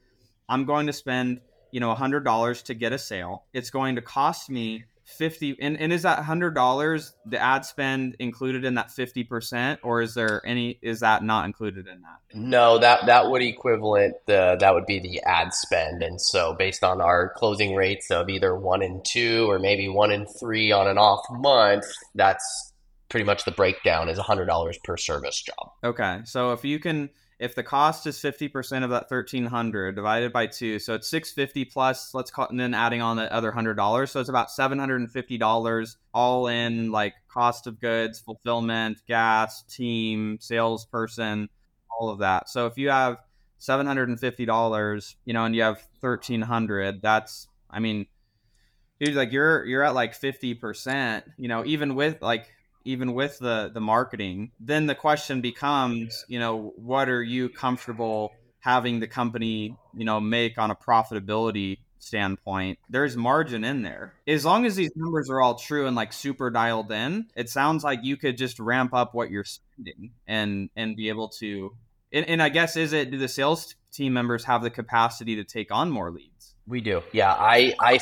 I'm 0.48 0.64
going 0.64 0.86
to 0.86 0.92
spend, 0.92 1.40
you 1.70 1.80
know, 1.80 1.90
a 1.90 1.96
$100 1.96 2.62
to 2.64 2.74
get 2.74 2.92
a 2.92 2.98
sale. 2.98 3.44
It's 3.52 3.70
going 3.70 3.96
to 3.96 4.02
cost 4.02 4.48
me 4.48 4.84
50 5.08 5.56
and, 5.60 5.80
and 5.80 5.92
is 5.92 6.02
that 6.02 6.22
hundred 6.24 6.54
dollars 6.54 7.14
the 7.24 7.38
ad 7.38 7.64
spend 7.64 8.14
included 8.18 8.64
in 8.64 8.74
that 8.74 8.88
50% 8.88 9.78
or 9.82 10.02
is 10.02 10.14
there 10.14 10.42
any 10.44 10.78
is 10.82 11.00
that 11.00 11.22
not 11.24 11.46
included 11.46 11.86
in 11.88 12.02
that? 12.02 12.36
No 12.36 12.78
that 12.78 13.06
that 13.06 13.30
would 13.30 13.42
equivalent 13.42 14.14
the 14.26 14.56
that 14.60 14.74
would 14.74 14.86
be 14.86 14.98
the 14.98 15.20
ad 15.22 15.54
spend. 15.54 16.02
And 16.02 16.20
so 16.20 16.54
based 16.54 16.84
on 16.84 17.00
our 17.00 17.32
closing 17.36 17.74
rates 17.74 18.10
of 18.10 18.28
either 18.28 18.54
one 18.54 18.82
and 18.82 19.02
two 19.04 19.50
or 19.50 19.58
maybe 19.58 19.88
one 19.88 20.12
and 20.12 20.26
three 20.38 20.72
on 20.72 20.86
an 20.86 20.98
off 20.98 21.24
month 21.30 21.86
that's 22.14 22.72
pretty 23.08 23.24
much 23.24 23.44
the 23.44 23.52
breakdown 23.52 24.10
is 24.10 24.18
$100 24.18 24.84
per 24.84 24.96
service 24.98 25.40
job. 25.42 25.72
Okay. 25.82 26.20
So 26.24 26.52
if 26.52 26.64
you 26.64 26.78
can 26.78 27.08
if 27.38 27.54
the 27.54 27.62
cost 27.62 28.06
is 28.06 28.18
50% 28.18 28.82
of 28.82 28.90
that 28.90 29.10
1300 29.10 29.94
divided 29.94 30.32
by 30.32 30.46
two 30.46 30.78
so 30.78 30.94
it's 30.94 31.08
650 31.08 31.64
plus 31.66 32.14
let's 32.14 32.30
call 32.30 32.48
and 32.48 32.58
then 32.58 32.74
adding 32.74 33.00
on 33.00 33.16
the 33.16 33.32
other 33.32 33.52
$100 33.52 34.08
so 34.08 34.20
it's 34.20 34.28
about 34.28 34.48
$750 34.48 35.96
all 36.14 36.46
in 36.48 36.90
like 36.90 37.14
cost 37.28 37.66
of 37.66 37.80
goods 37.80 38.18
fulfillment 38.18 39.02
gas 39.06 39.62
team 39.64 40.38
salesperson 40.40 41.48
all 41.98 42.10
of 42.10 42.20
that. 42.20 42.48
So 42.48 42.66
if 42.66 42.78
you 42.78 42.90
have 42.90 43.18
$750 43.60 45.14
you 45.24 45.32
know 45.32 45.44
and 45.44 45.54
you 45.54 45.62
have 45.62 45.82
1300 46.00 47.02
that's 47.02 47.48
i 47.70 47.80
mean 47.80 48.06
dude 49.00 49.14
like 49.14 49.32
you're 49.32 49.64
you're 49.64 49.82
at 49.82 49.94
like 49.94 50.18
50% 50.18 51.24
you 51.36 51.48
know 51.48 51.64
even 51.66 51.94
with 51.96 52.22
like 52.22 52.48
even 52.88 53.12
with 53.12 53.38
the 53.38 53.70
the 53.72 53.80
marketing 53.80 54.50
then 54.58 54.86
the 54.86 54.94
question 54.94 55.40
becomes 55.40 56.24
you 56.28 56.38
know 56.38 56.72
what 56.76 57.08
are 57.08 57.22
you 57.22 57.48
comfortable 57.48 58.32
having 58.60 59.00
the 59.00 59.06
company 59.06 59.76
you 59.94 60.04
know 60.04 60.20
make 60.20 60.58
on 60.58 60.70
a 60.70 60.74
profitability 60.74 61.78
standpoint? 62.00 62.78
There's 62.88 63.16
margin 63.16 63.64
in 63.64 63.82
there. 63.82 64.14
As 64.26 64.44
long 64.44 64.66
as 64.66 64.76
these 64.76 64.90
numbers 64.96 65.30
are 65.30 65.40
all 65.40 65.56
true 65.56 65.86
and 65.86 65.96
like 65.96 66.12
super 66.12 66.50
dialed 66.50 66.90
in 66.90 67.26
it 67.36 67.48
sounds 67.48 67.84
like 67.84 68.00
you 68.02 68.16
could 68.16 68.36
just 68.36 68.58
ramp 68.58 68.94
up 68.94 69.14
what 69.14 69.30
you're 69.30 69.44
spending 69.44 70.12
and 70.26 70.70
and 70.76 70.96
be 70.96 71.08
able 71.08 71.28
to 71.28 71.76
and, 72.12 72.26
and 72.28 72.42
i 72.42 72.48
guess 72.48 72.76
is 72.76 72.92
it 72.92 73.10
do 73.10 73.18
the 73.18 73.28
sales 73.28 73.74
team 73.92 74.12
members 74.12 74.44
have 74.44 74.62
the 74.62 74.70
capacity 74.70 75.36
to 75.36 75.44
take 75.44 75.72
on 75.72 75.90
more 75.90 76.10
leads? 76.10 76.54
We 76.66 76.80
do. 76.80 77.02
Yeah 77.12 77.32
i 77.32 77.74
i 77.80 77.98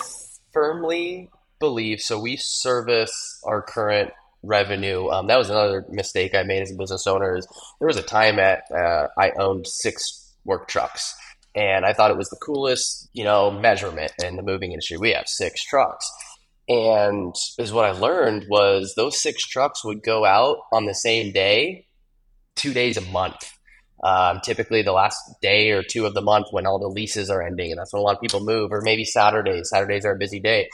firmly 0.53 1.31
believe 1.59 2.01
so 2.01 2.21
we 2.21 2.37
service 2.37 3.41
our 3.45 3.63
current 3.63 4.13
revenue. 4.47 5.09
Um, 5.09 5.27
that 5.27 5.39
was 5.39 5.51
another 5.51 5.85
mistake 5.89 6.35
I 6.35 6.43
made 6.43 6.63
as 6.63 6.71
a 6.71 6.77
business 6.77 7.07
owner. 7.07 7.37
Is 7.37 7.47
there 7.79 7.89
was 7.89 7.97
a 7.97 8.03
time 8.03 8.39
at 8.39 8.65
uh, 8.71 9.09
I 9.19 9.33
owned 9.39 9.67
six 9.67 10.35
work 10.45 10.69
trucks, 10.69 11.15
and 11.55 11.85
I 11.85 11.93
thought 11.93 12.11
it 12.11 12.17
was 12.17 12.31
the 12.31 12.37
coolest, 12.37 13.09
you 13.13 13.25
know, 13.25 13.51
measurement 13.51 14.13
in 14.23 14.37
the 14.37 14.43
moving 14.43 14.73
industry. 14.73 14.97
We 14.97 15.13
have 15.13 15.29
six 15.29 15.65
trucks, 15.65 16.11
and 16.69 17.35
is 17.59 17.73
what 17.73 17.85
I 17.85 17.93
learned 17.93 18.47
was 18.49 18.95
those 18.97 19.21
six 19.21 19.47
trucks 19.47 19.85
would 19.85 20.03
go 20.03 20.25
out 20.25 20.59
on 20.73 20.87
the 20.87 20.95
same 20.95 21.33
day, 21.33 21.87
two 22.55 22.73
days 22.73 22.97
a 22.97 23.03
month. 23.03 23.53
Um, 24.05 24.41
typically, 24.45 24.83
the 24.83 24.93
last 24.93 25.19
day 25.41 25.71
or 25.71 25.83
two 25.83 26.07
of 26.07 26.15
the 26.15 26.21
month 26.21 26.49
when 26.51 26.67
all 26.67 26.79
the 26.79 26.87
leases 26.87 27.31
are 27.31 27.43
ending, 27.43 27.73
and 27.73 27.79
that's 27.79 27.93
when 27.93 28.01
a 28.01 28.05
lot 28.05 28.17
of 28.17 28.21
people 28.21 28.41
move, 28.41 28.73
or 28.73 28.81
maybe 28.83 29.05
Saturdays. 29.05 29.71
Saturdays 29.71 30.05
are 30.05 30.13
a 30.13 30.19
busy 30.19 30.41
day 30.41 30.69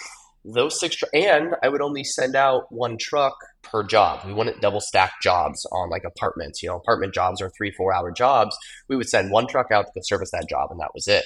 those 0.45 0.79
six 0.79 0.97
tr- 0.97 1.07
and 1.15 1.55
i 1.63 1.69
would 1.69 1.81
only 1.81 2.05
send 2.05 2.35
out 2.35 2.71
one 2.71 2.99
truck 2.99 3.37
per 3.63 3.83
job 3.83 4.21
we 4.27 4.33
wouldn't 4.33 4.61
double 4.61 4.81
stack 4.81 5.13
jobs 5.23 5.67
on 5.73 5.91
like 5.91 6.05
apartments 6.05 6.63
you 6.63 6.69
know 6.69 6.77
apartment 6.77 7.15
jobs 7.15 7.41
are 7.41 7.51
three 7.57 7.71
four 7.71 7.95
hour 7.95 8.11
jobs 8.11 8.57
we 8.89 8.97
would 8.97 9.09
send 9.09 9.31
one 9.31 9.47
truck 9.47 9.71
out 9.71 9.87
to 9.95 10.03
service 10.03 10.31
that 10.33 10.49
job 10.49 10.71
and 10.71 10.81
that 10.81 10.95
was 10.95 11.09
it 11.09 11.25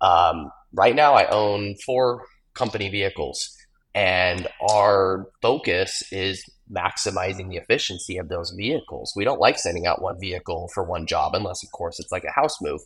um, 0.00 0.50
right 0.72 0.94
now 0.94 1.14
i 1.14 1.26
own 1.28 1.74
four 1.84 2.22
company 2.54 2.88
vehicles 2.88 3.56
and 3.94 4.46
our 4.70 5.26
focus 5.42 6.02
is 6.12 6.44
maximizing 6.72 7.48
the 7.48 7.56
efficiency 7.56 8.18
of 8.18 8.28
those 8.28 8.52
vehicles. 8.56 9.12
We 9.16 9.24
don't 9.24 9.40
like 9.40 9.58
sending 9.58 9.86
out 9.86 10.02
one 10.02 10.20
vehicle 10.20 10.70
for 10.72 10.84
one 10.84 11.06
job 11.06 11.34
unless 11.34 11.64
of 11.64 11.72
course 11.72 11.98
it's 11.98 12.12
like 12.12 12.24
a 12.24 12.30
house 12.30 12.60
move. 12.60 12.80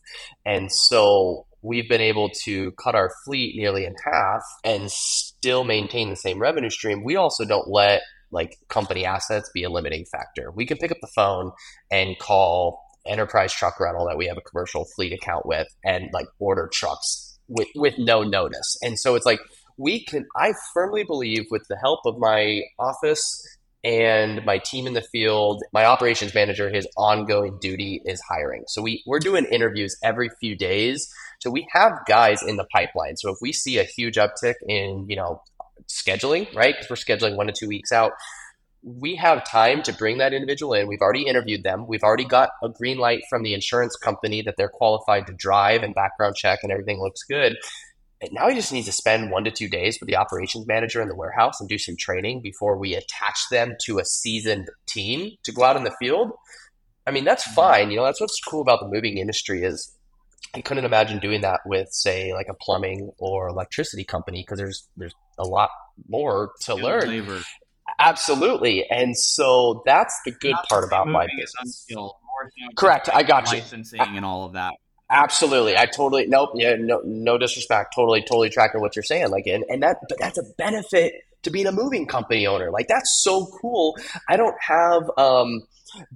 And 0.47 0.73
so 0.73 1.47
we've 1.63 1.89
been 1.89 2.01
able 2.01 2.31
to 2.45 2.73
cut 2.73 2.95
our 2.95 3.11
fleet 3.25 3.55
nearly 3.57 3.85
in 3.85 3.95
half 4.05 4.43
and 4.65 4.91
still 4.91 5.65
maintain 5.65 6.11
the 6.11 6.17
same 6.17 6.39
revenue 6.39 6.71
stream. 6.71 7.05
We 7.05 7.17
also 7.17 7.45
don't 7.45 7.69
let 7.69 8.03
like 8.31 8.57
company 8.69 9.05
assets 9.05 9.51
be 9.53 9.65
a 9.65 9.71
limiting 9.71 10.05
factor. 10.05 10.51
We 10.51 10.67
can 10.67 10.79
pick 10.79 10.91
up 10.91 10.99
the 11.01 11.11
phone 11.15 11.53
and 11.91 12.19
call 12.19 12.81
enterprise 13.07 13.53
truck 13.53 13.79
rental 13.81 14.07
that 14.07 14.17
we 14.17 14.27
have 14.27 14.39
a 14.39 14.43
commercial 14.43 14.87
fleet 14.97 15.13
account 15.13 15.45
with 15.47 15.69
and 15.85 16.09
like 16.13 16.27
order 16.39 16.71
trucks 16.73 17.39
with 17.49 17.69
with 17.75 17.95
no 17.99 18.23
notice. 18.23 18.79
And 18.83 18.99
so 18.99 19.15
it's 19.15 19.27
like 19.27 19.41
we 19.77 20.05
can 20.05 20.27
I 20.37 20.55
firmly 20.73 21.05
believe 21.05 21.47
with 21.51 21.67
the 21.69 21.77
help 21.77 22.01
of 22.07 22.19
my 22.19 22.63
office 22.79 23.23
and 23.85 24.43
my 24.47 24.59
team 24.59 24.87
in 24.87 24.95
the 24.95 25.03
field, 25.03 25.63
my 25.73 25.85
operations 25.85 26.35
manager, 26.35 26.71
his 26.71 26.89
ongoing 26.97 27.59
duty 27.61 28.01
is 28.07 28.21
hiring. 28.27 28.65
So 28.67 28.81
we, 28.81 29.03
we're 29.07 29.19
doing 29.19 29.45
interviews 29.45 29.95
every 30.03 30.31
few 30.41 30.57
days. 30.57 31.07
So 31.43 31.51
we 31.51 31.67
have 31.73 31.93
guys 32.09 32.43
in 32.43 32.57
the 32.57 32.65
pipeline. 32.75 33.17
So 33.19 33.31
if 33.31 33.37
we 33.43 33.53
see 33.53 33.79
a 33.79 33.85
huge 33.85 34.17
uptick 34.17 34.55
in, 34.67 35.05
you 35.09 35.17
know, 35.17 35.43
scheduling, 35.89 36.53
right? 36.55 36.75
Because 36.75 36.91
we're 36.91 37.17
scheduling 37.17 37.37
one 37.37 37.47
to 37.47 37.53
two 37.53 37.69
weeks 37.69 37.93
out, 37.93 38.13
we 38.83 39.17
have 39.17 39.49
time 39.49 39.83
to 39.83 39.93
bring 39.95 40.19
that 40.19 40.35
individual 40.35 40.75
in. 40.75 40.87
We've 40.87 41.01
already 41.01 41.27
interviewed 41.27 41.63
them. 41.63 41.87
We've 41.87 42.03
already 42.03 42.27
got 42.27 42.51
a 42.63 42.69
green 42.69 42.99
light 42.99 43.23
from 43.31 43.43
the 43.43 43.55
insurance 43.55 43.97
company 43.97 44.43
that 44.43 44.57
they're 44.59 44.69
qualified 44.69 45.27
to 45.27 45.33
drive 45.33 45.83
and 45.83 45.95
background 45.95 46.37
check 46.37 46.61
and 46.63 46.71
everything 46.71 47.01
looks 47.01 47.23
good. 47.23 47.57
And 48.21 48.33
now 48.33 48.49
he 48.49 48.55
just 48.55 48.73
needs 48.73 48.87
to 48.87 48.93
spend 48.93 49.31
one 49.31 49.45
to 49.45 49.51
two 49.51 49.69
days 49.69 49.99
with 50.01 50.09
the 50.09 50.17
operations 50.17 50.67
manager 50.67 51.01
in 51.01 51.09
the 51.09 51.17
warehouse 51.17 51.61
and 51.61 51.69
do 51.69 51.79
some 51.79 51.97
training 51.97 52.43
before 52.43 52.77
we 52.77 52.95
attach 52.95 53.39
them 53.51 53.75
to 53.85 53.99
a 53.99 54.05
seasoned 54.05 54.69
team 54.87 55.33
to 55.45 55.53
go 55.53 55.65
out 55.65 55.77
in 55.77 55.85
the 55.85 55.97
field. 55.99 56.33
I 57.07 57.11
mean, 57.11 57.25
that's 57.25 57.45
fine. 57.53 57.91
You 57.91 57.97
know, 57.97 58.05
that's 58.05 58.21
what's 58.21 58.41
cool 58.41 58.61
about 58.61 58.81
the 58.81 58.89
moving 58.89 59.19
industry 59.19 59.63
is 59.63 59.95
I 60.55 60.61
couldn't 60.61 60.85
imagine 60.85 61.19
doing 61.19 61.41
that 61.43 61.61
with, 61.67 61.89
say, 61.91 62.33
like 62.33 62.47
a 62.49 62.55
plumbing 62.55 63.11
or 63.19 63.49
electricity 63.49 64.05
company 64.05 64.43
because 64.43 64.59
there's 64.59 64.89
there's 64.97 65.15
a 65.39 65.45
lot 65.45 65.71
more 66.09 66.53
to 66.63 66.75
learn. 66.75 67.09
Labor. 67.09 67.41
Absolutely, 67.99 68.89
and 68.91 69.17
so 69.17 69.83
that's 69.87 70.19
the 70.25 70.33
good 70.33 70.53
Not 70.53 70.69
part 70.69 70.85
about 70.85 71.07
my 71.07 71.27
business. 71.39 71.87
Correct, 72.77 73.09
I 73.13 73.23
got 73.23 73.51
you. 73.53 73.59
Licensing 73.59 74.01
and 74.01 74.25
all 74.25 74.45
of 74.45 74.55
that. 74.55 74.75
Absolutely. 75.11 75.77
I 75.77 75.87
totally 75.87 76.27
nope. 76.27 76.51
Yeah, 76.55 76.77
no 76.79 77.01
no 77.05 77.39
disrespect. 77.39 77.95
Totally, 77.95 78.23
totally 78.23 78.49
tracking 78.49 78.81
what 78.81 78.97
you're 78.97 79.03
saying. 79.03 79.31
Like 79.31 79.47
and, 79.47 79.65
and 79.69 79.83
that 79.83 79.99
but 80.09 80.19
that's 80.19 80.39
a 80.39 80.45
benefit 80.57 81.13
to 81.43 81.51
being 81.51 81.67
a 81.67 81.73
moving 81.73 82.07
company 82.07 82.47
owner. 82.47 82.71
Like 82.71 82.89
that's 82.89 83.23
so 83.23 83.47
cool. 83.61 83.97
I 84.29 84.37
don't 84.37 84.57
have 84.61 85.11
um 85.19 85.63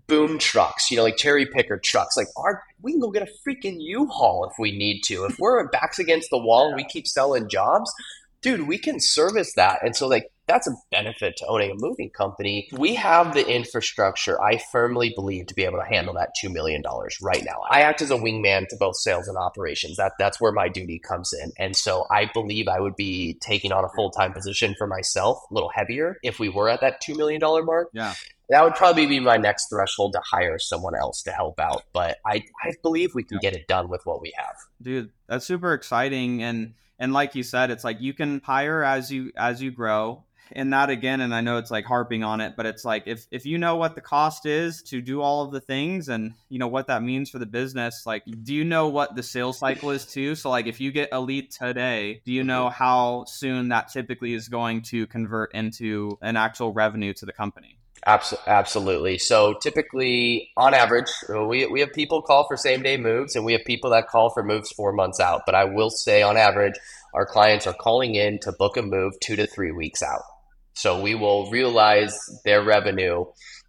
boom 0.07 0.38
trucks, 0.38 0.91
you 0.91 0.97
know, 0.97 1.05
like 1.05 1.17
cherry 1.17 1.47
picker 1.47 1.79
trucks. 1.79 2.17
Like 2.17 2.29
our 2.37 2.62
we 2.83 2.93
can 2.93 3.01
go 3.01 3.11
get 3.11 3.23
a 3.23 3.33
freaking 3.47 3.77
U-Haul 3.79 4.49
if 4.51 4.59
we 4.59 4.77
need 4.77 5.03
to. 5.03 5.25
If 5.25 5.38
we're 5.38 5.69
backs 5.69 5.99
against 5.99 6.31
the 6.31 6.38
wall 6.38 6.69
and 6.69 6.77
we 6.77 6.85
keep 6.85 7.07
selling 7.07 7.49
jobs, 7.49 7.93
dude, 8.42 8.68
we 8.68 8.79
can 8.79 9.01
service 9.01 9.53
that. 9.57 9.81
And 9.83 9.94
so 9.96 10.07
like 10.09 10.31
that's 10.46 10.66
a 10.66 10.74
benefit 10.90 11.37
to 11.37 11.46
owning 11.46 11.70
a 11.70 11.74
moving 11.77 12.11
company. 12.11 12.68
We 12.72 12.94
have 12.94 13.35
the 13.35 13.46
infrastructure, 13.46 14.40
I 14.42 14.59
firmly 14.72 15.12
believe, 15.14 15.46
to 15.46 15.55
be 15.55 15.64
able 15.64 15.79
to 15.79 15.85
handle 15.85 16.14
that 16.14 16.31
$2 16.42 16.51
million 16.51 16.83
right 17.22 17.44
now. 17.44 17.61
I 17.70 17.83
act 17.83 18.01
as 18.01 18.11
a 18.11 18.16
wingman 18.16 18.66
to 18.68 18.77
both 18.77 18.96
sales 18.96 19.29
and 19.29 19.37
operations. 19.37 19.98
That, 19.98 20.12
that's 20.18 20.40
where 20.40 20.53
my 20.53 20.68
duty 20.68 20.98
comes 20.98 21.33
in. 21.35 21.53
And 21.59 21.77
so 21.77 22.07
I 22.11 22.31
believe 22.33 22.66
I 22.66 22.81
would 22.81 22.96
be 22.96 23.37
taking 23.40 23.72
on 23.72 23.85
a 23.85 23.90
full 23.94 24.11
time 24.11 24.33
position 24.33 24.74
for 24.79 24.87
myself, 24.87 25.38
a 25.51 25.55
little 25.55 25.70
heavier, 25.74 26.16
if 26.22 26.38
we 26.38 26.48
were 26.48 26.70
at 26.70 26.81
that 26.81 27.03
$2 27.03 27.16
million 27.16 27.40
mark. 27.42 27.90
Yeah 27.92 28.14
that 28.51 28.64
would 28.64 28.74
probably 28.74 29.07
be 29.07 29.20
my 29.20 29.37
next 29.37 29.68
threshold 29.68 30.14
to 30.14 30.20
hire 30.24 30.59
someone 30.59 30.94
else 30.94 31.22
to 31.22 31.31
help 31.31 31.61
out. 31.61 31.83
But 31.92 32.16
I, 32.24 32.42
I 32.64 32.72
believe 32.83 33.14
we 33.14 33.22
can 33.22 33.38
get 33.40 33.55
it 33.55 33.66
done 33.68 33.88
with 33.88 34.01
what 34.07 34.22
we 34.22 34.33
have. 34.38 34.55
Dude, 34.81 35.11
that's 35.27 35.44
super 35.44 35.74
exciting. 35.74 36.42
And 36.42 36.72
and 36.98 37.12
like 37.12 37.34
you 37.34 37.42
said, 37.42 37.70
it's 37.70 37.84
like 37.84 38.00
you 38.00 38.12
can 38.12 38.40
hire 38.44 38.82
as 38.82 39.11
you 39.11 39.32
as 39.37 39.62
you 39.62 39.70
grow. 39.70 40.24
And 40.52 40.72
that 40.72 40.88
again 40.88 41.20
and 41.20 41.34
i 41.34 41.42
know 41.42 41.58
it's 41.58 41.70
like 41.70 41.84
harping 41.84 42.24
on 42.24 42.40
it 42.40 42.54
but 42.56 42.64
it's 42.64 42.82
like 42.82 43.02
if 43.04 43.26
if 43.30 43.44
you 43.44 43.58
know 43.58 43.76
what 43.76 43.94
the 43.94 44.00
cost 44.00 44.46
is 44.46 44.82
to 44.84 45.02
do 45.02 45.20
all 45.20 45.44
of 45.44 45.52
the 45.52 45.61
things 45.61 46.08
and 46.08 46.32
you 46.48 46.58
know 46.58 46.68
what 46.68 46.87
that 46.87 47.02
means 47.02 47.28
for 47.28 47.38
the 47.38 47.44
business 47.44 48.04
like 48.06 48.22
do 48.44 48.54
you 48.54 48.64
know 48.64 48.88
what 48.88 49.14
the 49.14 49.22
sales 49.22 49.58
cycle 49.58 49.90
is 49.90 50.06
too? 50.06 50.34
So 50.34 50.48
like 50.48 50.66
if 50.66 50.80
you 50.80 50.90
get 50.90 51.11
a 51.12 51.20
lead 51.20 51.50
today 51.50 52.22
do 52.24 52.32
you 52.32 52.44
know 52.44 52.64
mm-hmm. 52.64 52.82
how 52.82 53.24
soon 53.26 53.68
that 53.68 53.88
typically 53.88 54.32
is 54.32 54.48
going 54.48 54.80
to 54.84 55.06
convert 55.08 55.52
into 55.52 56.16
an 56.22 56.38
actual 56.38 56.72
revenue 56.72 57.12
to 57.12 57.26
the 57.26 57.32
company 57.34 57.78
Absolutely. 58.06 59.18
So 59.18 59.54
typically, 59.54 60.50
on 60.56 60.74
average, 60.74 61.11
we, 61.28 61.66
we 61.66 61.80
have 61.80 61.92
people 61.92 62.22
call 62.22 62.46
for 62.46 62.56
same 62.56 62.82
day 62.82 62.96
moves 62.96 63.37
and 63.37 63.44
we 63.44 63.52
have 63.52 63.64
people 63.64 63.90
that 63.90 64.08
call 64.08 64.30
for 64.30 64.42
moves 64.42 64.70
four 64.72 64.92
months 64.92 65.20
out. 65.20 65.42
But 65.46 65.54
I 65.54 65.64
will 65.64 65.90
say, 65.90 66.22
on 66.22 66.37
average, 66.37 66.74
our 67.14 67.26
clients 67.26 67.66
are 67.66 67.74
calling 67.74 68.14
in 68.14 68.38
to 68.40 68.52
book 68.52 68.76
a 68.76 68.82
move 68.82 69.14
two 69.20 69.37
to 69.37 69.46
three 69.46 69.72
weeks 69.72 70.02
out. 70.02 70.22
So 70.74 71.00
we 71.00 71.14
will 71.14 71.50
realize 71.50 72.16
their 72.44 72.62
revenue 72.62 73.24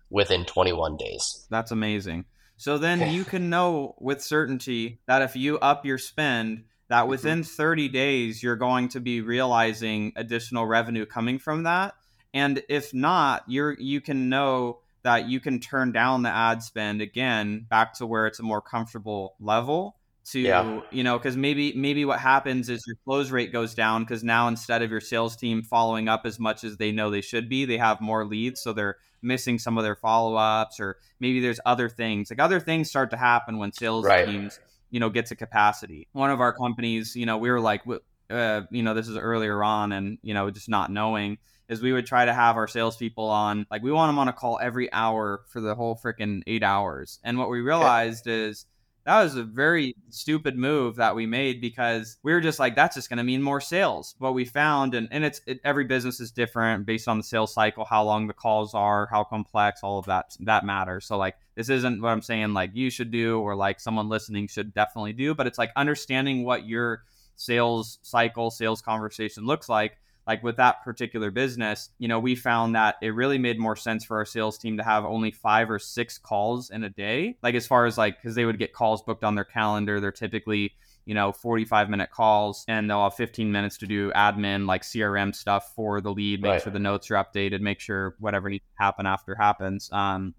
within 0.10 0.46
21 0.46 0.98
days. 0.98 1.48
That's 1.50 1.72
amazing. 1.72 2.26
So 2.58 2.78
then 2.78 3.12
you 3.12 3.24
can 3.26 3.50
know 3.50 3.96
with 4.00 4.22
certainty 4.22 5.00
that 5.08 5.22
if 5.22 5.36
you 5.36 5.58
up 5.60 5.86
your 5.86 5.98
spend, 5.98 6.66
that 6.90 7.02
mm-hmm. 7.02 7.10
within 7.10 7.44
30 7.44 7.90
days 7.90 8.44
you're 8.44 8.56
going 8.56 8.90
to 8.90 9.00
be 9.00 9.22
realizing 9.22 10.14
additional 10.16 10.66
revenue 10.66 11.06
coming 11.06 11.40
from 11.40 11.64
that 11.64 11.96
and 12.34 12.62
if 12.70 12.94
not 12.94 13.44
you're 13.48 13.74
you 13.80 14.02
can 14.02 14.30
know 14.30 14.80
that 15.04 15.30
you 15.30 15.40
can 15.40 15.60
turn 15.60 15.92
down 15.92 16.24
the 16.24 16.30
ad 16.30 16.62
spend 16.62 17.02
again 17.02 17.66
back 17.70 17.94
to 17.94 18.06
where 18.06 18.28
it's 18.28 18.40
a 18.40 18.44
more 18.44 18.62
comfortable 18.62 19.36
level 19.40 19.96
to 20.26 20.40
yeah. 20.40 20.82
you 20.92 21.04
know 21.04 21.18
because 21.18 21.36
maybe 21.36 21.74
maybe 21.74 22.06
what 22.06 22.20
happens 22.20 22.70
is 22.70 22.84
your 22.86 22.96
close 23.06 23.32
rate 23.32 23.52
goes 23.52 23.74
down 23.74 24.04
because 24.04 24.24
now 24.24 24.48
instead 24.48 24.82
of 24.82 24.92
your 24.92 25.02
sales 25.02 25.36
team 25.36 25.64
following 25.64 26.08
up 26.08 26.26
as 26.26 26.40
much 26.40 26.64
as 26.64 26.78
they 26.78 26.92
know 26.92 27.10
they 27.10 27.22
should 27.22 27.50
be 27.50 27.66
they 27.66 27.78
have 27.78 28.00
more 28.02 28.26
leads 28.26 28.62
so 28.62 28.74
they're 28.74 28.98
missing 29.22 29.58
some 29.58 29.78
of 29.78 29.84
their 29.84 29.96
follow-ups 29.96 30.80
or 30.80 30.98
maybe 31.20 31.40
there's 31.40 31.60
other 31.66 31.90
things 31.90 32.30
like 32.30 32.40
other 32.40 32.60
things 32.60 32.90
start 32.90 33.10
to 33.10 33.18
happen 33.18 33.58
when 33.58 33.72
sales 33.72 34.06
right. 34.06 34.26
teams 34.26 34.60
you 34.92 35.00
know 35.00 35.10
get 35.10 35.26
to 35.26 35.36
capacity 35.36 36.08
one 36.12 36.30
of 36.30 36.42
our 36.42 36.54
companies 36.54 37.16
you 37.16 37.26
know 37.26 37.38
we 37.38 37.50
were 37.50 37.60
like 37.60 37.82
uh, 38.30 38.62
you 38.70 38.84
know 38.84 38.94
this 38.94 39.08
is 39.08 39.18
earlier 39.18 39.64
on 39.64 39.92
and 39.92 40.20
you 40.22 40.34
know 40.34 40.50
just 40.52 40.70
not 40.70 40.92
knowing 40.92 41.38
is 41.70 41.82
we 41.82 41.94
would 41.94 42.06
try 42.06 42.26
to 42.26 42.34
have 42.34 42.58
our 42.58 42.68
salespeople 42.68 43.26
on 43.26 43.66
like 43.72 43.84
we 43.84 43.92
want 43.92 44.10
them 44.10 44.20
on 44.20 44.28
a 44.28 44.34
call 44.34 44.60
every 44.62 44.92
hour 44.92 45.42
for 45.48 45.62
the 45.62 45.76
whole 45.76 45.96
freaking 45.96 46.42
eight 46.48 46.64
hours. 46.64 47.20
And 47.24 47.38
what 47.38 47.50
we 47.50 47.62
realized 47.62 48.28
is 48.28 48.66
that 49.06 49.24
was 49.24 49.36
a 49.36 49.44
very 49.44 49.96
stupid 50.10 50.58
move 50.58 50.98
that 50.98 51.16
we 51.16 51.26
made 51.26 51.62
because 51.62 52.18
we 52.22 52.34
were 52.34 52.42
just 52.42 52.60
like 52.60 52.76
that's 52.76 52.96
just 52.96 53.10
going 53.10 53.18
to 53.18 53.24
mean 53.24 53.42
more 53.42 53.62
sales. 53.62 54.16
What 54.18 54.34
we 54.34 54.46
found 54.46 54.96
and, 54.96 55.08
and 55.12 55.24
it's 55.24 55.42
it, 55.46 55.62
every 55.64 55.86
business 55.86 56.20
is 56.20 56.32
different 56.32 56.86
based 56.86 57.08
on 57.08 57.18
the 57.18 57.24
sales 57.24 57.54
cycle 57.54 57.86
how 57.86 58.04
long 58.04 58.28
the 58.28 58.34
calls 58.34 58.74
are 58.74 59.08
how 59.12 59.24
complex 59.24 59.82
all 59.84 60.00
of 60.00 60.06
that 60.08 60.36
that 60.42 60.66
matters. 60.66 61.06
So 61.06 61.18
like 61.18 61.36
this 61.60 61.68
isn't 61.68 62.02
what 62.02 62.08
i'm 62.08 62.22
saying 62.22 62.54
like 62.54 62.72
you 62.74 62.90
should 62.90 63.12
do 63.12 63.42
or 63.42 63.54
like 63.54 63.82
someone 63.82 64.08
listening 64.08 64.48
should 64.48 64.74
definitely 64.74 65.12
do 65.12 65.36
but 65.36 65.46
it's 65.46 65.58
like 65.58 65.72
understanding 65.76 66.46
what 66.46 66.66
your 66.66 67.04
sales 67.36 68.00
cycle 68.02 68.50
sales 68.50 68.82
conversation 68.82 69.46
looks 69.46 69.68
like 69.68 69.98
like 70.30 70.44
with 70.44 70.58
that 70.58 70.84
particular 70.84 71.32
business, 71.32 71.90
you 71.98 72.08
know, 72.08 72.20
we 72.20 72.36
found 72.36 72.76
that 72.76 72.98
it 73.02 73.16
really 73.16 73.40
made 73.40 73.58
more 73.58 73.76
sense 73.76 74.06
for 74.06 74.18
our 74.18 74.26
sales 74.26 74.60
team 74.60 74.78
to 74.78 74.84
have 74.84 75.04
only 75.04 75.32
five 75.32 75.72
or 75.72 75.80
six 75.80 76.20
calls 76.20 76.70
in 76.70 76.84
a 76.84 76.90
day. 76.90 77.36
Like 77.42 77.56
as 77.56 77.66
far 77.66 77.88
as 77.88 77.98
like, 77.98 78.22
because 78.22 78.36
they 78.36 78.46
would 78.46 78.60
get 78.60 78.72
calls 78.72 79.02
booked 79.02 79.24
on 79.24 79.34
their 79.34 79.44
calendar, 79.44 80.00
they're 80.00 80.12
typically 80.12 80.74
you 81.06 81.16
know 81.16 81.32
45 81.32 81.90
minute 81.90 82.12
calls 82.12 82.64
and 82.68 82.88
they'll 82.88 83.02
have 83.02 83.16
15 83.16 83.52
minutes 83.52 83.78
to 83.80 83.88
do 83.88 84.12
admin 84.12 84.68
like 84.68 84.84
crm 84.84 85.34
stuff 85.34 85.74
for 85.74 86.02
the 86.02 86.12
lead 86.12 86.42
make 86.42 86.52
right. 86.52 86.62
sure 86.62 86.74
the 86.74 86.78
notes 86.78 87.10
are 87.10 87.16
updated 87.16 87.62
make 87.62 87.80
sure 87.80 88.16
whatever 88.20 88.48
needs 88.48 88.66
to 88.78 88.84
happen 88.84 89.08
after 89.08 89.34
happens 89.34 89.90
um, 89.92 90.36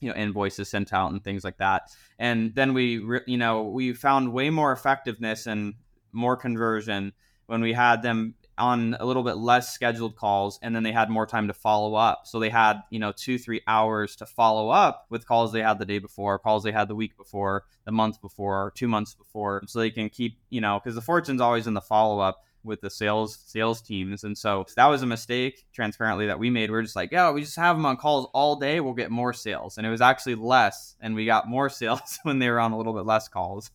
you 0.00 0.10
know 0.10 0.14
invoices 0.16 0.68
sent 0.68 0.92
out 0.92 1.12
and 1.12 1.24
things 1.24 1.42
like 1.42 1.56
that 1.56 1.90
and 2.18 2.54
then 2.54 2.74
we 2.74 2.98
re- 2.98 3.22
you 3.26 3.38
know 3.38 3.62
we 3.62 3.94
found 3.94 4.30
way 4.30 4.50
more 4.50 4.72
effectiveness 4.72 5.46
and 5.46 5.72
more 6.12 6.36
conversion 6.36 7.12
when 7.46 7.60
we 7.62 7.72
had 7.72 8.02
them 8.02 8.34
on 8.60 8.96
a 9.00 9.06
little 9.06 9.22
bit 9.22 9.36
less 9.36 9.72
scheduled 9.72 10.14
calls 10.14 10.58
and 10.62 10.74
then 10.74 10.82
they 10.82 10.92
had 10.92 11.10
more 11.10 11.26
time 11.26 11.48
to 11.48 11.54
follow 11.54 11.94
up. 11.94 12.26
So 12.26 12.38
they 12.38 12.50
had 12.50 12.82
you 12.90 12.98
know 12.98 13.12
two 13.12 13.38
three 13.38 13.62
hours 13.66 14.14
to 14.16 14.26
follow 14.26 14.68
up 14.68 15.06
with 15.10 15.26
calls 15.26 15.52
they 15.52 15.62
had 15.62 15.78
the 15.78 15.86
day 15.86 15.98
before 15.98 16.38
calls 16.38 16.62
they 16.62 16.72
had 16.72 16.88
the 16.88 16.94
week 16.94 17.16
before 17.16 17.64
the 17.84 17.92
month 17.92 18.20
before 18.20 18.72
two 18.76 18.88
months 18.88 19.14
before 19.14 19.62
so 19.66 19.78
they 19.78 19.90
can 19.90 20.08
keep 20.08 20.38
you 20.50 20.60
know 20.60 20.78
because 20.78 20.94
the 20.94 21.00
fortune's 21.00 21.40
always 21.40 21.66
in 21.66 21.74
the 21.74 21.80
follow-up 21.80 22.44
with 22.62 22.80
the 22.80 22.90
sales 22.90 23.38
sales 23.46 23.80
teams. 23.80 24.24
And 24.24 24.36
so 24.36 24.66
that 24.76 24.86
was 24.86 25.02
a 25.02 25.06
mistake 25.06 25.66
transparently 25.72 26.26
that 26.26 26.38
we 26.38 26.50
made. 26.50 26.70
We 26.70 26.76
are 26.76 26.82
just 26.82 26.96
like 26.96 27.12
yeah 27.12 27.30
we 27.30 27.40
just 27.42 27.56
have 27.56 27.76
them 27.76 27.86
on 27.86 27.96
calls 27.96 28.28
all 28.34 28.56
day. 28.56 28.80
We'll 28.80 28.94
get 28.94 29.10
more 29.10 29.32
sales. 29.32 29.78
And 29.78 29.86
it 29.86 29.90
was 29.90 30.00
actually 30.00 30.34
less 30.34 30.96
and 31.00 31.14
we 31.14 31.26
got 31.26 31.48
more 31.48 31.68
sales 31.80 32.18
when 32.22 32.38
they 32.38 32.50
were 32.50 32.60
on 32.60 32.72
a 32.72 32.76
little 32.76 32.92
bit 32.92 33.06
less 33.06 33.28
calls 33.28 33.70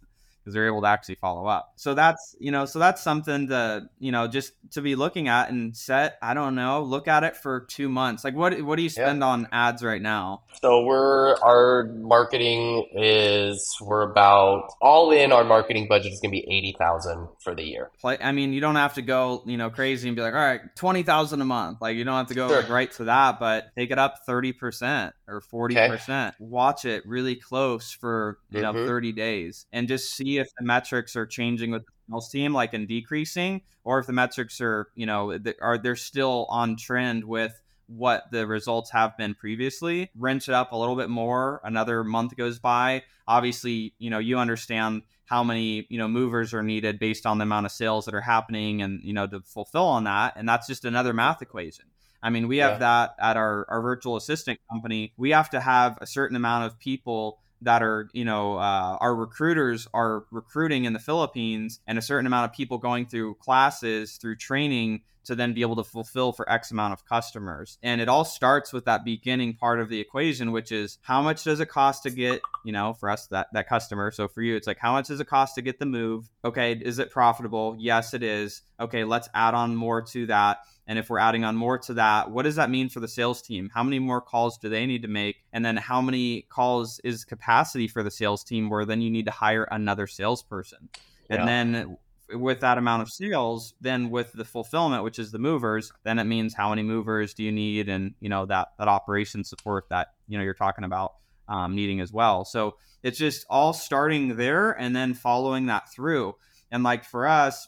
because 0.45 0.53
they're 0.53 0.67
able 0.67 0.81
to 0.81 0.87
actually 0.87 1.15
follow 1.15 1.47
up. 1.47 1.73
So 1.75 1.95
that's, 1.95 2.35
you 2.39 2.51
know, 2.51 2.65
so 2.65 2.77
that's 2.77 3.01
something 3.01 3.47
to, 3.47 3.89
you 3.97 4.11
know, 4.11 4.27
just 4.27 4.53
to 4.73 4.81
be 4.81 4.95
looking 4.95 5.27
at 5.27 5.49
and 5.49 5.75
set, 5.75 6.19
I 6.21 6.35
don't 6.35 6.53
know, 6.53 6.83
look 6.83 7.07
at 7.07 7.23
it 7.23 7.35
for 7.35 7.61
2 7.61 7.89
months. 7.89 8.23
Like 8.23 8.35
what 8.35 8.61
what 8.61 8.75
do 8.75 8.83
you 8.83 8.89
spend 8.89 9.19
yeah. 9.19 9.25
on 9.25 9.47
ads 9.51 9.83
right 9.83 10.01
now? 10.01 10.43
So 10.61 10.83
we're 10.85 11.35
our 11.37 11.85
marketing 11.85 12.87
is 12.93 13.75
we're 13.81 14.03
about 14.03 14.71
all 14.81 15.11
in 15.11 15.31
our 15.31 15.43
marketing 15.43 15.87
budget 15.87 16.13
is 16.13 16.19
going 16.19 16.29
to 16.29 16.41
be 16.41 16.47
80,000 16.47 17.27
for 17.39 17.55
the 17.55 17.63
year. 17.63 17.89
Play 17.99 18.19
I 18.21 18.31
mean, 18.31 18.53
you 18.53 18.61
don't 18.61 18.75
have 18.75 18.93
to 18.95 19.01
go, 19.01 19.41
you 19.47 19.57
know, 19.57 19.71
crazy 19.71 20.07
and 20.07 20.15
be 20.15 20.21
like, 20.21 20.35
"All 20.35 20.39
right, 20.39 20.61
20,000 20.75 21.41
a 21.41 21.45
month." 21.45 21.81
Like 21.81 21.97
you 21.97 22.03
don't 22.03 22.17
have 22.17 22.27
to 22.27 22.35
go 22.35 22.47
sure. 22.47 22.61
like 22.61 22.69
right 22.69 22.91
to 22.93 23.05
that, 23.05 23.39
but 23.39 23.73
take 23.75 23.89
it 23.89 23.97
up 23.97 24.27
30% 24.27 25.11
or 25.27 25.41
40%. 25.41 25.93
Okay. 25.93 26.31
Watch 26.39 26.85
it 26.85 27.05
really 27.05 27.35
close 27.35 27.91
for, 27.91 28.39
you 28.49 28.61
mm-hmm. 28.61 28.77
know, 28.77 28.85
30 28.85 29.11
days 29.11 29.65
and 29.71 29.87
just 29.87 30.13
see 30.13 30.37
if 30.37 30.47
the 30.57 30.65
metrics 30.65 31.15
are 31.15 31.25
changing 31.25 31.71
with 31.71 31.85
the 31.85 31.91
sales 32.09 32.29
team, 32.29 32.53
like 32.53 32.73
in 32.73 32.85
decreasing, 32.85 33.61
or 33.83 33.99
if 33.99 34.07
the 34.07 34.13
metrics 34.13 34.61
are, 34.61 34.87
you 34.95 35.05
know, 35.05 35.37
are 35.61 35.77
they're 35.77 35.95
still 35.95 36.45
on 36.49 36.75
trend 36.77 37.23
with 37.23 37.59
what 37.87 38.31
the 38.31 38.47
results 38.47 38.91
have 38.91 39.17
been 39.17 39.35
previously. 39.35 40.09
Wrench 40.17 40.49
it 40.49 40.55
up 40.55 40.71
a 40.71 40.77
little 40.77 40.95
bit 40.95 41.09
more. 41.09 41.61
Another 41.63 42.03
month 42.03 42.35
goes 42.35 42.59
by. 42.59 43.03
Obviously, 43.27 43.93
you 43.99 44.09
know, 44.09 44.19
you 44.19 44.37
understand 44.37 45.03
how 45.25 45.43
many 45.43 45.85
you 45.89 45.97
know 45.97 46.07
movers 46.07 46.53
are 46.53 46.63
needed 46.63 46.99
based 46.99 47.25
on 47.25 47.37
the 47.37 47.43
amount 47.43 47.65
of 47.65 47.71
sales 47.71 48.05
that 48.05 48.13
are 48.13 48.21
happening 48.21 48.81
and 48.81 49.01
you 49.03 49.13
know 49.13 49.27
to 49.27 49.41
fulfill 49.41 49.85
on 49.85 50.03
that 50.05 50.33
and 50.35 50.47
that's 50.47 50.67
just 50.67 50.85
another 50.85 51.13
math 51.13 51.41
equation 51.41 51.85
i 52.25 52.29
mean 52.29 52.47
we 52.47 52.57
have 52.57 52.73
yeah. 52.73 52.77
that 52.79 53.15
at 53.19 53.37
our, 53.37 53.65
our 53.69 53.81
virtual 53.81 54.17
assistant 54.17 54.59
company 54.69 55.13
we 55.17 55.29
have 55.31 55.49
to 55.49 55.61
have 55.61 55.97
a 56.01 56.07
certain 56.07 56.35
amount 56.35 56.65
of 56.65 56.77
people 56.79 57.39
that 57.61 57.81
are, 57.81 58.09
you 58.13 58.25
know, 58.25 58.57
uh, 58.57 58.97
our 59.01 59.15
recruiters 59.15 59.87
are 59.93 60.25
recruiting 60.31 60.85
in 60.85 60.93
the 60.93 60.99
Philippines 60.99 61.79
and 61.87 61.97
a 61.97 62.01
certain 62.01 62.27
amount 62.27 62.49
of 62.49 62.55
people 62.55 62.77
going 62.77 63.05
through 63.05 63.35
classes, 63.35 64.17
through 64.17 64.35
training 64.35 65.01
to 65.25 65.35
then 65.35 65.53
be 65.53 65.61
able 65.61 65.75
to 65.75 65.83
fulfill 65.83 66.31
for 66.31 66.49
X 66.49 66.71
amount 66.71 66.93
of 66.93 67.05
customers. 67.05 67.77
And 67.83 68.01
it 68.01 68.09
all 68.09 68.25
starts 68.25 68.73
with 68.73 68.85
that 68.85 69.05
beginning 69.05 69.55
part 69.55 69.79
of 69.79 69.89
the 69.89 69.99
equation, 69.99 70.51
which 70.51 70.71
is 70.71 70.97
how 71.01 71.21
much 71.21 71.43
does 71.43 71.59
it 71.59 71.67
cost 71.67 72.03
to 72.03 72.09
get, 72.09 72.41
you 72.63 72.71
know, 72.71 72.93
for 72.93 73.09
us 73.09 73.27
that 73.27 73.47
that 73.53 73.67
customer. 73.67 74.11
So 74.11 74.27
for 74.27 74.41
you, 74.41 74.55
it's 74.55 74.67
like 74.67 74.79
how 74.79 74.93
much 74.93 75.07
does 75.07 75.19
it 75.19 75.27
cost 75.27 75.55
to 75.55 75.61
get 75.61 75.79
the 75.79 75.85
move? 75.85 76.29
Okay, 76.43 76.73
is 76.73 76.99
it 76.99 77.11
profitable? 77.11 77.75
Yes, 77.77 78.13
it 78.13 78.23
is. 78.23 78.61
Okay, 78.79 79.03
let's 79.03 79.29
add 79.33 79.53
on 79.53 79.75
more 79.75 80.01
to 80.01 80.25
that. 80.27 80.59
And 80.87 80.99
if 80.99 81.09
we're 81.09 81.19
adding 81.19 81.43
on 81.43 81.55
more 81.55 81.79
to 81.79 81.95
that, 81.95 82.29
what 82.29 82.43
does 82.43 82.57
that 82.57 82.69
mean 82.69 82.89
for 82.89 82.99
the 82.99 83.07
sales 83.07 83.41
team? 83.41 83.71
How 83.73 83.83
many 83.83 83.97
more 83.97 84.21
calls 84.21 84.57
do 84.59 84.69
they 84.69 84.85
need 84.85 85.01
to 85.01 85.07
make? 85.07 85.37
And 85.51 85.65
then 85.65 85.77
how 85.77 85.99
many 85.99 86.43
calls 86.43 86.99
is 87.03 87.25
capacity 87.25 87.87
for 87.87 88.03
the 88.03 88.11
sales 88.11 88.43
team 88.43 88.69
where 88.69 88.85
then 88.85 89.01
you 89.01 89.09
need 89.09 89.25
to 89.25 89.31
hire 89.31 89.63
another 89.63 90.05
salesperson? 90.05 90.89
And 91.29 91.39
yeah. 91.39 91.45
then 91.45 91.97
with 92.33 92.61
that 92.61 92.77
amount 92.77 93.01
of 93.01 93.09
sales, 93.09 93.73
then 93.81 94.09
with 94.09 94.33
the 94.33 94.45
fulfillment, 94.45 95.03
which 95.03 95.19
is 95.19 95.31
the 95.31 95.39
movers, 95.39 95.91
then 96.03 96.19
it 96.19 96.23
means 96.23 96.53
how 96.53 96.69
many 96.69 96.83
movers 96.83 97.33
do 97.33 97.43
you 97.43 97.51
need 97.51 97.89
and 97.89 98.15
you 98.19 98.29
know 98.29 98.45
that 98.45 98.69
that 98.79 98.87
operation 98.87 99.43
support 99.43 99.85
that 99.89 100.13
you 100.27 100.37
know 100.37 100.43
you're 100.43 100.53
talking 100.53 100.83
about 100.83 101.13
um, 101.47 101.75
needing 101.75 101.99
as 101.99 102.11
well. 102.11 102.45
So 102.45 102.77
it's 103.03 103.19
just 103.19 103.45
all 103.49 103.73
starting 103.73 104.35
there 104.35 104.71
and 104.71 104.95
then 104.95 105.13
following 105.13 105.67
that 105.67 105.91
through. 105.91 106.35
And 106.71 106.83
like 106.83 107.03
for 107.05 107.27
us, 107.27 107.67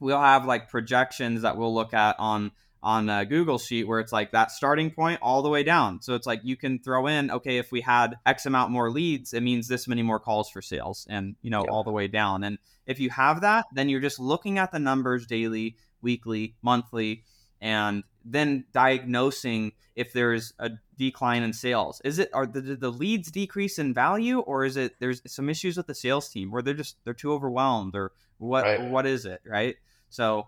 we'll 0.00 0.20
have 0.20 0.46
like 0.46 0.70
projections 0.70 1.42
that 1.42 1.56
we'll 1.56 1.74
look 1.74 1.92
at 1.92 2.16
on 2.18 2.52
on 2.86 3.10
a 3.10 3.26
Google 3.26 3.58
sheet 3.58 3.88
where 3.88 3.98
it's 3.98 4.12
like 4.12 4.30
that 4.30 4.52
starting 4.52 4.92
point 4.92 5.18
all 5.20 5.42
the 5.42 5.48
way 5.48 5.64
down. 5.64 6.00
So 6.00 6.14
it's 6.14 6.24
like 6.24 6.42
you 6.44 6.56
can 6.56 6.78
throw 6.78 7.08
in, 7.08 7.32
okay, 7.32 7.58
if 7.58 7.72
we 7.72 7.80
had 7.80 8.14
X 8.24 8.46
amount 8.46 8.70
more 8.70 8.92
leads, 8.92 9.34
it 9.34 9.42
means 9.42 9.66
this 9.66 9.88
many 9.88 10.04
more 10.04 10.20
calls 10.20 10.48
for 10.48 10.62
sales 10.62 11.04
and, 11.10 11.34
you 11.42 11.50
know, 11.50 11.62
all 11.68 11.82
the 11.82 11.90
way 11.90 12.06
down. 12.06 12.44
And 12.44 12.58
if 12.86 13.00
you 13.00 13.10
have 13.10 13.40
that, 13.40 13.66
then 13.74 13.88
you're 13.88 14.00
just 14.00 14.20
looking 14.20 14.58
at 14.58 14.70
the 14.70 14.78
numbers 14.78 15.26
daily, 15.26 15.74
weekly, 16.00 16.54
monthly, 16.62 17.24
and 17.60 18.04
then 18.24 18.66
diagnosing 18.72 19.72
if 19.96 20.12
there's 20.12 20.52
a 20.60 20.70
decline 20.96 21.42
in 21.42 21.52
sales. 21.52 22.00
Is 22.04 22.20
it 22.20 22.30
are 22.32 22.46
the, 22.46 22.60
the 22.76 22.92
leads 22.92 23.32
decrease 23.32 23.80
in 23.80 23.94
value 23.94 24.38
or 24.38 24.64
is 24.64 24.76
it 24.76 24.94
there's 25.00 25.22
some 25.26 25.50
issues 25.50 25.76
with 25.76 25.88
the 25.88 25.94
sales 25.94 26.28
team 26.28 26.52
where 26.52 26.62
they're 26.62 26.74
just 26.74 26.98
they're 27.02 27.14
too 27.14 27.32
overwhelmed 27.32 27.96
or 27.96 28.12
what 28.38 28.62
right. 28.62 28.88
what 28.88 29.06
is 29.06 29.24
it, 29.26 29.40
right? 29.44 29.74
So, 30.08 30.46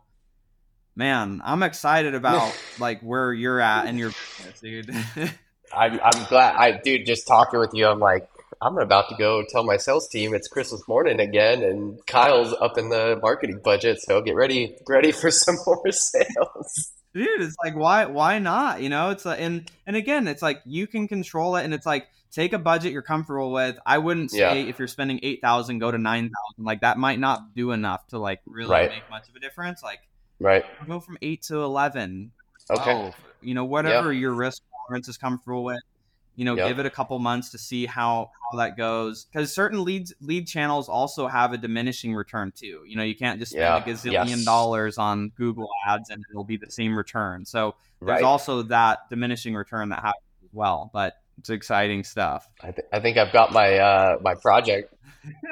man, 0.98 1.40
I'm 1.44 1.62
excited 1.62 2.14
about 2.14 2.52
like 2.78 3.00
where 3.00 3.32
you're 3.32 3.60
at 3.60 3.86
and 3.86 3.98
your 3.98 4.10
business, 4.10 4.60
dude. 4.60 4.90
I'm, 5.72 6.00
I'm 6.02 6.24
glad. 6.28 6.56
I 6.56 6.72
dude, 6.72 7.06
just 7.06 7.26
talking 7.26 7.60
with 7.60 7.72
you, 7.72 7.86
I'm 7.86 8.00
like, 8.00 8.28
I'm 8.60 8.76
about 8.78 9.08
to 9.10 9.14
go 9.16 9.44
tell 9.48 9.64
my 9.64 9.76
sales 9.76 10.08
team 10.08 10.34
it's 10.34 10.48
Christmas 10.48 10.86
morning 10.88 11.20
again, 11.20 11.62
and 11.62 12.04
Kyle's 12.06 12.52
up 12.60 12.76
in 12.76 12.88
the 12.88 13.18
marketing 13.22 13.60
budget, 13.62 14.00
so 14.00 14.20
get 14.20 14.34
ready, 14.34 14.76
ready 14.88 15.12
for 15.12 15.30
some 15.30 15.56
more 15.64 15.92
sales. 15.92 16.92
Dude, 17.14 17.40
it's 17.40 17.56
like 17.64 17.76
why 17.76 18.06
why 18.06 18.38
not? 18.38 18.82
You 18.82 18.88
know, 18.88 19.10
it's 19.10 19.24
like 19.24 19.40
and 19.40 19.70
and 19.86 19.96
again, 19.96 20.26
it's 20.26 20.42
like 20.42 20.60
you 20.64 20.86
can 20.86 21.06
control 21.06 21.56
it, 21.56 21.64
and 21.64 21.72
it's 21.72 21.86
like 21.86 22.08
take 22.30 22.52
a 22.52 22.58
budget 22.58 22.92
you're 22.92 23.02
comfortable 23.02 23.52
with. 23.52 23.78
I 23.86 23.98
wouldn't 23.98 24.30
say 24.30 24.38
yeah. 24.38 24.68
if 24.68 24.78
you're 24.78 24.88
spending 24.88 25.20
eight 25.22 25.40
thousand, 25.40 25.78
go 25.78 25.90
to 25.90 25.98
nine 25.98 26.30
thousand. 26.30 26.64
Like 26.64 26.80
that 26.80 26.98
might 26.98 27.18
not 27.18 27.54
do 27.54 27.72
enough 27.72 28.06
to 28.08 28.18
like 28.18 28.40
really 28.46 28.70
right. 28.70 28.90
make 28.90 29.08
much 29.10 29.28
of 29.28 29.36
a 29.36 29.40
difference. 29.40 29.82
Like 29.82 30.00
right, 30.40 30.64
go 30.86 31.00
from 31.00 31.18
eight 31.22 31.42
to 31.42 31.62
eleven. 31.62 32.32
Okay, 32.70 33.12
you 33.40 33.54
know 33.54 33.64
whatever 33.64 34.12
yep. 34.12 34.20
your 34.20 34.32
risk 34.32 34.62
tolerance 34.86 35.08
is 35.08 35.16
comfortable 35.16 35.64
with. 35.64 35.80
you 36.38 36.44
know, 36.44 36.54
yep. 36.54 36.68
give 36.68 36.78
it 36.78 36.86
a 36.86 36.90
couple 36.90 37.18
months 37.18 37.50
to 37.50 37.58
see 37.58 37.84
how 37.84 38.30
how 38.52 38.58
that 38.58 38.76
goes 38.76 39.24
because 39.24 39.52
certain 39.52 39.84
leads 39.84 40.14
lead 40.20 40.46
channels 40.46 40.88
also 40.88 41.26
have 41.26 41.52
a 41.52 41.58
diminishing 41.58 42.14
return 42.14 42.52
too. 42.54 42.84
You 42.86 42.96
know, 42.96 43.02
you 43.02 43.16
can't 43.16 43.40
just 43.40 43.50
spend 43.50 43.62
yeah. 43.62 43.76
a 43.76 43.82
gazillion 43.82 44.28
yes. 44.28 44.44
dollars 44.44 44.98
on 44.98 45.32
Google 45.36 45.68
ads 45.88 46.10
and 46.10 46.24
it'll 46.30 46.44
be 46.44 46.56
the 46.56 46.70
same 46.70 46.96
return. 46.96 47.44
So 47.44 47.74
there's 48.00 48.08
right. 48.08 48.22
also 48.22 48.62
that 48.62 49.10
diminishing 49.10 49.56
return 49.56 49.88
that 49.88 49.96
happens 49.96 50.22
as 50.44 50.50
well. 50.52 50.90
But 50.92 51.14
it's 51.38 51.50
exciting 51.50 52.04
stuff. 52.04 52.48
I, 52.62 52.70
th- 52.72 52.88
I 52.92 53.00
think 53.00 53.16
I've 53.16 53.32
got 53.32 53.52
my 53.52 53.78
uh, 53.78 54.18
my 54.20 54.34
project. 54.34 54.94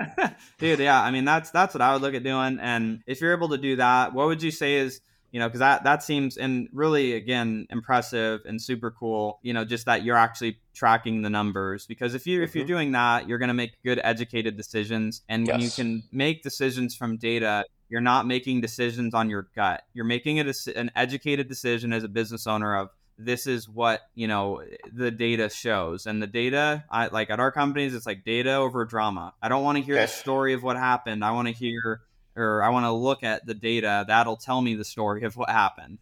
Dude, 0.59 0.79
yeah. 0.79 1.03
I 1.03 1.11
mean, 1.11 1.25
that's 1.25 1.51
that's 1.51 1.75
what 1.75 1.81
I 1.81 1.93
would 1.93 2.03
look 2.03 2.15
at 2.15 2.23
doing. 2.23 2.59
And 2.61 3.03
if 3.07 3.21
you're 3.21 3.33
able 3.33 3.51
to 3.51 3.59
do 3.59 3.77
that, 3.77 4.13
what 4.13 4.27
would 4.27 4.43
you 4.43 4.51
say 4.51 4.77
is 4.77 5.01
you 5.33 5.41
know 5.41 5.49
because 5.49 5.61
that 5.61 5.85
that 5.85 6.03
seems 6.03 6.37
and 6.37 6.69
really 6.73 7.13
again 7.13 7.67
impressive 7.71 8.41
and 8.47 8.63
super 8.63 8.91
cool 8.91 9.39
you 9.43 9.53
know 9.53 9.67
just 9.67 9.85
that 9.85 10.03
you're 10.03 10.17
actually 10.17 10.59
tracking 10.75 11.21
the 11.21 11.29
numbers 11.29 11.87
because 11.87 12.15
if 12.15 12.27
you 12.27 12.39
mm-hmm. 12.39 12.45
if 12.45 12.55
you're 12.55 12.65
mm-hmm. 12.65 12.73
doing 12.73 12.93
that 12.93 13.29
you're 13.29 13.37
going 13.37 13.49
to 13.49 13.55
make 13.55 13.73
good 13.85 14.01
educated 14.03 14.57
decisions 14.57 15.23
and 15.29 15.47
yes. 15.47 15.53
when 15.53 15.61
you 15.61 15.71
can 15.71 16.03
make 16.13 16.43
decisions 16.43 16.95
from 16.95 17.19
data 17.19 17.65
you're 17.89 18.01
not 18.01 18.27
making 18.27 18.63
decisions 18.63 19.13
on 19.13 19.29
your 19.29 19.49
gut 19.55 19.83
you're 19.93 20.07
making 20.07 20.39
it 20.39 20.47
a, 20.47 20.79
an 20.79 20.91
educated 20.97 21.49
decision 21.49 21.93
as 21.93 22.03
a 22.03 22.09
business 22.09 22.47
owner 22.47 22.75
of 22.75 22.89
this 23.19 23.47
is 23.47 23.69
what 23.69 24.03
you 24.15 24.29
know 24.29 24.63
the 24.93 25.11
data 25.11 25.49
shows. 25.49 26.07
And 26.07 26.23
the 26.23 26.27
data 26.27 26.85
i 26.91 27.09
like 27.09 27.31
at 27.31 27.41
our 27.41 27.53
companies 27.53 27.95
it's 27.95 28.07
like 28.07 28.25
data 28.25 28.55
over 28.55 28.85
drama. 28.85 29.35
I 29.43 29.49
don't 29.49 29.65
want 29.65 29.79
to 29.79 29.85
hear 29.85 29.97
okay. 29.97 30.05
the 30.05 30.13
story 30.13 30.53
of 30.53 30.63
what 30.63 30.77
happened. 30.77 31.25
I 31.25 31.31
want 31.33 31.49
to 31.49 31.55
hear 31.55 32.03
or 32.37 32.63
i 32.63 32.69
want 32.69 32.85
to 32.85 32.93
look 32.93 33.23
at 33.23 33.47
the 33.47 33.55
data 33.55 34.05
that'll 34.07 34.37
tell 34.37 34.61
me 34.61 34.75
the 34.75 34.85
story 34.85 35.25
of 35.25 35.37
what 35.37 35.51
happened. 35.51 35.99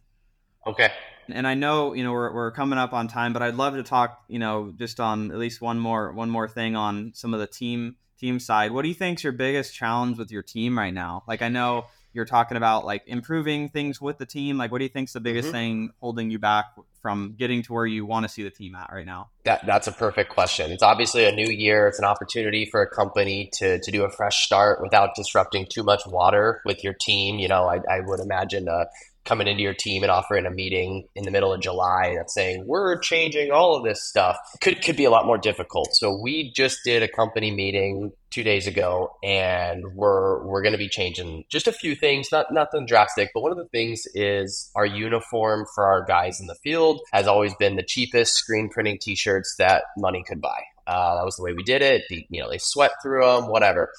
Okay. 0.67 0.91
And 1.29 1.47
i 1.47 1.53
know 1.53 1.93
you 1.93 2.03
know 2.03 2.11
we're, 2.11 2.33
we're 2.33 2.51
coming 2.51 2.77
up 2.77 2.93
on 2.93 3.07
time 3.07 3.33
but 3.33 3.41
i'd 3.41 3.55
love 3.55 3.75
to 3.75 3.83
talk 3.83 4.23
you 4.27 4.39
know 4.39 4.73
just 4.77 4.99
on 4.99 5.31
at 5.31 5.37
least 5.37 5.61
one 5.61 5.79
more 5.79 6.11
one 6.11 6.29
more 6.29 6.47
thing 6.47 6.75
on 6.75 7.11
some 7.15 7.33
of 7.33 7.39
the 7.39 7.47
team 7.47 7.95
team 8.17 8.39
side. 8.39 8.71
What 8.71 8.83
do 8.83 8.87
you 8.87 8.93
think's 8.93 9.23
your 9.23 9.33
biggest 9.33 9.75
challenge 9.75 10.17
with 10.17 10.31
your 10.31 10.41
team 10.43 10.77
right 10.77 10.93
now? 10.93 11.23
Like 11.27 11.41
i 11.41 11.49
know 11.49 11.85
you're 12.15 12.25
talking 12.25 12.57
about 12.57 12.85
like 12.85 13.03
improving 13.05 13.69
things 13.69 14.01
with 14.01 14.17
the 14.17 14.25
team 14.25 14.57
like 14.57 14.71
what 14.71 14.79
do 14.79 14.85
you 14.85 14.89
think's 14.89 15.13
the 15.13 15.19
biggest 15.19 15.47
mm-hmm. 15.47 15.57
thing 15.57 15.89
holding 15.99 16.31
you 16.31 16.39
back 16.39 16.65
from 17.05 17.35
getting 17.37 17.61
to 17.61 17.71
where 17.71 17.85
you 17.85 18.03
want 18.03 18.23
to 18.23 18.27
see 18.27 18.41
the 18.41 18.49
team 18.49 18.73
at 18.73 18.89
right 18.91 19.05
now? 19.05 19.29
That 19.43 19.63
that's 19.67 19.85
a 19.85 19.91
perfect 19.91 20.31
question. 20.31 20.71
It's 20.71 20.81
obviously 20.81 21.25
a 21.25 21.31
new 21.31 21.45
year. 21.45 21.87
It's 21.87 21.99
an 21.99 22.05
opportunity 22.05 22.65
for 22.65 22.81
a 22.81 22.89
company 22.89 23.51
to 23.59 23.77
to 23.79 23.91
do 23.91 24.05
a 24.05 24.09
fresh 24.09 24.43
start 24.43 24.81
without 24.81 25.13
disrupting 25.13 25.67
too 25.69 25.83
much 25.83 26.01
water 26.07 26.63
with 26.65 26.83
your 26.83 26.95
team. 26.99 27.37
You 27.37 27.47
know 27.47 27.67
i, 27.67 27.75
I 27.75 27.99
would 27.99 28.19
imagine 28.19 28.67
uh, 28.67 28.85
coming 29.25 29.47
into 29.47 29.63
your 29.63 29.73
team 29.73 30.03
and 30.03 30.11
offering 30.11 30.45
a 30.45 30.51
meeting 30.51 31.07
in 31.15 31.23
the 31.23 31.31
middle 31.31 31.51
of 31.51 31.61
July 31.61 32.15
that's 32.15 32.33
saying 32.33 32.63
we're 32.65 32.97
changing 32.99 33.51
all 33.51 33.75
of 33.75 33.83
this 33.83 34.03
stuff 34.03 34.37
could 34.61 34.81
could 34.81 34.95
be 34.95 35.05
a 35.05 35.09
lot 35.09 35.25
more 35.25 35.37
difficult. 35.37 35.89
So 35.93 36.17
we 36.17 36.51
just 36.51 36.79
did 36.85 37.03
a 37.03 37.07
company 37.07 37.51
meeting 37.51 38.11
two 38.29 38.43
days 38.43 38.67
ago, 38.67 39.15
and 39.23 39.83
we're 39.95 40.45
we're 40.45 40.61
going 40.61 40.73
to 40.73 40.77
be 40.77 40.89
changing 40.89 41.45
just 41.49 41.67
a 41.67 41.71
few 41.71 41.95
things, 41.95 42.31
not 42.31 42.51
nothing 42.51 42.85
drastic, 42.85 43.31
but 43.33 43.41
one 43.41 43.51
of 43.51 43.57
the 43.57 43.67
things 43.67 44.03
is 44.13 44.71
our 44.75 44.85
uniform 44.85 45.65
for 45.73 45.85
our 45.85 46.03
guys 46.05 46.39
in 46.39 46.47
the 46.47 46.55
field 46.55 47.01
has 47.11 47.27
always 47.27 47.55
been 47.55 47.75
the 47.75 47.83
cheapest 47.83 48.33
screen 48.35 48.69
printing 48.69 48.97
T-shirts 49.01 49.55
that 49.57 49.83
money 49.97 50.23
could 50.27 50.41
buy. 50.41 50.61
Uh, 50.87 51.15
that 51.15 51.25
was 51.25 51.35
the 51.37 51.43
way 51.43 51.53
we 51.53 51.63
did 51.63 51.81
it. 51.81 52.03
The, 52.09 52.25
you 52.29 52.41
know, 52.41 52.49
they 52.49 52.59
sweat 52.59 52.91
through 53.01 53.25
them, 53.25 53.47
whatever. 53.47 53.91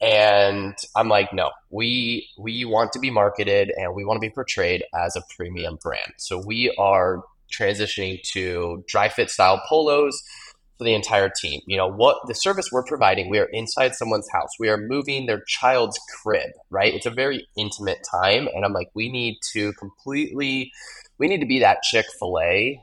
And 0.00 0.74
I'm 0.94 1.08
like, 1.08 1.32
no, 1.32 1.50
we 1.70 2.28
we 2.38 2.64
want 2.64 2.92
to 2.92 2.98
be 2.98 3.10
marketed 3.10 3.72
and 3.76 3.94
we 3.94 4.04
want 4.04 4.20
to 4.20 4.26
be 4.26 4.32
portrayed 4.32 4.84
as 4.94 5.16
a 5.16 5.22
premium 5.36 5.78
brand. 5.82 6.12
So 6.18 6.42
we 6.44 6.74
are 6.78 7.22
transitioning 7.50 8.22
to 8.32 8.84
dry 8.86 9.08
fit 9.08 9.30
style 9.30 9.62
polos 9.68 10.20
for 10.76 10.84
the 10.84 10.94
entire 10.94 11.30
team. 11.30 11.60
You 11.66 11.76
know, 11.76 11.90
what 11.90 12.18
the 12.26 12.34
service 12.34 12.68
we're 12.70 12.84
providing, 12.84 13.30
we 13.30 13.38
are 13.38 13.48
inside 13.52 13.94
someone's 13.94 14.28
house. 14.32 14.50
We 14.58 14.68
are 14.68 14.76
moving 14.76 15.26
their 15.26 15.42
child's 15.46 15.98
crib, 16.22 16.50
right? 16.70 16.92
It's 16.92 17.06
a 17.06 17.10
very 17.10 17.46
intimate 17.56 17.98
time. 18.10 18.48
And 18.54 18.64
I'm 18.64 18.72
like, 18.72 18.90
we 18.94 19.10
need 19.10 19.38
to 19.54 19.72
completely, 19.74 20.72
we 21.18 21.28
need 21.28 21.40
to 21.40 21.46
be 21.46 21.60
that 21.60 21.82
Chick 21.82 22.06
fil 22.18 22.38
A 22.40 22.80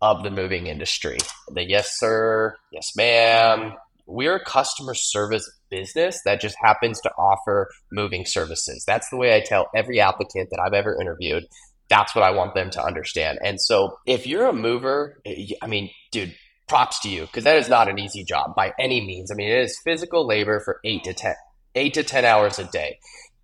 of 0.00 0.22
the 0.22 0.30
moving 0.30 0.66
industry. 0.66 1.18
The 1.52 1.68
yes, 1.68 1.98
sir, 1.98 2.56
yes, 2.72 2.92
ma'am. 2.96 3.74
We're 4.08 4.36
a 4.36 4.44
customer 4.44 4.94
service 4.94 5.48
business 5.70 6.20
that 6.24 6.40
just 6.40 6.56
happens 6.60 7.00
to 7.02 7.10
offer 7.18 7.68
moving 7.92 8.24
services. 8.26 8.84
That's 8.86 9.08
the 9.10 9.16
way 9.16 9.36
I 9.36 9.40
tell 9.40 9.68
every 9.74 10.00
applicant 10.00 10.48
that 10.50 10.60
I've 10.60 10.72
ever 10.72 10.98
interviewed. 11.00 11.44
That's 11.88 12.14
what 12.14 12.24
I 12.24 12.30
want 12.30 12.54
them 12.54 12.70
to 12.70 12.82
understand. 12.82 13.38
And 13.44 13.60
so 13.60 13.98
if 14.06 14.26
you're 14.26 14.46
a 14.46 14.52
mover, 14.52 15.20
I 15.62 15.66
mean, 15.66 15.90
dude, 16.10 16.34
props 16.68 17.00
to 17.00 17.08
you 17.08 17.22
because 17.22 17.44
that 17.44 17.56
is 17.56 17.68
not 17.68 17.88
an 17.88 17.98
easy 17.98 18.24
job 18.24 18.54
by 18.54 18.72
any 18.78 19.00
means. 19.00 19.30
I 19.30 19.34
mean, 19.34 19.50
it 19.50 19.58
is 19.60 19.78
physical 19.84 20.26
labor 20.26 20.60
for 20.60 20.80
eight 20.84 21.04
to 21.04 21.14
10, 21.14 21.34
eight 21.74 21.94
to 21.94 22.02
10 22.02 22.24
hours 22.24 22.58
a 22.58 22.64
day. 22.64 22.98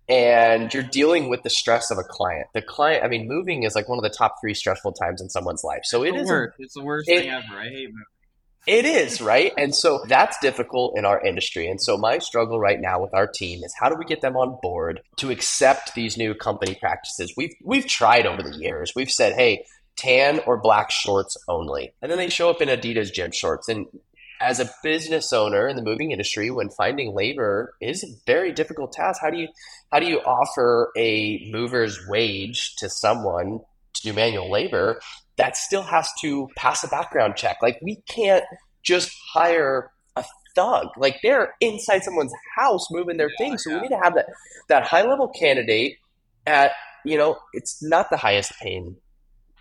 And 0.07 0.71
you're 0.71 0.83
dealing 0.83 1.29
with 1.29 1.41
the 1.41 1.49
stress 1.49 1.89
of 1.89 1.97
a 1.97 2.03
client. 2.03 2.47
The 2.53 2.61
client, 2.61 3.03
I 3.03 3.07
mean, 3.07 3.27
moving 3.27 3.63
is 3.63 3.73
like 3.73 3.89
one 3.89 3.97
of 3.97 4.03
the 4.03 4.15
top 4.15 4.35
three 4.39 4.53
stressful 4.53 4.93
times 4.93 5.19
in 5.19 5.29
someone's 5.29 5.63
life. 5.63 5.81
So 5.83 6.03
it 6.03 6.15
is. 6.15 6.29
It's 6.59 6.75
the 6.75 6.83
worst 6.83 7.09
it, 7.09 7.21
thing 7.21 7.29
ever. 7.29 7.59
I 7.59 7.69
hate 7.69 7.87
moving. 7.87 8.03
It 8.67 8.85
is, 8.85 9.21
right? 9.21 9.53
And 9.57 9.75
so 9.75 10.03
that's 10.07 10.39
difficult 10.39 10.97
in 10.97 11.05
our 11.05 11.23
industry. 11.23 11.67
And 11.67 11.79
so 11.79 11.97
my 11.97 12.17
struggle 12.17 12.59
right 12.59 12.79
now 12.81 12.99
with 12.99 13.13
our 13.13 13.27
team 13.27 13.63
is 13.63 13.73
how 13.79 13.89
do 13.89 13.95
we 13.95 14.05
get 14.05 14.21
them 14.21 14.35
on 14.35 14.57
board 14.61 15.01
to 15.17 15.29
accept 15.29 15.93
these 15.93 16.17
new 16.17 16.33
company 16.33 16.75
practices? 16.75 17.33
We've 17.37 17.53
we've 17.63 17.85
tried 17.85 18.25
over 18.25 18.41
the 18.41 18.57
years. 18.57 18.93
We've 18.95 19.11
said, 19.11 19.33
"Hey, 19.33 19.65
tan 19.97 20.39
or 20.47 20.57
black 20.57 20.89
shorts 20.89 21.37
only." 21.47 21.93
And 22.01 22.09
then 22.09 22.17
they 22.17 22.29
show 22.29 22.49
up 22.49 22.61
in 22.61 22.69
Adidas 22.69 23.13
gym 23.13 23.31
shorts. 23.31 23.69
And 23.69 23.85
as 24.41 24.59
a 24.59 24.69
business 24.83 25.31
owner 25.31 25.67
in 25.67 25.75
the 25.75 25.81
moving 25.83 26.11
industry 26.11 26.49
when 26.49 26.69
finding 26.69 27.13
labor 27.13 27.73
is 27.81 28.03
a 28.03 28.07
very 28.25 28.51
difficult 28.51 28.91
task, 28.91 29.21
how 29.21 29.29
do 29.29 29.37
you 29.37 29.47
how 29.91 29.99
do 29.99 30.07
you 30.07 30.19
offer 30.21 30.91
a 30.97 31.47
mover's 31.51 31.99
wage 32.07 32.75
to 32.77 32.89
someone 32.89 33.59
to 33.93 34.01
do 34.01 34.13
manual 34.13 34.49
labor 34.49 34.99
that 35.37 35.57
still 35.57 35.83
has 35.83 36.09
to 36.21 36.47
pass 36.55 36.83
a 36.83 36.87
background 36.87 37.35
check. 37.35 37.57
Like 37.61 37.79
we 37.81 37.97
can't 38.07 38.43
just 38.83 39.11
hire 39.33 39.91
a 40.15 40.23
thug. 40.55 40.87
Like 40.97 41.17
they're 41.23 41.53
inside 41.59 42.03
someone's 42.03 42.33
house 42.57 42.87
moving 42.91 43.17
their 43.17 43.29
yeah, 43.29 43.45
things. 43.45 43.63
So 43.63 43.71
yeah. 43.71 43.75
we 43.77 43.81
need 43.83 43.95
to 43.95 44.01
have 44.01 44.15
that 44.15 44.27
that 44.69 44.83
high 44.83 45.03
level 45.03 45.27
candidate 45.27 45.97
at 46.45 46.71
you 47.03 47.17
know 47.17 47.37
it's 47.53 47.83
not 47.83 48.09
the 48.09 48.17
highest 48.17 48.53
paying 48.61 48.97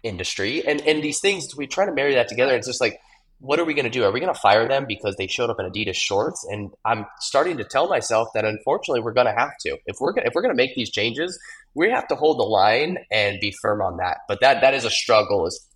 industry 0.03 0.67
and 0.67 0.81
and 0.83 1.03
these 1.03 1.21
things 1.21 1.57
we 1.57 1.67
try 1.67 1.87
to 1.87 1.93
marry 1.93 2.15
that 2.15 2.29
together. 2.29 2.55
It's 2.55 2.67
just 2.67 2.81
like 2.81 3.01
what 3.41 3.61
are 3.61 3.65
we 3.65 3.75
going 3.75 3.85
to 3.85 3.91
do? 3.91 4.05
Are 4.05 4.13
we 4.13 4.21
going 4.21 4.33
to 4.33 4.41
fire 4.41 4.67
them 4.67 4.87
because 4.87 5.17
they 5.17 5.27
showed 5.27 5.51
up 5.51 5.61
in 5.61 5.71
Adidas 5.71 5.97
shorts? 5.97 6.47
And 6.51 6.71
I'm 6.85 7.05
starting 7.21 7.59
to 7.59 7.65
tell 7.65 7.89
myself 7.89 8.29
that 8.35 8.45
unfortunately 8.45 9.03
we're 9.03 9.13
going 9.13 9.27
to 9.27 9.35
have 9.35 9.53
to. 9.61 9.77
If 9.87 9.99
we're 10.01 10.13
gonna, 10.13 10.29
if 10.29 10.33
we're 10.35 10.41
going 10.41 10.55
to 10.55 10.57
make 10.57 10.75
these 10.75 10.91
changes, 10.91 11.39
we 11.75 11.91
have 11.91 12.07
to 12.09 12.15
hold 12.15 12.39
the 12.39 12.45
line 12.45 12.99
and 13.11 13.39
be 13.41 13.55
firm 13.63 13.83
on 13.83 13.97
that. 13.99 14.19
But 14.29 14.41
that 14.41 14.61
that 14.61 14.75
is 14.75 14.85
a 14.85 14.91
struggle. 14.91 15.47
Is 15.47 15.69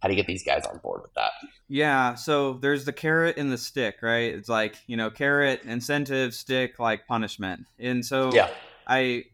how 0.00 0.08
do 0.08 0.14
you 0.14 0.16
get 0.16 0.26
these 0.26 0.44
guys 0.44 0.64
on 0.64 0.78
board 0.78 1.02
with 1.02 1.14
that? 1.14 1.32
Yeah, 1.68 2.14
so 2.14 2.54
there's 2.54 2.84
the 2.84 2.92
carrot 2.92 3.36
and 3.36 3.52
the 3.52 3.58
stick, 3.58 3.96
right? 4.02 4.34
It's 4.34 4.48
like 4.48 4.76
you 4.86 4.96
know, 4.96 5.10
carrot 5.10 5.62
incentive, 5.64 6.34
stick 6.34 6.78
like 6.78 7.06
punishment, 7.06 7.66
and 7.78 8.04
so 8.04 8.32
yeah, 8.32 8.50
I 8.86 9.24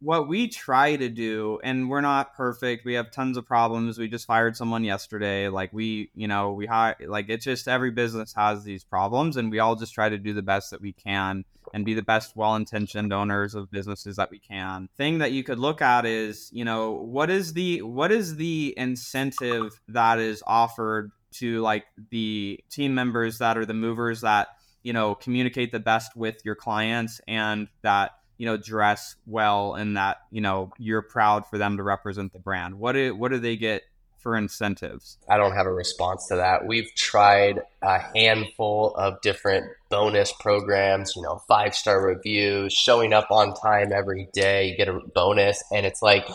what 0.00 0.28
we 0.28 0.48
try 0.48 0.94
to 0.94 1.08
do 1.08 1.58
and 1.64 1.88
we're 1.88 2.02
not 2.02 2.34
perfect 2.34 2.84
we 2.84 2.94
have 2.94 3.10
tons 3.10 3.36
of 3.36 3.46
problems 3.46 3.98
we 3.98 4.08
just 4.08 4.26
fired 4.26 4.56
someone 4.56 4.84
yesterday 4.84 5.48
like 5.48 5.72
we 5.72 6.10
you 6.14 6.28
know 6.28 6.52
we 6.52 6.66
hire 6.66 6.94
like 7.06 7.30
it's 7.30 7.44
just 7.44 7.66
every 7.66 7.90
business 7.90 8.34
has 8.34 8.62
these 8.62 8.84
problems 8.84 9.36
and 9.36 9.50
we 9.50 9.58
all 9.58 9.74
just 9.74 9.94
try 9.94 10.08
to 10.08 10.18
do 10.18 10.34
the 10.34 10.42
best 10.42 10.70
that 10.70 10.80
we 10.80 10.92
can 10.92 11.44
and 11.72 11.84
be 11.84 11.94
the 11.94 12.02
best 12.02 12.36
well-intentioned 12.36 13.12
owners 13.12 13.54
of 13.54 13.70
businesses 13.70 14.16
that 14.16 14.30
we 14.30 14.38
can. 14.38 14.88
Thing 14.96 15.18
that 15.18 15.32
you 15.32 15.42
could 15.42 15.58
look 15.58 15.82
at 15.82 16.06
is 16.06 16.50
you 16.52 16.64
know 16.64 16.92
what 16.92 17.30
is 17.30 17.52
the 17.52 17.82
what 17.82 18.12
is 18.12 18.36
the 18.36 18.74
incentive 18.76 19.80
that 19.88 20.18
is 20.18 20.42
offered 20.46 21.10
to 21.32 21.60
like 21.60 21.84
the 22.10 22.60
team 22.70 22.94
members 22.94 23.38
that 23.38 23.58
are 23.58 23.66
the 23.66 23.74
movers 23.74 24.20
that 24.22 24.48
you 24.82 24.92
know 24.92 25.14
communicate 25.14 25.72
the 25.72 25.80
best 25.80 26.16
with 26.16 26.36
your 26.44 26.54
clients 26.54 27.20
and 27.26 27.68
that 27.82 28.12
you 28.38 28.46
know 28.46 28.56
dress 28.56 29.16
well 29.26 29.74
and 29.74 29.96
that 29.96 30.18
you 30.30 30.40
know 30.40 30.72
you're 30.78 31.02
proud 31.02 31.46
for 31.46 31.58
them 31.58 31.76
to 31.76 31.82
represent 31.82 32.32
the 32.32 32.38
brand. 32.38 32.78
What 32.78 32.92
do 32.92 33.14
what 33.14 33.30
do 33.30 33.38
they 33.38 33.56
get 33.56 33.82
for 34.18 34.36
incentives? 34.36 35.18
I 35.28 35.36
don't 35.36 35.52
have 35.52 35.66
a 35.66 35.72
response 35.72 36.26
to 36.28 36.36
that. 36.36 36.66
We've 36.66 36.92
tried 36.94 37.60
a 37.82 37.98
handful 38.14 38.94
of 38.96 39.20
different 39.20 39.66
bonus 39.88 40.32
programs 40.32 41.14
you 41.16 41.22
know 41.22 41.42
five 41.48 41.74
star 41.74 42.04
reviews 42.04 42.72
showing 42.72 43.12
up 43.12 43.30
on 43.30 43.54
time 43.54 43.92
every 43.92 44.28
day 44.32 44.70
you 44.70 44.76
get 44.76 44.88
a 44.88 45.00
bonus. 45.14 45.62
And 45.72 45.86
it's 45.86 46.02
like 46.02 46.26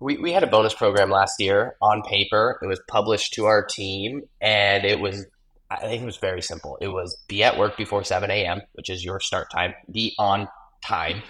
we, 0.00 0.16
we 0.18 0.32
had 0.32 0.42
a 0.42 0.48
bonus 0.48 0.74
program 0.74 1.10
last 1.10 1.38
year 1.38 1.76
on 1.80 2.02
paper. 2.02 2.58
It 2.62 2.66
was 2.66 2.80
published 2.88 3.34
to 3.34 3.44
our 3.44 3.64
team 3.64 4.22
and 4.40 4.84
it 4.84 4.98
was 4.98 5.26
I 5.70 5.86
think 5.86 6.02
it 6.02 6.06
was 6.06 6.18
very 6.18 6.42
simple. 6.42 6.76
It 6.80 6.88
was 6.88 7.16
be 7.28 7.42
at 7.42 7.58
work 7.58 7.76
before 7.78 8.04
7 8.04 8.30
a.m., 8.30 8.60
which 8.72 8.90
is 8.90 9.04
your 9.04 9.20
start 9.20 9.50
time, 9.50 9.74
be 9.90 10.14
on 10.18 10.48
time 10.82 11.22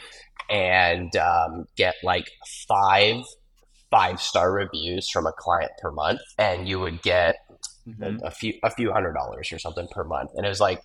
and 0.51 1.15
um, 1.17 1.67
get 1.77 1.95
like 2.03 2.29
five 2.69 3.23
five 3.91 4.21
star 4.21 4.51
reviews 4.51 5.11
from 5.11 5.27
a 5.27 5.33
client 5.33 5.71
per 5.81 5.91
month 5.91 6.21
and 6.39 6.67
you 6.67 6.81
would 6.81 7.03
get 7.03 7.37
mm-hmm. 7.87 8.25
a, 8.25 8.29
a 8.29 8.31
few 8.31 8.55
a 8.63 8.71
few 8.71 8.93
hundred 8.93 9.13
dollars 9.13 9.53
or 9.53 9.59
something 9.59 9.87
per 9.91 10.05
month, 10.05 10.31
and 10.35 10.47
it 10.47 10.49
was 10.49 10.61
like 10.61 10.83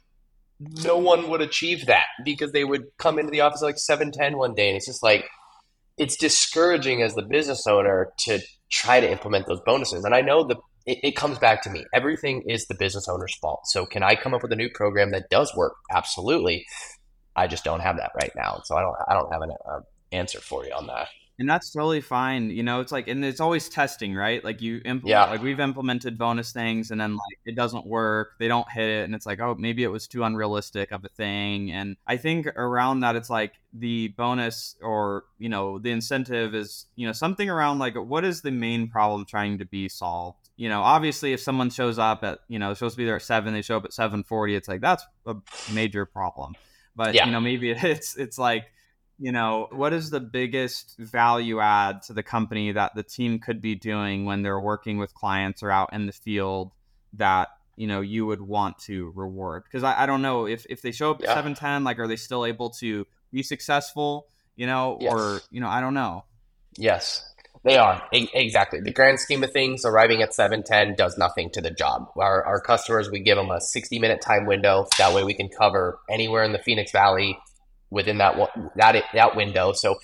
no 0.60 0.98
one 0.98 1.30
would 1.30 1.42
achieve 1.42 1.86
that 1.86 2.06
because 2.26 2.52
they 2.52 2.64
would 2.64 2.86
come 2.98 3.20
into 3.20 3.32
the 3.32 3.42
office 3.42 3.62
like 3.62 3.78
710 3.78 4.38
one 4.40 4.56
day 4.56 4.70
and 4.70 4.78
it's 4.78 4.88
just 4.88 5.04
like 5.04 5.26
it's 5.98 6.18
discouraging 6.18 7.04
as 7.04 7.14
the 7.14 7.22
business 7.22 7.68
owner 7.68 8.12
to 8.20 8.40
try 8.72 9.00
to 9.00 9.10
implement 9.10 9.46
those 9.48 9.62
bonuses. 9.66 10.04
And 10.04 10.16
i 10.16 10.22
know 10.22 10.44
the 10.44 10.56
it, 10.86 11.00
it, 11.04 11.16
comes 11.18 11.38
back 11.38 11.64
to 11.64 11.70
me. 11.70 11.86
Everything 11.94 12.44
is 12.48 12.66
the 12.68 12.76
business 12.76 13.10
owner's 13.10 13.36
fault. 13.36 13.60
So 13.66 13.86
can 13.86 14.04
i 14.04 14.16
come 14.16 14.34
up 14.34 14.42
with 14.42 14.52
a 14.52 14.56
new 14.56 14.70
program 14.74 15.12
that 15.12 15.30
does 15.30 15.54
work? 15.56 15.74
Absolutely 15.94 16.66
i 17.38 17.48
just 17.48 17.64
don't 17.64 17.80
have 17.80 17.98
that 17.98 18.12
right 18.16 18.32
now. 18.36 18.62
So 18.66 18.76
i 18.76 18.82
don't 18.82 18.96
i 19.08 19.14
don't 19.14 19.32
have 19.32 19.42
an 19.42 19.52
uh, 19.70 19.80
answer 20.12 20.40
for 20.40 20.66
you 20.66 20.74
on 20.74 20.88
that. 20.88 21.08
And 21.40 21.48
that's 21.48 21.72
totally 21.72 22.02
fine 22.02 22.50
you 22.50 22.64
know 22.64 22.82
it's 22.82 22.92
like 22.92 23.08
and 23.08 23.24
it's 23.24 23.40
always 23.40 23.70
testing 23.70 24.16
right? 24.16 24.44
Like 24.44 24.60
you 24.60 24.78
implement 24.78 25.08
yeah. 25.08 25.26
like 25.26 25.44
we've 25.44 25.60
implemented 25.60 26.18
bonus 26.18 26.52
things 26.52 26.90
and 26.90 27.00
then 27.00 27.14
like 27.14 27.40
it 27.46 27.56
doesn't 27.56 27.86
work 27.86 28.32
they 28.40 28.48
don't 28.48 28.70
hit 28.72 28.90
it 28.90 29.04
and 29.04 29.14
it's 29.14 29.28
like 29.28 29.40
oh 29.40 29.56
maybe 29.58 29.84
it 29.84 29.90
was 29.90 30.08
too 30.08 30.24
unrealistic 30.24 30.92
of 30.92 31.06
a 31.06 31.10
thing. 31.10 31.72
And 31.72 31.96
i 32.08 32.18
think 32.18 32.48
around 32.48 33.02
that 33.02 33.16
it's 33.16 33.30
like 33.30 33.54
the 33.72 34.08
bonus 34.10 34.76
or 34.82 35.26
you 35.38 35.50
know 35.50 35.78
the 35.78 35.92
incentive 35.92 36.56
is 36.56 36.88
you 36.96 37.06
know 37.06 37.14
something 37.14 37.50
around 37.50 37.78
like 37.78 37.96
what 37.96 38.26
is 38.26 38.42
the 38.42 38.52
main 38.52 38.88
problem 38.88 39.24
trying 39.26 39.60
to 39.60 39.66
be 39.66 39.88
solved? 39.88 40.50
You 40.56 40.70
know 40.70 40.82
obviously 40.82 41.34
if 41.34 41.40
someone 41.40 41.70
shows 41.70 42.00
up 42.00 42.24
at 42.24 42.40
you 42.48 42.58
know 42.58 42.74
supposed 42.74 42.96
to 42.96 42.98
be 42.98 43.06
there 43.06 43.18
at 43.18 43.22
7 43.22 43.54
they 43.54 43.62
show 43.62 43.78
up 43.78 43.86
at 43.86 43.92
7:40 43.92 44.58
it's 44.58 44.68
like 44.68 44.82
that's 44.82 45.06
a 45.28 45.36
major 45.72 46.08
problem 46.08 46.56
but 46.98 47.16
yeah. 47.16 47.26
you 47.26 47.32
know 47.32 47.40
maybe 47.40 47.70
it's 47.72 48.18
it's 48.18 48.38
like 48.38 48.66
you 49.20 49.32
know, 49.32 49.68
what 49.72 49.94
is 49.94 50.10
the 50.10 50.20
biggest 50.20 50.96
value 51.00 51.60
add 51.60 52.04
to 52.04 52.14
the 52.14 52.22
company 52.22 52.72
that 52.72 52.94
the 52.94 53.04
team 53.04 53.40
could 53.40 53.62
be 53.62 53.74
doing 53.74 54.26
when 54.26 54.44
they're 54.44 54.60
working 54.60 54.98
with 54.98 55.14
clients 55.14 55.64
or 55.64 55.72
out 55.72 55.92
in 55.92 56.06
the 56.06 56.12
field 56.12 56.72
that 57.14 57.50
you 57.76 57.88
know 57.88 58.02
you 58.02 58.26
would 58.28 58.42
want 58.42 58.78
to 58.80 59.12
reward? 59.16 59.64
Because 59.64 59.84
I, 59.84 60.04
I 60.04 60.06
don't 60.06 60.22
know 60.22 60.46
if 60.46 60.66
if 60.70 60.82
they 60.82 60.92
show 60.92 61.12
up 61.12 61.22
yeah. 61.22 61.32
at 61.32 61.36
seven 61.36 61.56
ten, 61.56 61.84
like 61.84 61.98
are 62.00 62.08
they 62.08 62.16
still 62.16 62.46
able 62.46 62.70
to 62.72 63.08
be 63.32 63.42
successful? 63.42 64.28
You 64.56 64.68
know, 64.68 64.98
yes. 65.02 65.12
or 65.12 65.42
you 65.50 65.62
know, 65.62 65.68
I 65.68 65.82
don't 65.82 65.96
know. 65.96 66.26
Yes, 66.78 67.28
they 67.64 67.78
are 67.78 68.02
exactly 68.12 68.80
the 68.82 68.92
grand 68.92 69.20
scheme 69.20 69.44
of 69.44 69.52
things. 69.52 69.86
Arriving 69.86 70.22
at 70.22 70.34
seven 70.34 70.64
ten 70.64 70.96
does 70.96 71.18
nothing 71.18 71.50
to 71.52 71.62
the 71.62 71.72
job. 71.72 72.10
Our, 72.18 72.44
our 72.46 72.62
customers, 72.62 73.10
we 73.10 73.20
give 73.20 73.38
them 73.38 73.52
a 73.52 73.62
sixty 73.62 74.00
minute 74.00 74.22
time 74.22 74.46
window. 74.46 74.88
That 74.98 75.14
way, 75.14 75.24
we 75.24 75.34
can 75.34 75.50
cover 75.50 76.00
anywhere 76.10 76.44
in 76.44 76.54
the 76.54 76.60
Phoenix 76.60 76.92
Valley 76.92 77.38
within 77.90 78.18
that 78.20 78.36
that 78.76 79.04
that 79.14 79.36
window. 79.36 79.74
So 79.74 79.96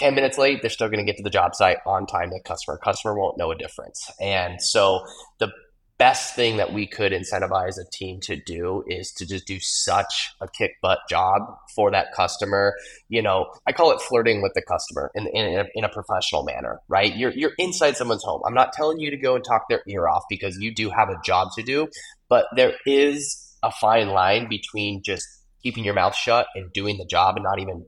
10 0.00 0.14
minutes 0.14 0.38
late, 0.38 0.62
they're 0.62 0.70
still 0.70 0.88
going 0.88 0.98
to 0.98 1.04
get 1.04 1.18
to 1.18 1.22
the 1.22 1.30
job 1.30 1.54
site 1.54 1.76
on 1.84 2.06
time. 2.06 2.30
The 2.30 2.40
customer 2.42 2.78
customer 2.78 3.14
won't 3.18 3.36
know 3.36 3.50
a 3.50 3.54
difference. 3.54 4.10
And 4.18 4.60
so 4.60 5.04
the 5.38 5.52
best 6.00 6.34
thing 6.34 6.56
that 6.56 6.72
we 6.72 6.86
could 6.86 7.12
incentivize 7.12 7.76
a 7.78 7.84
team 7.92 8.20
to 8.20 8.34
do 8.34 8.82
is 8.86 9.12
to 9.12 9.26
just 9.26 9.46
do 9.46 9.58
such 9.60 10.30
a 10.40 10.48
kick 10.48 10.72
butt 10.80 10.98
job 11.10 11.42
for 11.76 11.90
that 11.90 12.06
customer. 12.16 12.74
You 13.10 13.20
know, 13.20 13.52
I 13.66 13.72
call 13.72 13.92
it 13.92 14.00
flirting 14.00 14.40
with 14.40 14.52
the 14.54 14.62
customer 14.62 15.10
in, 15.14 15.26
in, 15.26 15.58
a, 15.58 15.64
in 15.74 15.84
a 15.84 15.90
professional 15.90 16.42
manner, 16.42 16.80
right? 16.88 17.14
You're, 17.14 17.32
you're 17.32 17.52
inside 17.58 17.98
someone's 17.98 18.24
home. 18.24 18.40
I'm 18.46 18.54
not 18.54 18.72
telling 18.72 18.98
you 18.98 19.10
to 19.10 19.16
go 19.18 19.34
and 19.34 19.44
talk 19.44 19.64
their 19.68 19.82
ear 19.86 20.08
off 20.08 20.22
because 20.30 20.56
you 20.58 20.74
do 20.74 20.88
have 20.88 21.10
a 21.10 21.20
job 21.22 21.48
to 21.56 21.62
do, 21.62 21.88
but 22.30 22.46
there 22.56 22.72
is 22.86 23.54
a 23.62 23.70
fine 23.70 24.08
line 24.08 24.48
between 24.48 25.02
just 25.04 25.26
keeping 25.62 25.84
your 25.84 25.92
mouth 25.92 26.16
shut 26.16 26.46
and 26.54 26.72
doing 26.72 26.96
the 26.96 27.04
job 27.04 27.36
and 27.36 27.44
not 27.44 27.60
even 27.60 27.84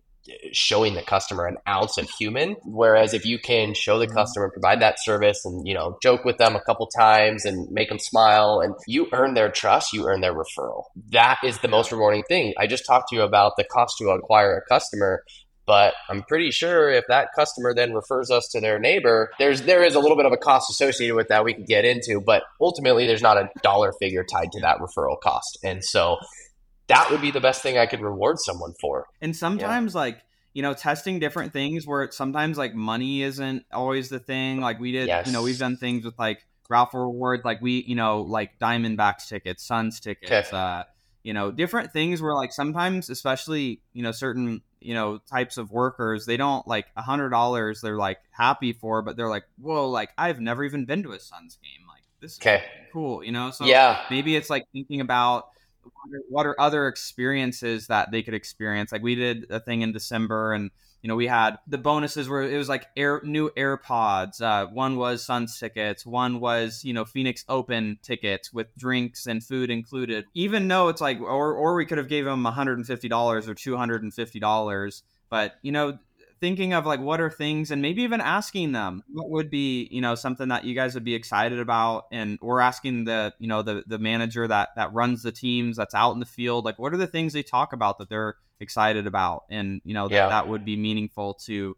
showing 0.52 0.94
the 0.94 1.02
customer 1.02 1.46
an 1.46 1.56
ounce 1.68 1.98
of 1.98 2.08
human 2.10 2.54
whereas 2.64 3.12
if 3.12 3.24
you 3.24 3.38
can 3.38 3.74
show 3.74 3.98
the 3.98 4.06
mm-hmm. 4.06 4.14
customer 4.14 4.50
provide 4.50 4.80
that 4.80 5.02
service 5.02 5.44
and 5.44 5.66
you 5.66 5.74
know 5.74 5.98
joke 6.02 6.24
with 6.24 6.38
them 6.38 6.54
a 6.54 6.60
couple 6.60 6.86
times 6.86 7.44
and 7.44 7.70
make 7.70 7.88
them 7.88 7.98
smile 7.98 8.60
and 8.60 8.74
you 8.86 9.08
earn 9.12 9.34
their 9.34 9.50
trust 9.50 9.92
you 9.92 10.06
earn 10.06 10.20
their 10.20 10.34
referral 10.34 10.84
that 11.10 11.38
is 11.44 11.58
the 11.58 11.68
most 11.68 11.90
rewarding 11.90 12.22
thing 12.24 12.54
i 12.58 12.66
just 12.66 12.86
talked 12.86 13.08
to 13.08 13.16
you 13.16 13.22
about 13.22 13.52
the 13.56 13.64
cost 13.64 13.98
to 13.98 14.10
acquire 14.10 14.56
a 14.56 14.68
customer 14.72 15.24
but 15.66 15.94
I'm 16.08 16.22
pretty 16.22 16.50
sure 16.50 16.90
if 16.90 17.04
that 17.08 17.28
customer 17.36 17.72
then 17.74 17.94
refers 17.94 18.30
us 18.30 18.48
to 18.48 18.60
their 18.60 18.78
neighbor, 18.78 19.30
there's 19.38 19.62
there 19.62 19.84
is 19.84 19.94
a 19.94 20.00
little 20.00 20.16
bit 20.16 20.26
of 20.26 20.32
a 20.32 20.36
cost 20.36 20.70
associated 20.70 21.14
with 21.14 21.28
that 21.28 21.44
we 21.44 21.54
could 21.54 21.66
get 21.66 21.84
into, 21.84 22.20
but 22.20 22.42
ultimately 22.60 23.06
there's 23.06 23.22
not 23.22 23.36
a 23.36 23.48
dollar 23.62 23.92
figure 24.00 24.24
tied 24.24 24.50
to 24.52 24.60
that 24.60 24.78
referral 24.78 25.20
cost. 25.20 25.58
And 25.62 25.84
so 25.84 26.18
that 26.93 27.11
would 27.11 27.20
be 27.20 27.30
the 27.30 27.40
best 27.40 27.62
thing 27.62 27.78
I 27.78 27.86
could 27.86 28.01
reward 28.01 28.38
someone 28.38 28.74
for. 28.80 29.07
And 29.20 29.34
sometimes, 29.34 29.95
yeah. 29.95 30.01
like, 30.01 30.22
you 30.55 30.62
know, 30.62 30.74
testing 30.74 31.18
different 31.18 31.53
things 31.53 31.86
where 31.86 32.11
sometimes 32.11 32.59
like 32.59 32.74
money 32.74 33.22
isn't 33.22 33.64
always 33.72 34.09
the 34.09 34.18
thing. 34.18 34.61
Like 34.61 34.78
we 34.78 34.93
did, 34.93 35.07
yes. 35.07 35.26
you 35.26 35.32
know, 35.32 35.43
we've 35.43 35.59
done 35.59 35.78
things 35.78 36.05
with 36.05 36.18
like 36.18 36.45
Ralph 36.68 36.93
Reward, 36.93 37.40
like 37.45 37.62
we, 37.62 37.82
you 37.82 37.95
know, 37.95 38.20
like 38.20 38.59
Diamondbacks 38.59 39.28
tickets, 39.28 39.64
Suns 39.64 39.99
tickets, 39.99 40.49
okay. 40.49 40.57
uh, 40.57 40.84
you 41.22 41.32
know, 41.32 41.51
different 41.51 41.93
things 41.93 42.20
where 42.20 42.34
like 42.34 42.53
sometimes, 42.53 43.09
especially, 43.09 43.80
you 43.95 44.03
know, 44.03 44.12
certain, 44.12 44.61
you 44.80 44.93
know, 44.93 45.18
types 45.30 45.57
of 45.57 45.70
workers, 45.70 46.26
they 46.26 46.36
don't 46.36 46.66
like 46.68 46.86
a 46.97 47.03
hundred 47.03 47.30
dollars 47.30 47.80
they're 47.80 47.97
like 47.97 48.18
happy 48.30 48.74
for, 48.74 49.01
but 49.01 49.16
they're 49.16 49.30
like, 49.30 49.45
whoa, 49.59 49.88
like 49.88 50.11
I've 50.18 50.40
never 50.40 50.64
even 50.64 50.84
been 50.84 51.03
to 51.05 51.12
a 51.12 51.20
Suns 51.20 51.57
game. 51.62 51.86
Like 51.88 52.03
this 52.20 52.32
is 52.32 52.38
okay. 52.40 52.64
cool, 52.93 53.24
you 53.24 53.32
know? 53.32 53.51
So 53.53 53.64
yeah, 53.64 54.03
maybe 54.11 54.36
it's 54.36 54.51
like 54.51 54.64
thinking 54.72 55.01
about, 55.01 55.49
what 56.28 56.46
are 56.46 56.60
other 56.60 56.88
experiences 56.88 57.86
that 57.86 58.10
they 58.10 58.22
could 58.22 58.34
experience? 58.34 58.92
Like 58.92 59.02
we 59.02 59.14
did 59.14 59.46
a 59.50 59.60
thing 59.60 59.82
in 59.82 59.92
December, 59.92 60.52
and 60.52 60.70
you 61.02 61.08
know 61.08 61.16
we 61.16 61.26
had 61.26 61.58
the 61.66 61.78
bonuses 61.78 62.28
where 62.28 62.42
it 62.42 62.56
was 62.56 62.68
like 62.68 62.86
air 62.96 63.20
new 63.24 63.50
AirPods. 63.50 64.40
Uh, 64.40 64.66
one 64.66 64.96
was 64.96 65.24
Suns 65.24 65.58
tickets. 65.58 66.04
One 66.04 66.40
was 66.40 66.84
you 66.84 66.92
know 66.92 67.04
Phoenix 67.04 67.44
Open 67.48 67.98
tickets 68.02 68.52
with 68.52 68.74
drinks 68.76 69.26
and 69.26 69.42
food 69.42 69.70
included. 69.70 70.26
Even 70.34 70.68
though 70.68 70.88
it's 70.88 71.00
like, 71.00 71.20
or 71.20 71.54
or 71.54 71.74
we 71.74 71.86
could 71.86 71.98
have 71.98 72.08
gave 72.08 72.24
them 72.24 72.42
one 72.42 72.52
hundred 72.52 72.78
and 72.78 72.86
fifty 72.86 73.08
dollars 73.08 73.48
or 73.48 73.54
two 73.54 73.76
hundred 73.76 74.02
and 74.02 74.12
fifty 74.12 74.40
dollars. 74.40 75.02
But 75.30 75.54
you 75.62 75.72
know 75.72 75.98
thinking 76.43 76.72
of 76.72 76.84
like 76.84 76.99
what 76.99 77.20
are 77.20 77.30
things 77.30 77.70
and 77.70 77.80
maybe 77.80 78.03
even 78.03 78.20
asking 78.20 78.72
them 78.72 79.05
what 79.12 79.30
would 79.30 79.49
be 79.49 79.86
you 79.93 80.01
know 80.01 80.16
something 80.16 80.49
that 80.49 80.64
you 80.64 80.74
guys 80.74 80.93
would 80.93 81.05
be 81.05 81.14
excited 81.14 81.61
about 81.61 82.07
and 82.11 82.36
we're 82.43 82.59
asking 82.59 83.05
the 83.05 83.32
you 83.38 83.47
know 83.47 83.62
the 83.62 83.84
the 83.86 83.97
manager 83.97 84.49
that 84.49 84.70
that 84.74 84.93
runs 84.93 85.22
the 85.22 85.30
teams 85.30 85.76
that's 85.76 85.95
out 85.95 86.11
in 86.11 86.18
the 86.18 86.26
field 86.26 86.64
like 86.64 86.80
what 86.80 86.93
are 86.93 86.97
the 86.97 87.07
things 87.07 87.32
they 87.32 87.45
talk 87.45 87.72
about 87.72 87.97
that 87.97 88.09
they're 88.09 88.34
excited 88.59 89.07
about 89.07 89.45
and 89.51 89.80
you 89.84 89.95
know 89.95 90.09
that 90.09 90.14
yeah. 90.16 90.28
that 90.28 90.49
would 90.49 90.64
be 90.64 90.76
meaningful 90.76 91.34
to 91.34 91.76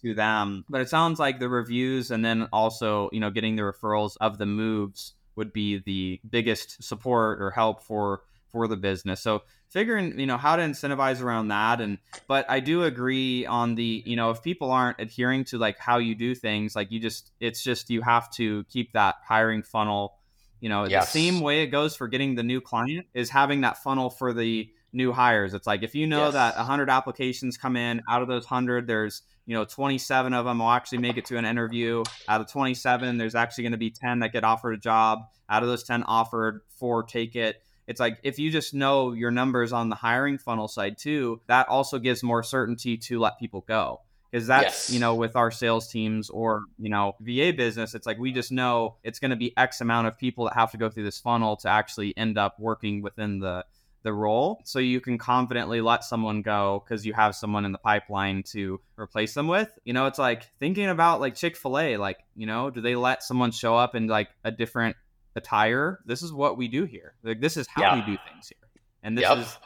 to 0.00 0.14
them 0.14 0.64
but 0.66 0.80
it 0.80 0.88
sounds 0.88 1.18
like 1.18 1.38
the 1.38 1.50
reviews 1.50 2.10
and 2.10 2.24
then 2.24 2.48
also 2.54 3.10
you 3.12 3.20
know 3.20 3.30
getting 3.30 3.54
the 3.54 3.62
referrals 3.62 4.16
of 4.18 4.38
the 4.38 4.46
moves 4.46 5.12
would 5.34 5.52
be 5.52 5.76
the 5.84 6.18
biggest 6.26 6.82
support 6.82 7.42
or 7.42 7.50
help 7.50 7.82
for 7.82 8.22
for 8.56 8.66
the 8.66 8.76
business. 8.76 9.20
So 9.20 9.42
figuring 9.68 10.18
you 10.18 10.24
know 10.24 10.38
how 10.38 10.56
to 10.56 10.62
incentivize 10.62 11.20
around 11.20 11.48
that 11.48 11.80
and 11.80 11.98
but 12.28 12.48
i 12.48 12.60
do 12.60 12.84
agree 12.84 13.44
on 13.46 13.74
the 13.74 14.00
you 14.06 14.14
know 14.14 14.30
if 14.30 14.40
people 14.40 14.70
aren't 14.70 15.00
adhering 15.00 15.44
to 15.44 15.58
like 15.58 15.76
how 15.76 15.98
you 15.98 16.14
do 16.14 16.36
things 16.36 16.76
like 16.76 16.92
you 16.92 17.00
just 17.00 17.32
it's 17.40 17.64
just 17.64 17.90
you 17.90 18.00
have 18.00 18.30
to 18.30 18.62
keep 18.70 18.92
that 18.92 19.16
hiring 19.26 19.64
funnel 19.64 20.14
you 20.60 20.68
know 20.68 20.86
yes. 20.86 21.12
the 21.12 21.18
same 21.18 21.40
way 21.40 21.64
it 21.64 21.66
goes 21.66 21.96
for 21.96 22.06
getting 22.06 22.36
the 22.36 22.44
new 22.44 22.60
client 22.60 23.06
is 23.12 23.28
having 23.28 23.62
that 23.62 23.76
funnel 23.82 24.08
for 24.08 24.32
the 24.32 24.70
new 24.96 25.12
hires. 25.12 25.54
It's 25.54 25.66
like 25.66 25.82
if 25.82 25.94
you 25.94 26.06
know 26.06 26.24
yes. 26.24 26.32
that 26.32 26.56
100 26.56 26.90
applications 26.90 27.56
come 27.56 27.76
in 27.76 28.02
out 28.08 28.22
of 28.22 28.28
those 28.28 28.44
100 28.44 28.86
there's 28.86 29.22
you 29.44 29.54
know 29.54 29.64
27 29.64 30.32
of 30.32 30.44
them 30.44 30.58
will 30.58 30.70
actually 30.70 30.98
make 30.98 31.16
it 31.16 31.26
to 31.26 31.36
an 31.36 31.44
interview. 31.44 32.02
Out 32.26 32.40
of 32.40 32.50
27 32.50 33.18
there's 33.18 33.34
actually 33.34 33.64
going 33.64 33.72
to 33.72 33.78
be 33.78 33.90
10 33.90 34.20
that 34.20 34.32
get 34.32 34.42
offered 34.42 34.72
a 34.72 34.78
job. 34.78 35.20
Out 35.48 35.62
of 35.62 35.68
those 35.68 35.84
10 35.84 36.02
offered 36.04 36.62
four 36.78 37.02
take 37.02 37.36
it 37.36 37.62
it's 37.86 38.00
like 38.00 38.18
if 38.22 38.38
you 38.38 38.50
just 38.50 38.74
know 38.74 39.12
your 39.12 39.30
numbers 39.30 39.72
on 39.72 39.88
the 39.88 39.96
hiring 39.96 40.38
funnel 40.38 40.68
side 40.68 40.98
too, 40.98 41.40
that 41.46 41.68
also 41.68 41.98
gives 41.98 42.22
more 42.22 42.42
certainty 42.42 42.96
to 42.98 43.18
let 43.18 43.38
people 43.38 43.62
go. 43.66 44.00
Because 44.30 44.48
that's, 44.48 44.88
yes. 44.88 44.90
you 44.90 44.98
know, 44.98 45.14
with 45.14 45.36
our 45.36 45.50
sales 45.52 45.88
teams 45.88 46.28
or, 46.30 46.64
you 46.78 46.90
know, 46.90 47.14
VA 47.20 47.52
business, 47.56 47.94
it's 47.94 48.06
like 48.06 48.18
we 48.18 48.32
just 48.32 48.50
know 48.50 48.96
it's 49.04 49.20
going 49.20 49.30
to 49.30 49.36
be 49.36 49.56
X 49.56 49.80
amount 49.80 50.08
of 50.08 50.18
people 50.18 50.44
that 50.44 50.54
have 50.54 50.72
to 50.72 50.76
go 50.76 50.90
through 50.90 51.04
this 51.04 51.18
funnel 51.20 51.56
to 51.58 51.68
actually 51.68 52.12
end 52.16 52.36
up 52.36 52.58
working 52.58 53.02
within 53.02 53.38
the 53.38 53.64
the 54.06 54.12
role 54.12 54.60
so 54.64 54.78
you 54.78 55.00
can 55.00 55.18
confidently 55.18 55.80
let 55.80 56.04
someone 56.04 56.40
go 56.40 56.80
because 56.84 57.04
you 57.04 57.12
have 57.12 57.34
someone 57.34 57.64
in 57.64 57.72
the 57.72 57.78
pipeline 57.78 58.40
to 58.44 58.80
replace 58.96 59.34
them 59.34 59.48
with 59.48 59.68
you 59.84 59.92
know 59.92 60.06
it's 60.06 60.18
like 60.18 60.44
thinking 60.60 60.88
about 60.88 61.20
like 61.20 61.34
chick-fil-a 61.34 61.96
like 61.96 62.18
you 62.36 62.46
know 62.46 62.70
do 62.70 62.80
they 62.80 62.94
let 62.94 63.24
someone 63.24 63.50
show 63.50 63.74
up 63.74 63.96
in 63.96 64.06
like 64.06 64.28
a 64.44 64.52
different 64.52 64.94
attire. 65.36 66.00
This 66.06 66.22
is 66.22 66.32
what 66.32 66.56
we 66.56 66.68
do 66.68 66.84
here. 66.84 67.14
Like 67.22 67.40
this 67.40 67.56
is 67.56 67.66
how 67.68 67.82
yeah. 67.82 67.94
we 67.96 68.00
do 68.00 68.18
things 68.28 68.48
here. 68.48 68.68
And 69.02 69.16
this 69.16 69.22
yep. 69.22 69.38
is 69.38 69.58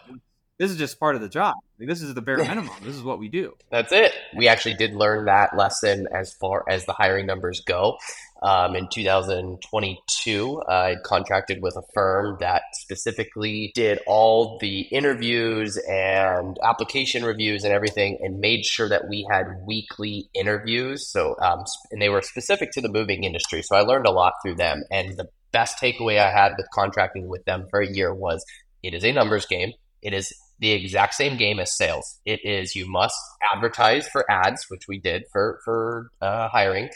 this 0.61 0.71
is 0.71 0.77
just 0.77 1.01
part 1.01 1.15
of 1.15 1.23
the 1.23 1.29
job. 1.29 1.55
Like, 1.79 1.89
this 1.89 2.03
is 2.03 2.13
the 2.13 2.21
bare 2.21 2.37
minimum. 2.37 2.69
this 2.85 2.95
is 2.95 3.03
what 3.03 3.19
we 3.19 3.31
do. 3.31 3.55
That's 3.71 3.93
it. 3.93 4.13
We 4.37 4.47
actually 4.47 4.75
did 4.75 4.93
learn 4.93 5.25
that 5.25 5.57
lesson 5.57 6.07
as 6.15 6.35
far 6.35 6.65
as 6.69 6.85
the 6.85 6.93
hiring 6.93 7.25
numbers 7.25 7.63
go. 7.67 7.97
Um, 8.43 8.77
in 8.77 8.87
2022, 8.93 10.63
I 10.69 10.97
contracted 11.03 11.63
with 11.63 11.77
a 11.77 11.83
firm 11.95 12.37
that 12.41 12.63
specifically 12.75 13.73
did 13.75 14.01
all 14.07 14.59
the 14.61 14.81
interviews 14.81 15.79
and 15.89 16.59
application 16.63 17.25
reviews 17.25 17.65
and 17.65 17.73
everything, 17.73 18.19
and 18.21 18.39
made 18.39 18.67
sure 18.67 18.91
that 18.91 19.09
we 19.09 19.27
had 19.31 19.47
weekly 19.67 20.29
interviews. 20.35 21.09
So, 21.11 21.37
um, 21.41 21.65
and 21.91 22.03
they 22.03 22.11
were 22.11 22.21
specific 22.21 22.71
to 22.73 22.83
the 22.83 22.91
moving 22.91 23.25
industry. 23.25 23.63
So 23.63 23.77
I 23.77 23.81
learned 23.81 24.07
a 24.07 24.11
lot 24.11 24.35
through 24.43 24.57
them. 24.57 24.83
And 24.91 25.17
the 25.17 25.31
best 25.53 25.79
takeaway 25.81 26.19
I 26.19 26.31
had 26.31 26.55
with 26.57 26.67
contracting 26.73 27.29
with 27.29 27.45
them 27.45 27.67
for 27.71 27.81
a 27.81 27.91
year 27.91 28.15
was 28.15 28.45
it 28.83 28.95
is 28.95 29.05
a 29.05 29.13
numbers 29.13 29.47
game. 29.47 29.73
It 30.03 30.15
is 30.15 30.33
the 30.59 30.73
exact 30.73 31.15
same 31.15 31.37
game 31.37 31.59
as 31.59 31.77
sales. 31.77 32.21
It 32.25 32.41
is 32.45 32.77
you 32.77 32.89
must 32.89 33.17
advertise 33.55 34.09
for 34.09 34.31
ads, 34.31 34.67
which 34.69 34.87
we 34.89 34.99
did 34.99 35.25
for 35.33 35.61
for 35.65 36.11
uh, 36.21 36.49
hiring, 36.49 36.91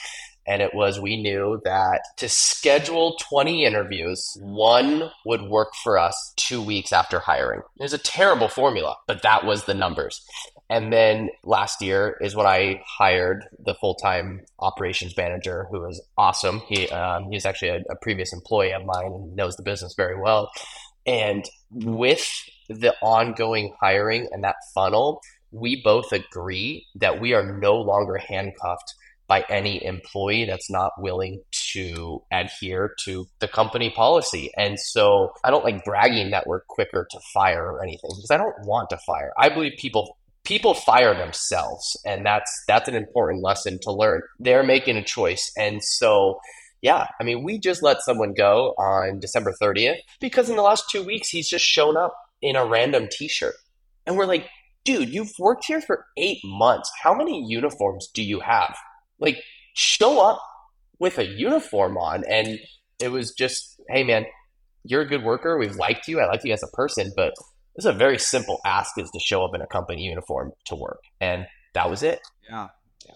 and 0.46 0.60
it 0.60 0.74
was 0.74 1.00
we 1.00 1.20
knew 1.20 1.60
that 1.64 2.02
to 2.18 2.28
schedule 2.28 3.16
20 3.28 3.64
interviews, 3.64 4.36
one 4.40 5.10
would 5.24 5.42
work 5.42 5.72
for 5.82 5.98
us 5.98 6.32
two 6.36 6.60
weeks 6.60 6.92
after 6.92 7.18
hiring. 7.18 7.60
It 7.78 7.82
was 7.82 7.92
a 7.94 7.98
terrible 7.98 8.48
formula, 8.48 8.96
but 9.06 9.22
that 9.22 9.44
was 9.44 9.64
the 9.64 9.74
numbers. 9.74 10.22
And 10.70 10.92
then 10.92 11.28
last 11.44 11.82
year 11.82 12.16
is 12.20 12.34
when 12.34 12.46
I 12.46 12.82
hired 12.86 13.44
the 13.64 13.74
full 13.74 13.94
time 13.94 14.42
operations 14.58 15.16
manager, 15.16 15.66
who 15.70 15.80
was 15.80 16.02
awesome. 16.16 16.60
He 16.68 16.88
um, 16.88 17.30
he's 17.30 17.44
actually 17.44 17.68
a, 17.68 17.82
a 17.90 17.96
previous 18.00 18.32
employee 18.32 18.72
of 18.72 18.84
mine 18.84 19.12
and 19.12 19.36
knows 19.36 19.56
the 19.56 19.62
business 19.62 19.94
very 19.94 20.18
well. 20.18 20.50
And 21.06 21.44
with 21.70 22.26
the 22.68 22.94
ongoing 23.02 23.74
hiring 23.78 24.28
and 24.32 24.42
that 24.44 24.56
funnel, 24.74 25.20
we 25.50 25.82
both 25.82 26.12
agree 26.12 26.86
that 26.96 27.20
we 27.20 27.34
are 27.34 27.58
no 27.58 27.76
longer 27.76 28.16
handcuffed 28.16 28.94
by 29.26 29.44
any 29.48 29.82
employee 29.84 30.44
that's 30.44 30.70
not 30.70 30.92
willing 30.98 31.42
to 31.72 32.22
adhere 32.30 32.94
to 33.04 33.26
the 33.40 33.48
company 33.48 33.90
policy. 33.90 34.50
And 34.56 34.78
so 34.78 35.32
I 35.42 35.50
don't 35.50 35.64
like 35.64 35.84
bragging 35.84 36.30
that 36.30 36.46
we're 36.46 36.60
quicker 36.68 37.06
to 37.10 37.20
fire 37.32 37.72
or 37.72 37.82
anything 37.82 38.10
because 38.10 38.30
I 38.30 38.36
don't 38.36 38.66
want 38.66 38.90
to 38.90 38.98
fire. 38.98 39.32
I 39.38 39.48
believe 39.48 39.72
people 39.78 40.18
people 40.44 40.74
fire 40.74 41.14
themselves 41.14 41.96
and 42.04 42.24
that's 42.24 42.50
that's 42.68 42.88
an 42.88 42.94
important 42.94 43.42
lesson 43.42 43.78
to 43.82 43.92
learn. 43.92 44.22
They're 44.38 44.62
making 44.62 44.96
a 44.96 45.04
choice. 45.04 45.50
And 45.56 45.82
so 45.82 46.38
yeah, 46.82 47.06
I 47.18 47.24
mean, 47.24 47.44
we 47.44 47.58
just 47.58 47.82
let 47.82 48.02
someone 48.02 48.34
go 48.34 48.74
on 48.76 49.18
December 49.18 49.54
30th 49.60 49.98
because 50.20 50.50
in 50.50 50.56
the 50.56 50.62
last 50.62 50.90
2 50.90 51.02
weeks 51.02 51.28
he's 51.28 51.48
just 51.48 51.64
shown 51.64 51.96
up 51.96 52.14
in 52.42 52.56
a 52.56 52.66
random 52.66 53.08
t-shirt. 53.10 53.54
And 54.06 54.18
we're 54.18 54.26
like, 54.26 54.46
dude, 54.84 55.08
you've 55.08 55.32
worked 55.38 55.64
here 55.64 55.80
for 55.80 56.04
8 56.18 56.38
months. 56.44 56.90
How 57.02 57.14
many 57.14 57.42
uniforms 57.46 58.08
do 58.12 58.22
you 58.22 58.40
have? 58.40 58.76
like 59.18 59.42
show 59.74 60.20
up 60.20 60.40
with 60.98 61.18
a 61.18 61.26
uniform 61.26 61.96
on 61.96 62.24
and 62.28 62.58
it 63.00 63.08
was 63.08 63.32
just 63.32 63.80
hey 63.88 64.04
man 64.04 64.24
you're 64.84 65.00
a 65.00 65.08
good 65.08 65.24
worker 65.24 65.58
we've 65.58 65.76
liked 65.76 66.06
you 66.06 66.20
i 66.20 66.26
like 66.26 66.44
you 66.44 66.52
as 66.52 66.62
a 66.62 66.76
person 66.76 67.12
but 67.16 67.32
it's 67.76 67.86
a 67.86 67.92
very 67.92 68.18
simple 68.18 68.60
ask 68.64 68.98
is 68.98 69.10
to 69.10 69.20
show 69.20 69.44
up 69.44 69.54
in 69.54 69.60
a 69.60 69.66
company 69.66 70.02
uniform 70.02 70.52
to 70.64 70.74
work 70.74 71.00
and 71.20 71.46
that 71.72 71.90
was 71.90 72.02
it 72.02 72.20
yeah 72.48 72.68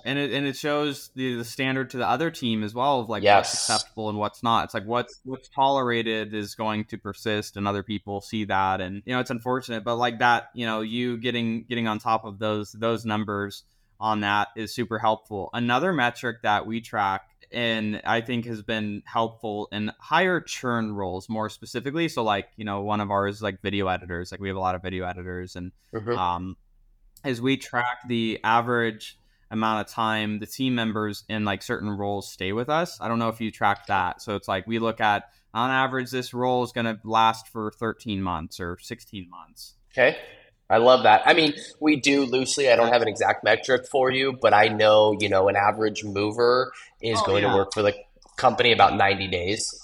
and 0.04 0.18
it 0.18 0.32
and 0.32 0.46
it 0.46 0.56
shows 0.56 1.10
the, 1.14 1.36
the 1.36 1.44
standard 1.44 1.90
to 1.90 1.96
the 1.96 2.08
other 2.08 2.30
team 2.30 2.62
as 2.62 2.74
well 2.74 3.00
of 3.00 3.08
like 3.08 3.22
yes. 3.22 3.36
what's 3.36 3.54
acceptable 3.54 4.08
and 4.08 4.18
what's 4.18 4.42
not. 4.42 4.64
It's 4.64 4.74
like 4.74 4.84
what's 4.84 5.20
what's 5.24 5.48
tolerated 5.48 6.34
is 6.34 6.54
going 6.54 6.84
to 6.86 6.98
persist, 6.98 7.56
and 7.56 7.66
other 7.66 7.82
people 7.82 8.20
see 8.20 8.44
that, 8.44 8.80
and 8.80 9.02
you 9.06 9.14
know 9.14 9.20
it's 9.20 9.30
unfortunate, 9.30 9.84
but 9.84 9.96
like 9.96 10.18
that, 10.18 10.50
you 10.54 10.66
know, 10.66 10.80
you 10.80 11.16
getting 11.16 11.64
getting 11.64 11.88
on 11.88 11.98
top 11.98 12.24
of 12.24 12.38
those 12.38 12.72
those 12.72 13.04
numbers 13.04 13.64
on 14.00 14.20
that 14.20 14.48
is 14.56 14.74
super 14.74 14.98
helpful. 14.98 15.50
Another 15.52 15.92
metric 15.92 16.42
that 16.42 16.66
we 16.66 16.80
track 16.80 17.22
and 17.50 18.00
I 18.04 18.20
think 18.20 18.44
has 18.44 18.62
been 18.62 19.02
helpful 19.06 19.68
in 19.72 19.90
higher 19.98 20.40
churn 20.40 20.92
roles 20.92 21.28
more 21.28 21.48
specifically. 21.48 22.08
So 22.08 22.22
like, 22.22 22.48
you 22.56 22.64
know, 22.64 22.82
one 22.82 23.00
of 23.00 23.10
ours 23.10 23.40
like 23.40 23.62
video 23.62 23.88
editors, 23.88 24.30
like 24.30 24.40
we 24.40 24.48
have 24.48 24.56
a 24.56 24.60
lot 24.60 24.74
of 24.74 24.82
video 24.82 25.06
editors 25.06 25.56
and 25.56 25.72
mm-hmm. 25.92 26.12
um 26.12 26.56
as 27.24 27.40
we 27.40 27.56
track 27.56 27.98
the 28.06 28.38
average 28.44 29.18
amount 29.50 29.86
of 29.86 29.92
time 29.92 30.38
the 30.40 30.46
team 30.46 30.74
members 30.74 31.24
in 31.28 31.44
like 31.44 31.62
certain 31.62 31.90
roles 31.90 32.30
stay 32.30 32.52
with 32.52 32.68
us. 32.68 33.00
I 33.00 33.08
don't 33.08 33.18
know 33.18 33.30
if 33.30 33.40
you 33.40 33.50
track 33.50 33.86
that. 33.86 34.20
So 34.20 34.36
it's 34.36 34.48
like 34.48 34.66
we 34.66 34.78
look 34.78 35.00
at 35.00 35.30
on 35.54 35.70
average 35.70 36.10
this 36.10 36.34
role 36.34 36.62
is 36.62 36.72
going 36.72 36.84
to 36.84 36.98
last 37.04 37.48
for 37.48 37.72
13 37.72 38.22
months 38.22 38.60
or 38.60 38.78
16 38.80 39.28
months. 39.30 39.74
Okay. 39.92 40.18
I 40.70 40.76
love 40.78 41.04
that. 41.04 41.22
I 41.24 41.32
mean, 41.32 41.54
we 41.80 41.96
do 41.96 42.24
loosely. 42.24 42.70
I 42.70 42.76
don't 42.76 42.92
have 42.92 43.00
an 43.00 43.08
exact 43.08 43.42
metric 43.42 43.86
for 43.90 44.10
you, 44.10 44.38
but 44.40 44.52
I 44.52 44.68
know, 44.68 45.16
you 45.18 45.28
know, 45.28 45.48
an 45.48 45.56
average 45.56 46.04
mover 46.04 46.72
is 47.00 47.18
oh, 47.22 47.26
going 47.26 47.42
yeah. 47.42 47.50
to 47.50 47.56
work 47.56 47.72
for 47.72 47.82
the 47.82 47.94
company 48.36 48.72
about 48.72 48.96
90 48.96 49.28
days. 49.28 49.74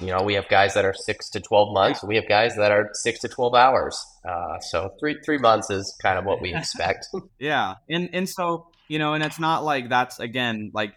You 0.00 0.06
know, 0.06 0.22
we 0.22 0.34
have 0.34 0.48
guys 0.48 0.74
that 0.74 0.86
are 0.86 0.94
six 0.94 1.28
to 1.30 1.40
12 1.40 1.74
months. 1.74 2.02
We 2.02 2.16
have 2.16 2.26
guys 2.26 2.56
that 2.56 2.72
are 2.72 2.88
six 2.94 3.20
to 3.20 3.28
12 3.28 3.54
hours. 3.54 4.02
Uh, 4.26 4.58
so 4.60 4.94
three, 4.98 5.18
three 5.22 5.36
months 5.36 5.68
is 5.68 5.94
kind 6.00 6.18
of 6.18 6.24
what 6.24 6.40
we 6.40 6.54
expect. 6.56 7.08
yeah. 7.38 7.74
And, 7.88 8.08
and 8.14 8.26
so, 8.26 8.68
you 8.88 8.98
know, 8.98 9.12
and 9.12 9.22
it's 9.22 9.38
not 9.38 9.62
like 9.62 9.90
that's 9.90 10.20
again, 10.20 10.70
like 10.72 10.94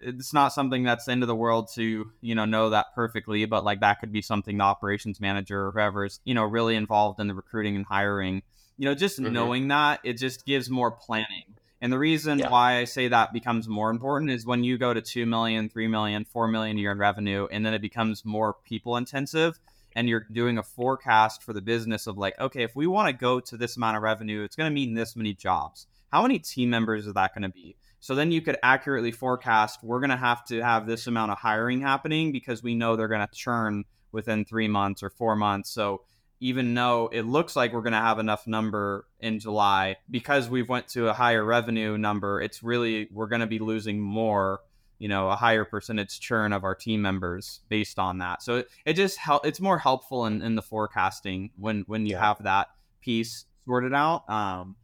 it's 0.00 0.32
not 0.32 0.52
something 0.52 0.82
that's 0.82 1.06
the 1.06 1.12
end 1.12 1.22
of 1.22 1.26
the 1.26 1.34
world 1.34 1.68
to 1.74 2.10
you 2.20 2.34
know 2.34 2.44
know 2.44 2.70
that 2.70 2.86
perfectly 2.94 3.44
but 3.44 3.64
like 3.64 3.80
that 3.80 4.00
could 4.00 4.12
be 4.12 4.22
something 4.22 4.58
the 4.58 4.64
operations 4.64 5.20
manager 5.20 5.66
or 5.66 5.72
whoever 5.72 6.04
is 6.04 6.20
you 6.24 6.34
know 6.34 6.44
really 6.44 6.76
involved 6.76 7.20
in 7.20 7.28
the 7.28 7.34
recruiting 7.34 7.76
and 7.76 7.86
hiring 7.86 8.42
you 8.76 8.84
know 8.84 8.94
just 8.94 9.20
mm-hmm. 9.20 9.32
knowing 9.32 9.68
that 9.68 10.00
it 10.04 10.14
just 10.14 10.44
gives 10.46 10.68
more 10.68 10.90
planning 10.90 11.44
and 11.80 11.92
the 11.92 11.98
reason 11.98 12.38
yeah. 12.38 12.50
why 12.50 12.78
i 12.78 12.84
say 12.84 13.08
that 13.08 13.32
becomes 13.32 13.68
more 13.68 13.90
important 13.90 14.30
is 14.30 14.46
when 14.46 14.64
you 14.64 14.78
go 14.78 14.92
to 14.92 15.00
2 15.00 15.26
million 15.26 15.68
3 15.68 15.88
million 15.88 16.24
4 16.24 16.48
million 16.48 16.76
a 16.76 16.80
year 16.80 16.92
in 16.92 16.98
revenue 16.98 17.46
and 17.50 17.64
then 17.64 17.74
it 17.74 17.82
becomes 17.82 18.24
more 18.24 18.56
people 18.64 18.96
intensive 18.96 19.58
and 19.94 20.08
you're 20.08 20.26
doing 20.30 20.58
a 20.58 20.62
forecast 20.62 21.42
for 21.42 21.52
the 21.52 21.62
business 21.62 22.06
of 22.06 22.18
like 22.18 22.38
okay 22.38 22.62
if 22.62 22.76
we 22.76 22.86
want 22.86 23.08
to 23.08 23.12
go 23.12 23.40
to 23.40 23.56
this 23.56 23.76
amount 23.76 23.96
of 23.96 24.02
revenue 24.02 24.42
it's 24.42 24.56
going 24.56 24.70
to 24.70 24.74
mean 24.74 24.94
this 24.94 25.16
many 25.16 25.32
jobs 25.32 25.86
how 26.12 26.22
many 26.22 26.38
team 26.38 26.70
members 26.70 27.06
is 27.06 27.14
that 27.14 27.34
going 27.34 27.42
to 27.42 27.48
be 27.48 27.76
so 28.00 28.14
then 28.14 28.30
you 28.30 28.40
could 28.40 28.56
accurately 28.62 29.10
forecast 29.10 29.82
we're 29.82 30.00
going 30.00 30.10
to 30.10 30.16
have 30.16 30.44
to 30.44 30.62
have 30.62 30.86
this 30.86 31.06
amount 31.06 31.32
of 31.32 31.38
hiring 31.38 31.80
happening 31.80 32.32
because 32.32 32.62
we 32.62 32.74
know 32.74 32.96
they're 32.96 33.08
going 33.08 33.26
to 33.26 33.34
churn 33.34 33.84
within 34.12 34.44
three 34.44 34.68
months 34.68 35.02
or 35.02 35.10
four 35.10 35.36
months. 35.36 35.70
So 35.70 36.02
even 36.40 36.74
though 36.74 37.08
it 37.12 37.22
looks 37.22 37.56
like 37.56 37.72
we're 37.72 37.82
going 37.82 37.92
to 37.92 37.98
have 37.98 38.18
enough 38.18 38.46
number 38.46 39.06
in 39.20 39.38
July, 39.38 39.96
because 40.10 40.48
we've 40.48 40.68
went 40.68 40.88
to 40.88 41.08
a 41.08 41.12
higher 41.12 41.44
revenue 41.44 41.96
number, 41.96 42.40
it's 42.40 42.62
really 42.62 43.08
we're 43.12 43.26
going 43.26 43.40
to 43.40 43.46
be 43.46 43.58
losing 43.58 44.00
more, 44.00 44.60
you 44.98 45.08
know, 45.08 45.30
a 45.30 45.36
higher 45.36 45.64
percentage 45.64 46.20
churn 46.20 46.52
of 46.52 46.64
our 46.64 46.74
team 46.74 47.00
members 47.00 47.60
based 47.68 47.98
on 47.98 48.18
that. 48.18 48.42
So 48.42 48.56
it, 48.56 48.68
it 48.84 48.92
just 48.94 49.18
help. 49.18 49.46
It's 49.46 49.60
more 49.60 49.78
helpful 49.78 50.26
in, 50.26 50.42
in 50.42 50.56
the 50.56 50.62
forecasting 50.62 51.50
when 51.56 51.84
when 51.86 52.04
you 52.04 52.12
yeah. 52.12 52.20
have 52.20 52.42
that 52.42 52.68
piece 53.00 53.46
sorted 53.64 53.94
out. 53.94 54.28
Um, 54.28 54.76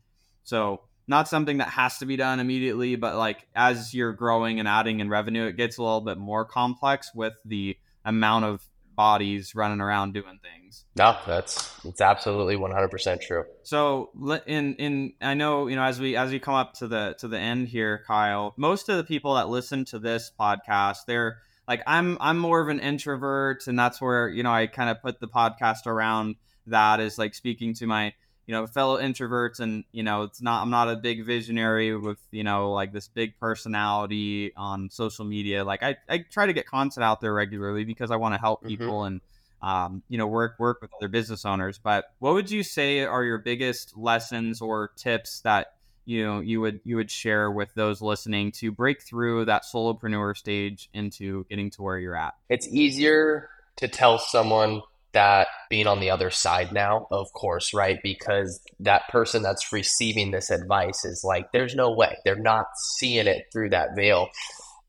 so 0.44 0.82
not 1.12 1.28
something 1.28 1.58
that 1.58 1.68
has 1.68 1.98
to 1.98 2.06
be 2.06 2.16
done 2.16 2.40
immediately, 2.40 2.96
but 2.96 3.16
like 3.16 3.46
as 3.54 3.92
you're 3.92 4.14
growing 4.14 4.58
and 4.58 4.66
adding 4.66 5.00
in 5.00 5.10
revenue, 5.10 5.44
it 5.44 5.58
gets 5.58 5.76
a 5.76 5.82
little 5.82 6.00
bit 6.00 6.16
more 6.16 6.46
complex 6.46 7.14
with 7.14 7.34
the 7.44 7.76
amount 8.02 8.46
of 8.46 8.64
bodies 8.96 9.54
running 9.54 9.82
around 9.82 10.14
doing 10.14 10.40
things. 10.42 10.86
No, 10.96 11.14
that's 11.26 11.70
it's 11.84 12.00
absolutely 12.00 12.56
100% 12.56 13.20
true. 13.20 13.44
So 13.62 14.10
in 14.46 14.74
in 14.76 15.12
I 15.20 15.34
know, 15.34 15.66
you 15.66 15.76
know, 15.76 15.84
as 15.84 16.00
we 16.00 16.16
as 16.16 16.30
we 16.30 16.38
come 16.38 16.54
up 16.54 16.72
to 16.78 16.88
the 16.88 17.14
to 17.18 17.28
the 17.28 17.38
end 17.38 17.68
here, 17.68 18.02
Kyle, 18.06 18.54
most 18.56 18.88
of 18.88 18.96
the 18.96 19.04
people 19.04 19.34
that 19.34 19.50
listen 19.50 19.84
to 19.86 19.98
this 19.98 20.32
podcast, 20.40 21.04
they're 21.06 21.42
like 21.68 21.82
I'm 21.86 22.16
I'm 22.20 22.38
more 22.38 22.62
of 22.62 22.68
an 22.68 22.80
introvert 22.80 23.66
and 23.66 23.78
that's 23.78 24.00
where, 24.00 24.30
you 24.30 24.42
know, 24.42 24.52
I 24.52 24.66
kind 24.66 24.88
of 24.88 25.02
put 25.02 25.20
the 25.20 25.28
podcast 25.28 25.86
around 25.86 26.36
that 26.68 27.00
is 27.00 27.18
like 27.18 27.34
speaking 27.34 27.74
to 27.74 27.86
my 27.86 28.14
you 28.46 28.52
know 28.52 28.66
fellow 28.66 29.00
introverts 29.00 29.60
and 29.60 29.84
you 29.92 30.02
know 30.02 30.22
it's 30.22 30.42
not 30.42 30.62
i'm 30.62 30.70
not 30.70 30.88
a 30.88 30.96
big 30.96 31.24
visionary 31.24 31.96
with 31.96 32.18
you 32.30 32.44
know 32.44 32.72
like 32.72 32.92
this 32.92 33.08
big 33.08 33.38
personality 33.38 34.52
on 34.56 34.90
social 34.90 35.24
media 35.24 35.64
like 35.64 35.82
i, 35.82 35.96
I 36.08 36.18
try 36.18 36.46
to 36.46 36.52
get 36.52 36.66
content 36.66 37.04
out 37.04 37.20
there 37.20 37.32
regularly 37.32 37.84
because 37.84 38.10
i 38.10 38.16
want 38.16 38.34
to 38.34 38.40
help 38.40 38.60
mm-hmm. 38.60 38.68
people 38.68 39.00
mm-hmm. 39.00 39.06
and 39.06 39.20
um, 39.62 40.02
you 40.08 40.18
know 40.18 40.26
work 40.26 40.56
work 40.58 40.82
with 40.82 40.90
other 41.00 41.08
business 41.08 41.44
owners 41.44 41.78
but 41.78 42.06
what 42.18 42.34
would 42.34 42.50
you 42.50 42.64
say 42.64 43.04
are 43.04 43.22
your 43.22 43.38
biggest 43.38 43.96
lessons 43.96 44.60
or 44.60 44.90
tips 44.96 45.40
that 45.42 45.74
you 46.04 46.24
know 46.24 46.40
you 46.40 46.60
would 46.60 46.80
you 46.82 46.96
would 46.96 47.12
share 47.12 47.48
with 47.48 47.72
those 47.74 48.02
listening 48.02 48.50
to 48.50 48.72
break 48.72 49.02
through 49.02 49.44
that 49.44 49.62
solopreneur 49.62 50.36
stage 50.36 50.90
into 50.92 51.46
getting 51.48 51.70
to 51.70 51.82
where 51.82 51.96
you're 51.96 52.16
at 52.16 52.34
it's 52.48 52.66
easier 52.68 53.48
to 53.76 53.86
tell 53.86 54.18
someone 54.18 54.82
that 55.12 55.48
being 55.68 55.86
on 55.86 56.00
the 56.00 56.10
other 56.10 56.30
side 56.30 56.72
now, 56.72 57.06
of 57.10 57.32
course, 57.32 57.74
right? 57.74 57.98
Because 58.02 58.60
that 58.80 59.08
person 59.08 59.42
that's 59.42 59.72
receiving 59.72 60.30
this 60.30 60.50
advice 60.50 61.04
is 61.04 61.22
like, 61.24 61.52
there's 61.52 61.74
no 61.74 61.92
way. 61.92 62.16
They're 62.24 62.36
not 62.36 62.66
seeing 62.96 63.26
it 63.26 63.46
through 63.52 63.70
that 63.70 63.90
veil. 63.96 64.28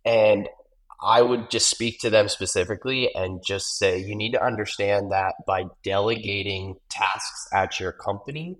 And 0.05 0.47
I 1.01 1.21
would 1.21 1.49
just 1.49 1.69
speak 1.69 1.99
to 1.99 2.09
them 2.09 2.30
specifically 2.30 3.13
and 3.13 3.43
just 3.45 3.78
say, 3.78 3.99
you 3.99 4.15
need 4.15 4.32
to 4.32 4.43
understand 4.43 5.11
that 5.11 5.34
by 5.45 5.65
delegating 5.84 6.76
tasks 6.89 7.47
at 7.53 7.80
your 7.80 7.91
company, 7.91 8.57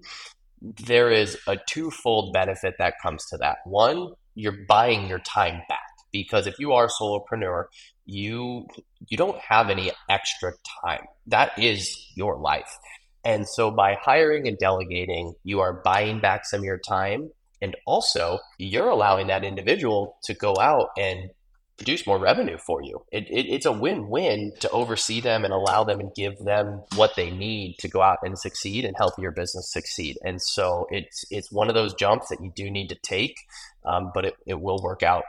there 0.62 1.10
is 1.10 1.38
a 1.48 1.58
twofold 1.58 2.34
benefit 2.34 2.76
that 2.80 2.96
comes 3.02 3.26
to 3.28 3.38
that. 3.38 3.58
One, 3.66 4.14
you're 4.36 4.66
buying 4.68 5.08
your 5.08 5.20
time 5.20 5.62
back 5.70 5.80
because 6.12 6.48
if 6.48 6.60
you 6.60 6.74
are 6.74 6.86
a 6.86 6.90
solopreneur, 6.90 7.66
you 8.06 8.68
you 9.08 9.18
don't 9.18 9.40
have 9.40 9.70
any 9.70 9.92
extra 10.10 10.54
time. 10.84 11.06
That 11.28 11.58
is 11.58 12.12
your 12.16 12.38
life. 12.38 12.78
And 13.24 13.48
so 13.48 13.72
by 13.72 13.96
hiring 14.02 14.48
and 14.48 14.58
delegating, 14.58 15.34
you 15.44 15.62
are 15.62 15.74
buying 15.74 16.20
back 16.20 16.46
some 16.46 16.60
of 16.60 16.66
your 16.66 16.80
time 16.80 17.32
and 17.62 17.76
also 17.86 18.40
you're 18.58 18.90
allowing 18.90 19.28
that 19.28 19.46
individual 19.46 20.18
to 20.24 20.34
go 20.34 20.58
out 20.60 20.90
and 20.98 21.30
produce 21.78 22.06
more 22.06 22.20
revenue 22.20 22.58
for 22.58 22.84
you. 22.84 23.04
It, 23.12 23.26
it, 23.30 23.48
it's 23.48 23.66
a 23.66 23.72
win-win 23.72 24.52
to 24.60 24.70
oversee 24.70 25.22
them 25.22 25.44
and 25.44 25.54
allow 25.54 25.84
them 25.84 26.00
and 26.00 26.14
give 26.14 26.38
them 26.40 26.84
what 26.96 27.16
they 27.16 27.32
need 27.32 27.78
to 27.80 27.88
go 27.88 28.02
out 28.02 28.20
and 28.24 28.38
succeed 28.38 28.86
and 28.86 28.96
help 28.98 29.14
your 29.18 29.32
business 29.32 29.72
succeed. 29.72 30.18
And 30.24 30.42
so 30.42 30.88
it's 30.92 31.26
it's 31.32 31.52
one 31.52 31.70
of 31.70 31.76
those 31.76 31.94
jumps 31.94 32.28
that 32.30 32.44
you 32.44 32.52
do 32.56 32.70
need 32.70 32.90
to 32.90 32.96
take, 32.96 33.38
um, 33.86 34.12
but 34.14 34.26
it, 34.26 34.36
it 34.46 34.62
will 34.62 34.82
work 34.84 35.02
out 35.02 35.24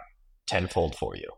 tenfold 0.47 0.97
for 0.97 1.17
you. 1.17 1.31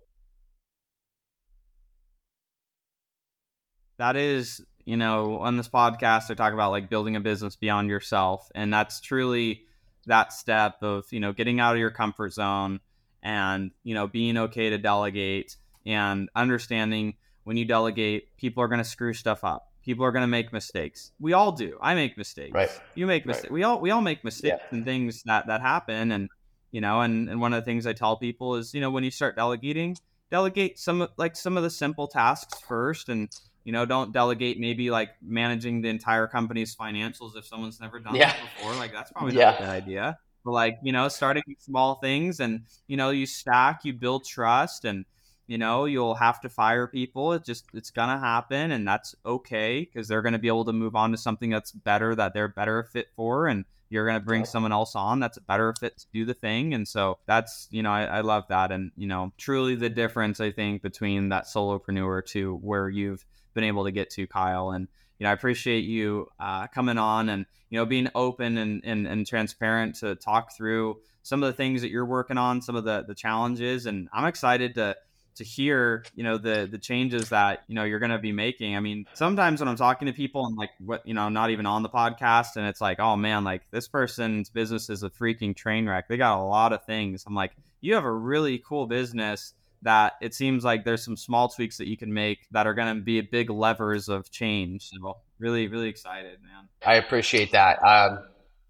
That 3.99 4.17
is, 4.17 4.63
you 4.85 4.97
know, 4.97 5.39
on 5.39 5.57
this 5.57 5.69
podcast, 5.69 6.31
I 6.31 6.35
talk 6.35 6.53
about 6.53 6.71
like 6.71 6.91
building 6.91 7.17
a 7.17 7.21
business 7.21 7.57
beyond 7.57 7.89
yourself. 7.89 8.49
And 8.55 8.73
that's 8.73 9.01
truly 9.01 9.63
that 10.07 10.33
step 10.33 10.83
of, 10.83 11.07
you 11.11 11.21
know, 11.21 11.33
getting 11.33 11.61
out 11.61 11.75
of 11.75 11.81
your 11.81 11.91
comfort 11.91 12.33
zone 12.33 12.81
and, 13.23 13.71
you 13.83 13.95
know, 13.95 14.07
being 14.07 14.37
okay 14.37 14.71
to 14.71 14.79
delegate 14.79 15.57
and 15.85 16.29
understanding 16.35 17.15
when 17.45 17.57
you 17.57 17.65
delegate, 17.65 18.37
people 18.37 18.63
are 18.63 18.69
going 18.69 18.79
to 18.79 18.85
screw 18.85 19.15
stuff 19.15 19.45
up. 19.45 19.73
People 19.85 20.05
are 20.05 20.11
going 20.11 20.25
to 20.25 20.29
make 20.29 20.53
mistakes. 20.53 21.13
We 21.21 21.33
all 21.33 21.53
do. 21.53 21.79
I 21.81 21.95
make 21.95 22.19
mistakes. 22.19 22.53
Right. 22.53 22.81
You 22.97 23.07
make 23.07 23.25
mistakes. 23.25 23.45
Right. 23.45 23.53
We 23.53 23.63
all 23.63 23.81
we 23.81 23.93
all 23.93 24.01
make 24.01 24.25
mistakes 24.25 24.57
yeah. 24.61 24.77
and 24.77 24.85
things 24.85 25.23
that 25.27 25.47
that 25.47 25.61
happen. 25.61 26.11
And 26.11 26.29
you 26.73 26.81
know, 26.81 27.03
and 27.03 27.29
and 27.29 27.41
one 27.41 27.53
of 27.53 27.63
the 27.63 27.65
things 27.65 27.87
I 27.87 27.93
tell 27.93 28.17
people 28.17 28.57
is, 28.57 28.75
you 28.75 28.81
know, 28.81 28.91
when 28.91 29.05
you 29.05 29.13
start 29.13 29.37
delegating, 29.37 29.97
delegate 30.29 30.77
some 30.81 31.07
like 31.17 31.37
some 31.37 31.57
of 31.57 31.63
the 31.63 31.71
simple 31.71 32.09
tasks 32.09 32.59
first, 32.67 33.09
and 33.09 33.29
you 33.67 33.73
know, 33.73 33.85
don't 33.85 34.13
delegate 34.13 34.61
maybe 34.61 34.93
like 34.93 35.11
managing 35.21 35.83
the 35.83 35.89
entire 35.89 36.29
company's 36.29 36.77
financials 36.77 37.37
if 37.37 37.45
someone's 37.45 37.81
never 37.81 37.99
done 37.99 38.15
yeah. 38.15 38.29
that 38.29 38.39
before. 38.57 38.73
Like 38.75 38.93
that's 38.93 39.11
probably 39.11 39.35
not 39.35 39.57
a 39.57 39.59
good 39.59 39.69
idea. 39.69 40.19
But 40.45 40.53
like, 40.53 40.79
you 40.85 40.93
know, 40.93 41.09
starting 41.09 41.43
small 41.59 41.97
things 41.97 42.39
and 42.39 42.63
you 42.87 42.97
know, 42.97 43.11
you 43.11 43.27
stack, 43.27 43.85
you 43.85 43.93
build 43.93 44.25
trust 44.25 44.85
and 44.85 45.05
you 45.47 45.59
know, 45.59 45.85
you'll 45.85 46.15
have 46.15 46.41
to 46.41 46.49
fire 46.49 46.87
people. 46.87 47.33
It 47.33 47.45
just 47.45 47.67
it's 47.75 47.91
gonna 47.91 48.19
happen 48.19 48.71
and 48.71 48.87
that's 48.87 49.15
okay 49.25 49.81
because 49.81 50.09
they're 50.09 50.23
gonna 50.23 50.39
be 50.39 50.49
able 50.49 50.65
to 50.65 50.73
move 50.73 50.97
on 50.97 51.13
to 51.13 51.17
something 51.19 51.51
that's 51.51 51.73
better 51.73 52.15
that 52.15 52.35
they're 52.35 52.49
better 52.49 52.83
fit 52.85 53.09
for 53.17 53.47
and 53.47 53.65
you're 53.89 54.05
going 54.05 54.19
to 54.19 54.25
bring 54.25 54.45
someone 54.45 54.73
else 54.73 54.97
on 54.97 55.21
that's 55.21 55.37
a 55.37 55.41
better 55.41 55.73
fit 55.79 55.97
to 55.97 56.07
do 56.13 56.25
the 56.25 56.35
thing. 56.35 56.75
And 56.75 56.89
so 56.89 57.19
that's, 57.27 57.69
you 57.71 57.85
know, 57.85 57.93
I, 57.93 58.05
I, 58.05 58.21
love 58.23 58.43
that. 58.49 58.73
And, 58.73 58.91
you 58.97 59.07
know, 59.07 59.33
truly 59.39 59.77
the 59.77 59.89
difference, 59.89 60.41
I 60.41 60.51
think, 60.51 60.83
between 60.83 61.29
that 61.29 61.45
solopreneur 61.45 62.27
to 62.31 62.57
where 62.57 62.89
you've 62.89 63.25
been 63.55 63.63
able 63.63 63.85
to 63.85 63.93
get 63.93 64.11
to, 64.11 64.27
Kyle. 64.27 64.71
And 64.71 64.89
you 65.19 65.25
know, 65.25 65.31
I 65.31 65.33
appreciate 65.33 65.85
you 65.85 66.29
uh, 66.39 66.69
coming 66.69 66.99
on 66.99 67.29
and 67.29 67.47
you 67.71 67.79
know 67.79 67.87
being 67.87 68.09
open 68.15 68.59
and, 68.59 68.83
and 68.85 69.07
and 69.07 69.27
transparent 69.27 69.97
to 69.97 70.15
talk 70.15 70.55
through 70.57 70.99
some 71.23 71.43
of 71.43 71.49
the 71.49 71.55
things 71.55 71.83
that 71.83 71.91
you're 71.91 72.07
working 72.07 72.39
on, 72.39 72.63
some 72.63 72.77
of 72.77 72.85
the 72.85 73.05
the 73.07 73.15
challenges, 73.15 73.87
and 73.87 74.09
I'm 74.13 74.27
excited 74.27 74.75
to 74.77 74.97
to 75.37 75.45
hear 75.45 76.05
you 76.15 76.25
know 76.25 76.39
the 76.39 76.69
the 76.71 76.79
changes 76.79 77.29
that 77.31 77.63
you 77.69 77.75
know 77.75 77.85
you're 77.85 77.99
going 77.99 78.11
to 78.11 78.19
be 78.19 78.33
making 78.33 78.77
i 78.77 78.81
mean 78.81 79.07
sometimes 79.15 79.61
when 79.61 79.69
i'm 79.69 79.77
talking 79.77 80.07
to 80.07 80.13
people 80.13 80.47
and 80.47 80.57
like 80.57 80.71
what 80.79 81.07
you 81.07 81.15
know 81.15 81.29
not 81.29 81.51
even 81.51 81.67
on 81.67 81.83
the 81.83 81.89
podcast 81.89 82.57
and 82.57 82.67
it's 82.67 82.81
like 82.81 82.99
oh 83.01 83.17
man 83.17 83.45
like 83.45 83.63
this 83.71 83.89
person's 83.89 84.49
business 84.51 84.91
is 84.91 85.03
a 85.03 85.11
freaking 85.11 85.55
train 85.55 85.89
wreck 85.89 86.09
they 86.09 86.17
got 86.17 86.39
a 86.39 86.43
lot 86.43 86.73
of 86.73 86.85
things 86.85 87.25
i'm 87.27 87.35
like 87.35 87.53
you 87.81 87.95
have 87.95 88.05
a 88.05 88.13
really 88.13 88.63
cool 88.67 88.87
business 88.87 89.55
that 89.83 90.15
it 90.21 90.35
seems 90.35 90.65
like 90.65 90.85
there's 90.85 91.05
some 91.05 91.17
small 91.17 91.49
tweaks 91.49 91.77
that 91.79 91.87
you 91.87 91.97
can 91.97 92.13
make 92.13 92.47
that 92.51 92.67
are 92.67 92.75
going 92.75 92.95
to 92.95 93.01
be 93.01 93.21
big 93.21 93.51
levers 93.51 94.09
of 94.09 94.31
change. 94.31 94.91
So 94.91 95.19
really, 95.39 95.69
really 95.69 95.89
excited, 95.89 96.39
man. 96.43 96.69
I 96.85 96.97
appreciate 96.97 97.53
that. 97.53 97.79
Um, 97.85 98.25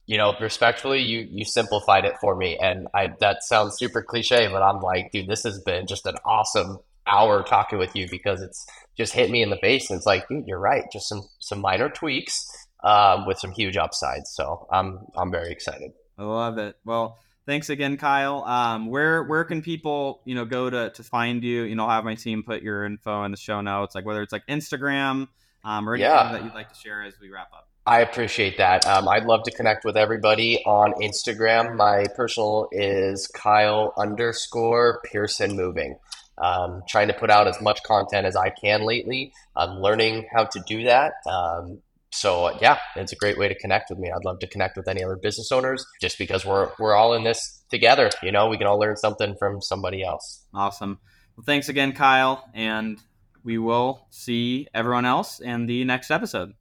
you 0.06 0.16
know, 0.16 0.34
respectfully, 0.40 1.02
you 1.02 1.26
you 1.30 1.44
simplified 1.44 2.04
it 2.04 2.14
for 2.20 2.36
me, 2.36 2.56
and 2.58 2.86
I 2.94 3.12
that 3.20 3.42
sounds 3.42 3.76
super 3.76 4.02
cliche, 4.02 4.48
but 4.48 4.62
I'm 4.62 4.80
like, 4.80 5.10
dude, 5.12 5.26
this 5.26 5.42
has 5.42 5.60
been 5.60 5.86
just 5.86 6.06
an 6.06 6.16
awesome 6.24 6.78
hour 7.06 7.42
talking 7.42 7.78
with 7.78 7.94
you 7.94 8.08
because 8.08 8.40
it's 8.40 8.66
just 8.96 9.12
hit 9.12 9.30
me 9.30 9.42
in 9.42 9.50
the 9.50 9.56
face, 9.56 9.90
and 9.90 9.96
it's 9.96 10.06
like, 10.06 10.28
dude, 10.28 10.46
you're 10.46 10.60
right, 10.60 10.84
just 10.92 11.08
some 11.08 11.22
some 11.40 11.60
minor 11.60 11.88
tweaks 11.88 12.46
um, 12.84 13.26
with 13.26 13.38
some 13.38 13.50
huge 13.50 13.76
upsides. 13.76 14.30
So 14.30 14.68
I'm 14.70 15.00
I'm 15.16 15.32
very 15.32 15.50
excited. 15.50 15.90
I 16.16 16.24
love 16.24 16.58
it. 16.58 16.76
Well, 16.84 17.18
thanks 17.44 17.68
again, 17.68 17.96
Kyle. 17.96 18.44
Um, 18.44 18.86
where 18.86 19.24
where 19.24 19.44
can 19.44 19.60
people 19.60 20.20
you 20.24 20.36
know 20.36 20.44
go 20.44 20.70
to 20.70 20.90
to 20.90 21.02
find 21.02 21.42
you? 21.42 21.62
You 21.62 21.74
know, 21.74 21.84
I'll 21.84 21.96
have 21.96 22.04
my 22.04 22.14
team 22.14 22.44
put 22.44 22.62
your 22.62 22.84
info 22.84 23.24
in 23.24 23.32
the 23.32 23.36
show 23.36 23.60
notes, 23.60 23.96
like 23.96 24.06
whether 24.06 24.22
it's 24.22 24.32
like 24.32 24.46
Instagram 24.46 25.26
um, 25.64 25.88
or 25.88 25.94
anything 25.94 26.12
yeah. 26.12 26.30
that 26.30 26.44
you'd 26.44 26.54
like 26.54 26.68
to 26.68 26.78
share 26.78 27.02
as 27.02 27.14
we 27.20 27.28
wrap 27.28 27.48
up. 27.52 27.68
I 27.86 28.00
appreciate 28.00 28.58
that. 28.58 28.84
Um, 28.84 29.08
I'd 29.08 29.26
love 29.26 29.44
to 29.44 29.52
connect 29.52 29.84
with 29.84 29.96
everybody 29.96 30.60
on 30.64 30.94
Instagram. 30.94 31.76
My 31.76 32.06
personal 32.16 32.68
is 32.72 33.28
Kyle 33.28 33.94
underscore 33.96 35.00
Pearson 35.04 35.54
Moving. 35.54 35.96
Um, 36.36 36.82
trying 36.88 37.06
to 37.08 37.14
put 37.14 37.30
out 37.30 37.46
as 37.46 37.60
much 37.62 37.82
content 37.84 38.26
as 38.26 38.34
I 38.34 38.50
can 38.50 38.82
lately. 38.82 39.32
I'm 39.54 39.80
learning 39.80 40.26
how 40.34 40.44
to 40.46 40.60
do 40.66 40.84
that. 40.84 41.12
Um, 41.30 41.78
so 42.10 42.58
yeah, 42.60 42.78
it's 42.96 43.12
a 43.12 43.16
great 43.16 43.38
way 43.38 43.46
to 43.48 43.54
connect 43.54 43.90
with 43.90 44.00
me. 44.00 44.10
I'd 44.10 44.24
love 44.24 44.40
to 44.40 44.48
connect 44.48 44.76
with 44.76 44.88
any 44.88 45.04
other 45.04 45.16
business 45.16 45.52
owners 45.52 45.86
just 46.00 46.18
because 46.18 46.44
we're 46.44 46.70
we're 46.78 46.94
all 46.94 47.14
in 47.14 47.22
this 47.22 47.62
together. 47.70 48.10
You 48.22 48.32
know, 48.32 48.48
we 48.48 48.58
can 48.58 48.66
all 48.66 48.78
learn 48.80 48.96
something 48.96 49.36
from 49.38 49.62
somebody 49.62 50.02
else. 50.02 50.44
Awesome. 50.52 50.98
Well, 51.36 51.44
thanks 51.44 51.68
again, 51.68 51.92
Kyle, 51.92 52.44
and 52.52 52.98
we 53.44 53.58
will 53.58 54.08
see 54.10 54.66
everyone 54.74 55.04
else 55.04 55.38
in 55.40 55.66
the 55.66 55.84
next 55.84 56.10
episode. 56.10 56.54